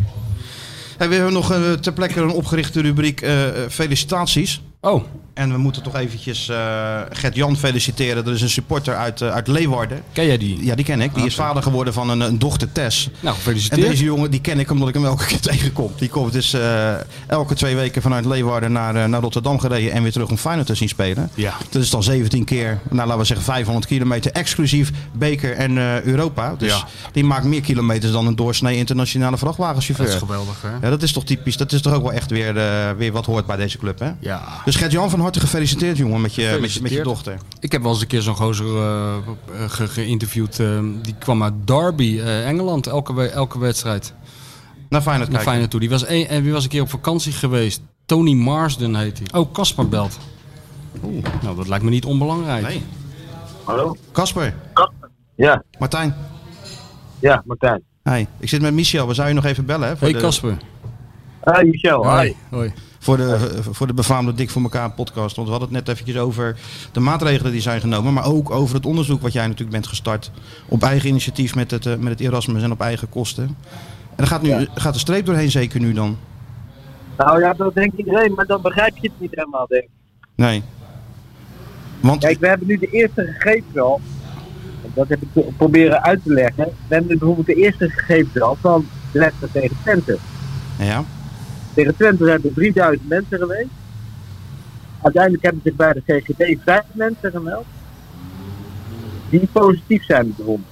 [0.98, 4.62] Hey, we hebben nog eh, ter plekke een opgerichte rubriek eh, eh, felicitaties.
[4.80, 5.04] Oh,
[5.38, 8.24] En we moeten toch eventjes eh Gert-Jan feliciteren.
[8.24, 10.02] Dat is een supporter uit, eh, uit Leeuwarden.
[10.12, 10.64] ken jij die?
[10.64, 11.14] Ja, die ken ik.
[11.14, 13.08] Die is vader geworden van een, een dochter Tess.
[13.20, 13.88] Nou, En gefeliciteerd.
[13.88, 15.92] deze jongen, die ken ik omdat ik hem elke keer tegenkom.
[15.96, 16.92] Die komt dus eh,
[17.26, 20.74] elke twee weken vanuit Leeuwarden naar, naar Rotterdam gereden en weer terug om Feyenoord te
[20.74, 21.30] zien spelen.
[21.34, 21.54] Ja.
[21.70, 25.76] Dat is dan 17 keer, nou laten we zeggen 500 kilometer, exclusief beker en
[26.06, 26.54] Europa.
[26.58, 26.84] Dus Ja.
[27.12, 30.06] die maakt meer kilometers dan een doorsnee internationale vrachtwagenchauffeur.
[30.06, 30.68] Dat is geweldig hè?
[30.86, 31.56] Ja, dat is toch typisch.
[31.56, 32.54] Dat is toch ook wel echt weer,
[32.96, 34.10] weer wat hoort bij deze club, hè?
[34.20, 34.42] Ja.
[34.64, 37.38] Dus Gert-Jan, van harte gefeliciteerd, jongen, met je, met je, met je dochter.
[37.60, 38.66] Ik heb wel eens een keer zo'n gozer
[39.68, 40.58] ge- geïnterviewd.
[40.60, 44.12] eh, die kwam uit Derby, eh, Engeland, elke, we- elke wedstrijd.
[44.88, 45.40] Naar Feyenoord Naar.
[45.40, 45.80] Feyenoord toe.
[45.80, 47.80] Die was, een, en die was een keer op vakantie geweest.
[48.06, 49.40] Tony Marsden heet hij.
[49.40, 50.18] Oh, Casper belt.
[51.04, 52.66] Oeh, nou, dat lijkt me niet onbelangrijk.
[52.66, 52.82] Nee.
[53.64, 53.96] Hallo?
[54.12, 54.54] Kasper,
[55.36, 56.14] Ja, Martijn.
[57.20, 57.82] ja, Martijn.
[58.02, 59.06] Hey, ik zit met Michel.
[59.08, 59.96] We zouden je nog even bellen, hè?
[59.96, 60.56] Voor Hey de, Casper.
[61.44, 62.32] Hi Michel, hi.
[62.50, 62.72] Hoi.
[62.98, 65.36] Voor de, voor de befaamde Dik voor elkaar podcast.
[65.36, 66.56] Want we hadden het net eventjes over
[66.92, 68.12] de maatregelen die zijn genomen.
[68.12, 70.30] Maar ook over het onderzoek wat jij natuurlijk bent gestart.
[70.68, 73.44] Op eigen initiatief met het, eh, met het Erasmus en op eigen kosten.
[73.44, 76.16] En er gaat, nu, gaat de streep doorheen zeker nu dan?
[77.16, 79.88] Nou ja, dat denkt iedereen, maar dan begrijp je het niet helemaal, denk ik.
[80.34, 80.62] Nee.
[82.00, 84.00] Want, Kijk, we hebben nu de eerste gegevens al.
[84.94, 86.64] Dat heb ik pro- proberen uit te leggen.
[86.64, 90.18] We hebben nu bijvoorbeeld de eerste gegevens al van wedstrijd tegen Twente.
[90.78, 91.04] ja,
[91.78, 93.70] Tegen Twente zijn er 3000 mensen geweest.
[95.02, 97.66] Uiteindelijk hebben zich bij de GGD vijf mensen gemeld.
[99.30, 100.66] Die positief zijn bevonden.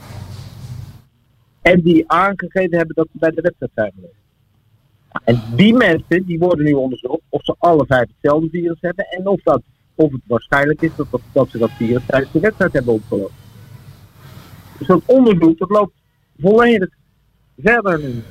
[1.62, 4.14] En die aangegeven hebben dat ze bij de wedstrijd zijn geweest.
[5.24, 9.26] En die mensen die worden nu onderzocht of ze alle vijf hetzelfde virus hebben en
[9.26, 9.62] of, dat,
[9.94, 13.34] of het waarschijnlijk is dat, dat, ze dat virus tijdens de wedstrijd hebben opgelopen.
[14.78, 15.94] Dus dat onderzoek dat loopt
[16.38, 16.88] volledig
[17.56, 18.22] verder nu.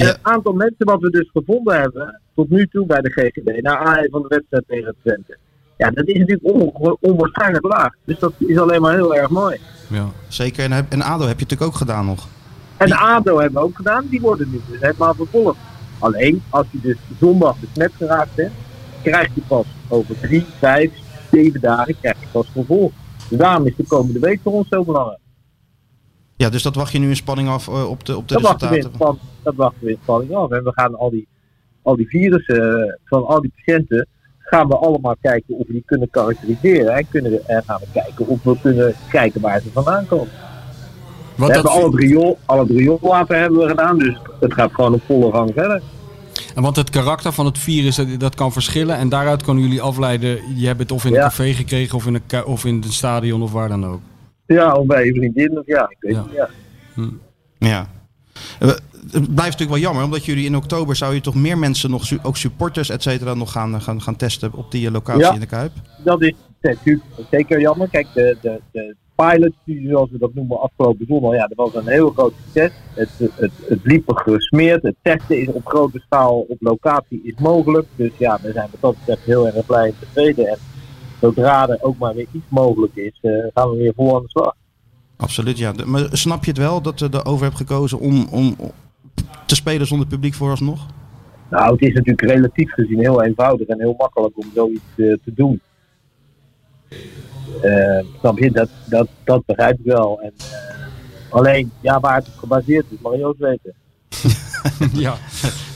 [0.00, 0.12] En Ja.
[0.12, 3.76] het aantal mensen wat we dus gevonden hebben tot nu toe bij de GGD, naar
[3.78, 5.36] aanleiding van de wedstrijd tegen Twente.
[5.76, 7.94] Ja, dat is natuurlijk on- onwaarschijnlijk laag.
[8.04, 9.60] Dus dat is alleen maar heel erg mooi.
[9.88, 10.06] Ja.
[10.28, 10.70] Zeker.
[10.70, 12.28] En, en ADO heb je natuurlijk ook gedaan nog.
[12.76, 15.56] En ADO hebben we ook gedaan, die worden nu dus helemaal vervolgd.
[15.98, 18.52] Alleen, als je dus zondag besmet geraakt bent,
[19.02, 20.90] krijg je pas over drie, vijf,
[21.30, 22.92] zeven dagen krijg je pas vervolg.
[23.28, 25.18] Dus daarom is de komende week voor ons zo belangrijk.
[26.40, 28.42] Ja, dus dat wacht je nu in spanning af eh, op de, op de Dat
[28.42, 29.16] wachten, we in resultaten.
[29.16, 30.50] span, dat wachten we in spanning af.
[30.50, 31.26] En we gaan al die,
[31.82, 34.06] al die virussen eh, van al die patiënten,
[34.38, 36.94] gaan we allemaal kijken of we die kunnen karakteriseren.
[36.94, 40.28] En, kunnen we, en gaan we kijken of we kunnen kijken waar ze vandaan komen.
[41.34, 44.72] We hebben dat, al het riool, al het rioolwater hebben we gedaan, dus het gaat
[44.74, 45.82] gewoon op volle gang verder.
[46.54, 48.96] en want het karakter van het virus dat, dat kan verschillen.
[48.96, 50.38] En daaruit kunnen jullie afleiden.
[50.56, 51.22] Je hebt het of in een Ja.
[51.22, 54.00] café gekregen of in een, of in een stadion of waar dan ook.
[54.54, 56.22] Ja, of bij je vriendin, of ja, ik weet Ja.
[56.22, 56.32] niet.
[56.34, 56.48] Ja.
[57.58, 57.86] Ja.
[58.60, 58.68] Eh,
[59.12, 62.24] Het blijft natuurlijk wel jammer, omdat jullie in oktober zou je toch meer mensen, nog,
[62.24, 65.32] ook supporters, et cetera, nog gaan, gaan, gaan testen op die eh, locatie Ja.
[65.32, 65.72] in de Kuip.
[66.04, 67.88] Dat is natuurlijk zeker jammer.
[67.88, 71.90] Kijk, de, de, de pilotstudie, zoals we dat noemen, afgelopen zondag, ja, dat was een
[71.92, 72.70] heel groot succes.
[72.94, 74.82] Het, het, het liep gesmeerd.
[74.82, 77.86] Het testen is op grote schaal op locatie is mogelijk.
[77.96, 80.46] Dus ja, we zijn wat dat betreft heel erg blij en tevreden.
[80.48, 80.58] En
[81.20, 84.28] zodra er ook maar weer iets mogelijk is, eh, gaan we weer vol aan de
[84.28, 84.54] slag.
[85.16, 85.72] Absoluut, ja.
[85.72, 88.56] De- maar snap je het wel dat de over hebt gekozen om, om
[89.46, 90.86] te spelen zonder publiek vooralsnog?
[91.50, 95.32] Nou, het is natuurlijk relatief gezien heel eenvoudig en heel makkelijk om zoiets eh, te
[95.34, 95.60] doen.
[97.62, 100.20] Eh, snap je, dat, dat, dat begrijp ik wel.
[100.20, 100.32] En,
[101.30, 103.74] alleen, ja, waar het op gebaseerd is, mag je ook weten.
[105.04, 105.16] ja.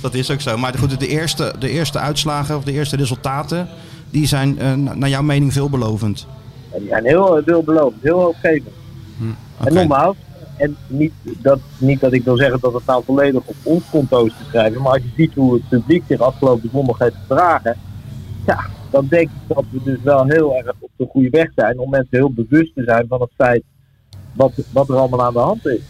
[0.03, 0.57] Dat is ook zo.
[0.57, 3.69] Maar goed, de eerste, de eerste uitslagen of de eerste resultaten,
[4.15, 6.27] die zijn eh, na- naar jouw mening veelbelovend.
[6.73, 8.75] En die zijn heel eh, veelbelovend, heel hoopgevend.
[9.59, 9.69] Oké.
[9.69, 10.17] En nogmaals,
[10.57, 14.25] en niet dat, niet dat ik wil zeggen dat het nou volledig op ons konto
[14.25, 17.77] is te schrijven, maar als je ziet hoe het publiek zich afgelopen zondag heeft gedragen,
[18.47, 18.61] ja,
[18.91, 21.91] dan denk ik dat we dus wel heel erg op de goede weg zijn om
[21.91, 23.63] mensen heel bewust te zijn van het feit
[24.33, 25.81] wat, wat er allemaal aan de hand is.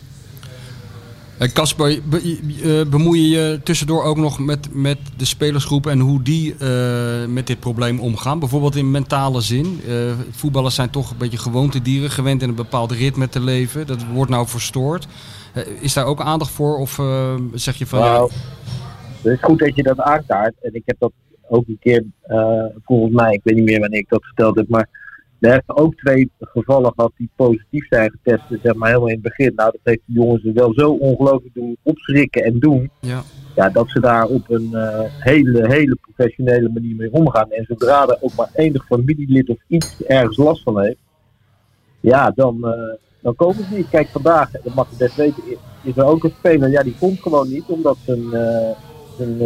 [1.39, 5.99] Eh, Casper, be- eh, bemoei je je tussendoor ook nog met, met de spelersgroep en
[5.99, 8.39] hoe die eh, met dit probleem omgaan?
[8.39, 9.81] Bijvoorbeeld in mentale zin.
[10.31, 13.87] Voetballers zijn toch een beetje gewoontedieren, gewend in een bepaald ritme te leven.
[13.87, 15.07] Dat wordt nou verstoord.
[15.81, 16.79] Is daar ook aandacht voor?
[16.79, 17.01] Of
[17.55, 18.31] zeg je van Nou,
[19.23, 20.55] het is goed dat je dat aankaart.
[20.63, 21.13] En ik heb dat
[21.49, 22.05] ook een keer,
[22.85, 24.89] volgens mij, ik weet niet meer wanneer ik dat verteld heb, maar
[25.45, 29.23] we hebben ook twee gevallen gehad die positief zijn getest, zeg maar helemaal in het
[29.23, 29.53] begin.
[29.57, 33.23] Nou, dat heeft de jongens er wel zo ongelooflijk doen opschrikken en doen, ja.
[33.55, 37.51] ja, dat ze daar op een eh, hele, hele professionele manier mee omgaan.
[37.51, 40.99] En zodra er ook maar enig familielid of iets ergens last van heeft,
[42.01, 43.89] ja, dan, eh, dan komen ze niet.
[43.89, 45.43] Kijk, vandaag, dat mag je best weten,
[45.83, 48.71] is- er ook een speler, ja, die komt gewoon niet, omdat zijn, eh,
[49.17, 49.39] zijn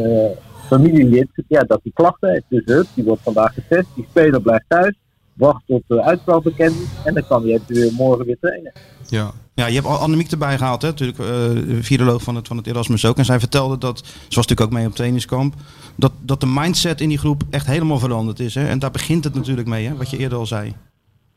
[0.67, 2.45] familielid, ja, dat die klachten heeft.
[2.49, 4.95] Dus hup, die wordt vandaag getest, die speler blijft thuis,
[5.39, 8.73] wacht tot de uitslag bekend is en dan kan hij eventueel morgen weer trainen.
[9.09, 9.33] ja.
[9.55, 10.89] Ja, je hebt al Annemiek erbij gehaald, hè?
[10.89, 13.17] natuurlijk, eh viroloog van het, van het Erasmus ook.
[13.17, 15.55] En zij vertelde dat, ze was natuurlijk ook mee op trainingskamp,
[15.97, 18.55] dat, dat de mindset in die groep echt helemaal veranderd is.
[18.55, 18.69] Hè?
[18.69, 19.97] En daar begint het natuurlijk mee, hè?
[19.97, 20.75] wat je eerder al zei.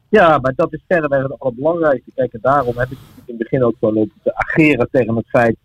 [0.10, 2.12] Ja, maar dat is verreweg het allerbelangrijkste.
[2.16, 5.30] Kijk, en daarom heb ik in het begin ook zo lopen te ageren tegen het
[5.30, 5.58] feit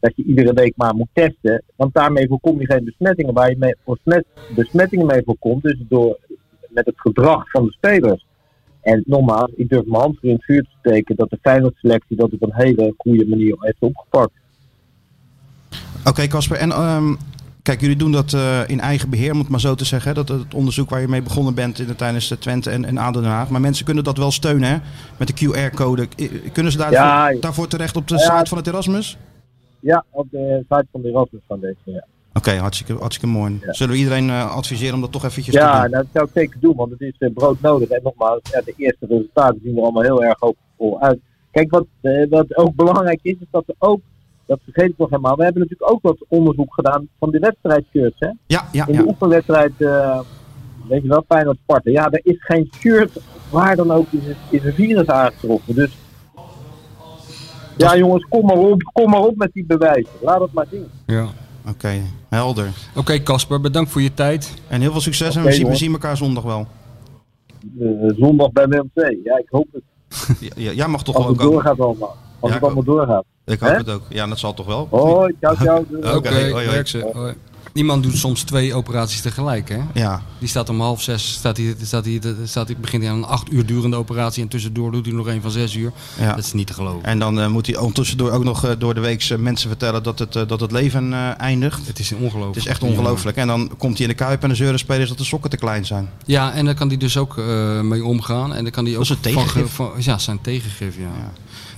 [0.00, 1.62] dat je iedere week maar moet testen.
[1.76, 3.34] Want daarmee voorkom je geen besmettingen.
[3.34, 6.18] Waar je mee, besmet, besmettingen mee voorkomt, dus door,
[6.70, 8.26] met het gedrag van de spelers.
[8.80, 12.16] En nogmaals, ik durf mijn hand voor in het vuur te steken dat de Feyenoord-selectie
[12.16, 14.32] dat op een hele goede manier heeft opgepakt.
[16.04, 16.56] Oké, Casper.
[16.56, 17.14] En ehm,
[17.62, 20.14] kijk, jullie doen dat eh, in eigen beheer, om het maar zo te zeggen.
[20.14, 22.98] Dat het onderzoek waar je mee begonnen bent in de, tijdens de Twente en, en
[22.98, 23.48] ADO Den Haag.
[23.48, 24.76] Maar mensen kunnen dat wel steunen, hè?
[25.18, 26.08] Met de QR-code.
[26.52, 27.34] Kunnen ze daarvoor, Ja.
[27.40, 28.20] daarvoor terecht op de Ja.
[28.36, 29.18] site van het Erasmus?
[29.80, 31.94] Ja, op de site van de Erasmus Foundation.
[31.94, 32.04] Ja,
[32.34, 33.58] Oké, hartstikke, hartstikke mooi.
[33.62, 33.72] Ja.
[33.72, 35.90] Zullen we iedereen eh, adviseren om dat toch eventjes te ja doen?
[35.90, 37.88] nou, dat zou ik zeker doen, want het is eh, broodnodig.
[37.88, 41.18] En nogmaals, ja, de eerste resultaten zien er allemaal heel erg hoopvol uit.
[41.50, 44.00] Kijk, wat, eh, wat ook belangrijk is, is dat er ook,
[44.46, 48.16] dat vergeet ik nog helemaal, we hebben natuurlijk ook wat onderzoek gedaan van de wedstrijdshirts.
[48.18, 48.28] Hè?
[48.46, 49.08] Ja, ja, In de ja.
[49.08, 50.20] oefenwedstrijd, eh,
[50.88, 51.90] weet je wel, Feyenoord Sparta.
[51.90, 53.20] Ja, er is geen shirt
[53.50, 55.74] waar dan ook is, het- is een virus aangetroffen.
[55.74, 55.96] Dus
[57.76, 60.12] ja jongens, kom maar op, kom maar op met die bewijzen.
[60.22, 60.86] Laat het maar zien.
[61.06, 61.26] ja.
[61.68, 62.68] Oké, helder.
[62.96, 64.54] Oké Casper, bedankt voor je tijd.
[64.68, 66.66] En heel veel succes en we, zien, we zien elkaar zondag wel.
[67.80, 67.86] Eh,
[68.16, 69.20] zondag bij II.
[69.24, 69.82] Ja, ik hoop het.
[70.40, 71.54] Ja, ja, jij mag toch Als wel het komen?
[71.54, 72.16] doorgaat allemaal.
[72.40, 73.24] Als Ja, het allemaal doorgaat.
[73.44, 74.02] Ik hoop het ook.
[74.08, 74.86] Ja, dat zal toch wel.
[74.90, 75.78] Hoi, ciao, ciao.
[75.78, 76.66] Oké, Oké, hoi,
[77.12, 77.34] hoi.
[77.72, 79.78] Man doet soms twee operaties tegelijk, hè?
[79.94, 83.18] Ja, Die staat om half zes, staat hij, staat hij, staat hij, begint hij aan
[83.18, 85.92] een acht uur durende operatie en tussendoor doet hij nog een van zes uur.
[86.18, 86.34] ja.
[86.34, 87.04] Dat is niet te geloven.
[87.04, 90.18] En dan eh, moet hij ondertussen ook nog eh, door de week mensen vertellen dat
[90.18, 91.86] het, eh, dat het leven eindigt.
[91.86, 92.54] Het is ongelooflijk.
[92.54, 93.36] Het is echt ongelooflijk.
[93.36, 95.56] En dan komt hij in de kuip en de zeuren spelers dat de sokken te
[95.56, 96.08] klein zijn.
[96.24, 97.36] Ja, en daar kan hij dus ook
[97.82, 98.54] mee omgaan.
[98.54, 99.52] En dan kan hij ook Dat is een tegengif.
[99.52, 101.02] ge- van- ja, zijn tegengif, ja.
[101.02, 101.32] Ja.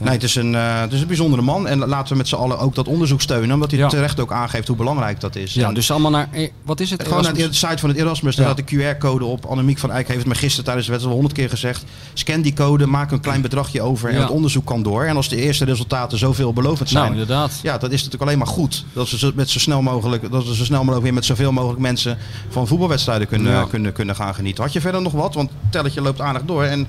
[0.05, 1.67] Nee, het is, een, eh, het is een bijzondere man.
[1.67, 3.55] En laten we met z'n allen ook dat onderzoek steunen.
[3.55, 3.89] Omdat hij Ja.
[3.89, 5.55] terecht ook aangeeft hoe belangrijk dat is.
[5.55, 7.03] Ja, En dus allemaal naar, eh, wat is het?
[7.03, 8.53] Gewoon naar de site van het Erasmus, daar Ja.
[8.53, 9.45] staat de QR-code op.
[9.45, 11.85] Annemiek van Eyck heeft het me gisteren tijdens de wedstrijd al honderd keer gezegd.
[12.13, 14.21] Scan die code, maak een klein bedragje over en Ja.
[14.21, 15.05] het onderzoek kan door.
[15.05, 17.59] En als de eerste resultaten zoveel veelbelovend zijn, Nou, inderdaad.
[17.63, 18.85] ja, dat is natuurlijk alleen maar goed.
[18.93, 21.53] Dat we zo, met zo snel mogelijk, dat we zo snel mogelijk weer met zoveel
[21.53, 22.19] mogelijk mensen
[22.49, 23.65] van voetbalwedstrijden kunnen, Ja.
[23.65, 24.65] kunnen, kunnen gaan genieten.
[24.65, 25.35] Had je verder nog wat?
[25.35, 26.87] Want het telletje loopt aardig door en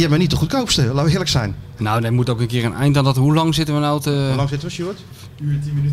[0.00, 1.56] je bent niet de goedkoopste, laten we eerlijk zijn.
[1.78, 3.16] Nou, er moet ook een keer een eind aan dat.
[3.16, 4.10] Hoe lang zitten we nou te...
[4.10, 4.98] Hoe lang zitten we, Stuart?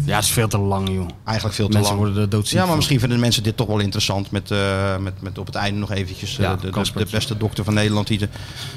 [0.05, 1.07] Ja, het is veel te lang, joh.
[1.25, 2.05] Eigenlijk veel te Mensen lang.
[2.05, 2.75] worden er doodziek Ja, maar van.
[2.75, 4.31] misschien vinden mensen dit toch wel interessant.
[4.31, 7.63] Met, eh, met, met op het einde nog eventjes eh, Ja, de, de, beste dokter
[7.63, 8.07] van Nederland.
[8.07, 8.29] Die de,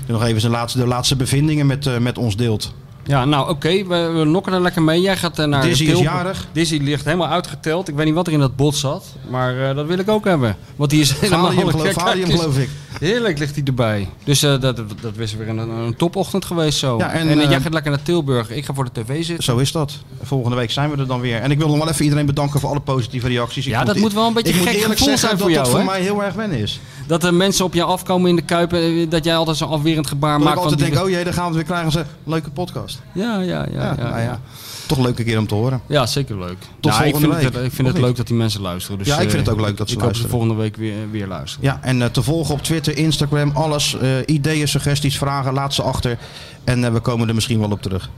[0.05, 2.75] die nog even zijn laatste, de laatste bevindingen met, eh, met ons deelt.
[3.07, 5.01] Ja, nou oké, we, we nokken er lekker mee.
[5.01, 6.47] Jij gaat eh, naar Dizzy is jarig.
[6.53, 7.89] Dizzy ligt helemaal uitgeteld.
[7.89, 10.25] Ik weet niet wat er in dat bot zat, maar eh, dat wil ik ook
[10.25, 10.57] hebben.
[10.77, 11.51] Want die is helemaal...
[11.51, 12.41] Geloof, Valium, eens.
[12.41, 12.69] geloof ik.
[12.99, 14.09] Heerlijk ligt hij erbij.
[14.25, 16.99] Dus eh, dat, dat was weer een, een topochtend geweest zo.
[16.99, 18.51] Ja, en, en jij gaat lekker naar Tilburg.
[18.51, 19.45] Ik ga voor de tv zitten.
[19.45, 19.93] Zo is dat.
[20.23, 21.41] Volgende week zijn we er dan weer.
[21.41, 23.67] En ik wil nog wel even iedereen bedanken voor alle positieve reacties.
[23.67, 25.51] Ik Ja, dat moet wel een beetje ik moet gek eerlijk gevoel zeggen zijn voor
[25.51, 26.81] dat jou, dat voor mij heel erg wennen is.
[27.07, 28.73] Dat er mensen op je afkomen in de Kuip.
[28.73, 30.59] eh, Dat jij altijd zo'n afwerend gebaar Dat ik maakt.
[30.59, 31.93] altijd van denk, oh jee, dan gaan we het weer krijgen.
[31.93, 33.01] Ze leuke podcast.
[33.15, 33.83] Ja, ja, ja.
[33.83, 34.41] ja, nou ja.
[34.87, 35.81] Toch een leuke keer om te horen.
[35.87, 36.57] Ja, zeker leuk.
[36.81, 37.65] Tot Ja, ik volgende vind het, week.
[37.65, 38.17] ik vind Of het leuk niet?
[38.17, 38.99] dat die mensen luisteren.
[38.99, 40.31] Dus, Ja, ik vind eh, het ook leuk dat ze ik hoop luisteren.
[40.31, 41.65] volgende week weer, weer luisteren.
[41.65, 43.97] Ja, en eh, te volgen op Twitter, Instagram, alles.
[43.99, 46.19] eh, ideeën, suggesties, vragen, laat ze achter.
[46.65, 48.11] En eh, we komen er misschien wel op terug.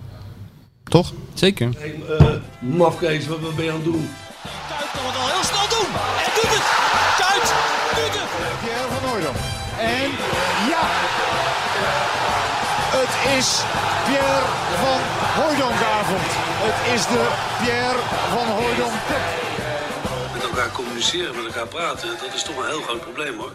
[0.85, 1.13] Toch?
[1.35, 1.69] Zeker.
[1.79, 2.27] Hey, eh,
[2.77, 4.09] mafkees, wat, wat ben je aan het doen?
[9.79, 10.11] En
[10.73, 10.85] ja!
[12.99, 13.49] Het is
[14.07, 14.47] Pierre
[14.83, 15.01] van
[15.39, 16.29] Hooydonkavond.
[16.67, 17.25] Het is de
[17.61, 18.01] Pierre
[18.35, 19.27] van Hooydonk Cup.
[20.33, 23.53] Met elkaar communiceren, met elkaar praten, dat is toch een heel groot probleem hoor.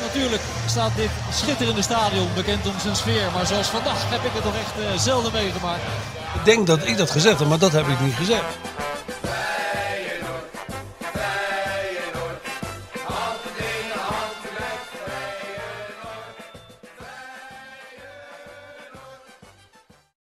[0.00, 3.26] Natuurlijk staat dit schitterende stadion bekend om zijn sfeer.
[3.34, 5.82] Maar zoals vandaag heb ik het nog echt eh, zelden meegemaakt.
[6.34, 8.44] Ik denk dat ik dat gezegd heb, maar dat heb ik niet gezegd.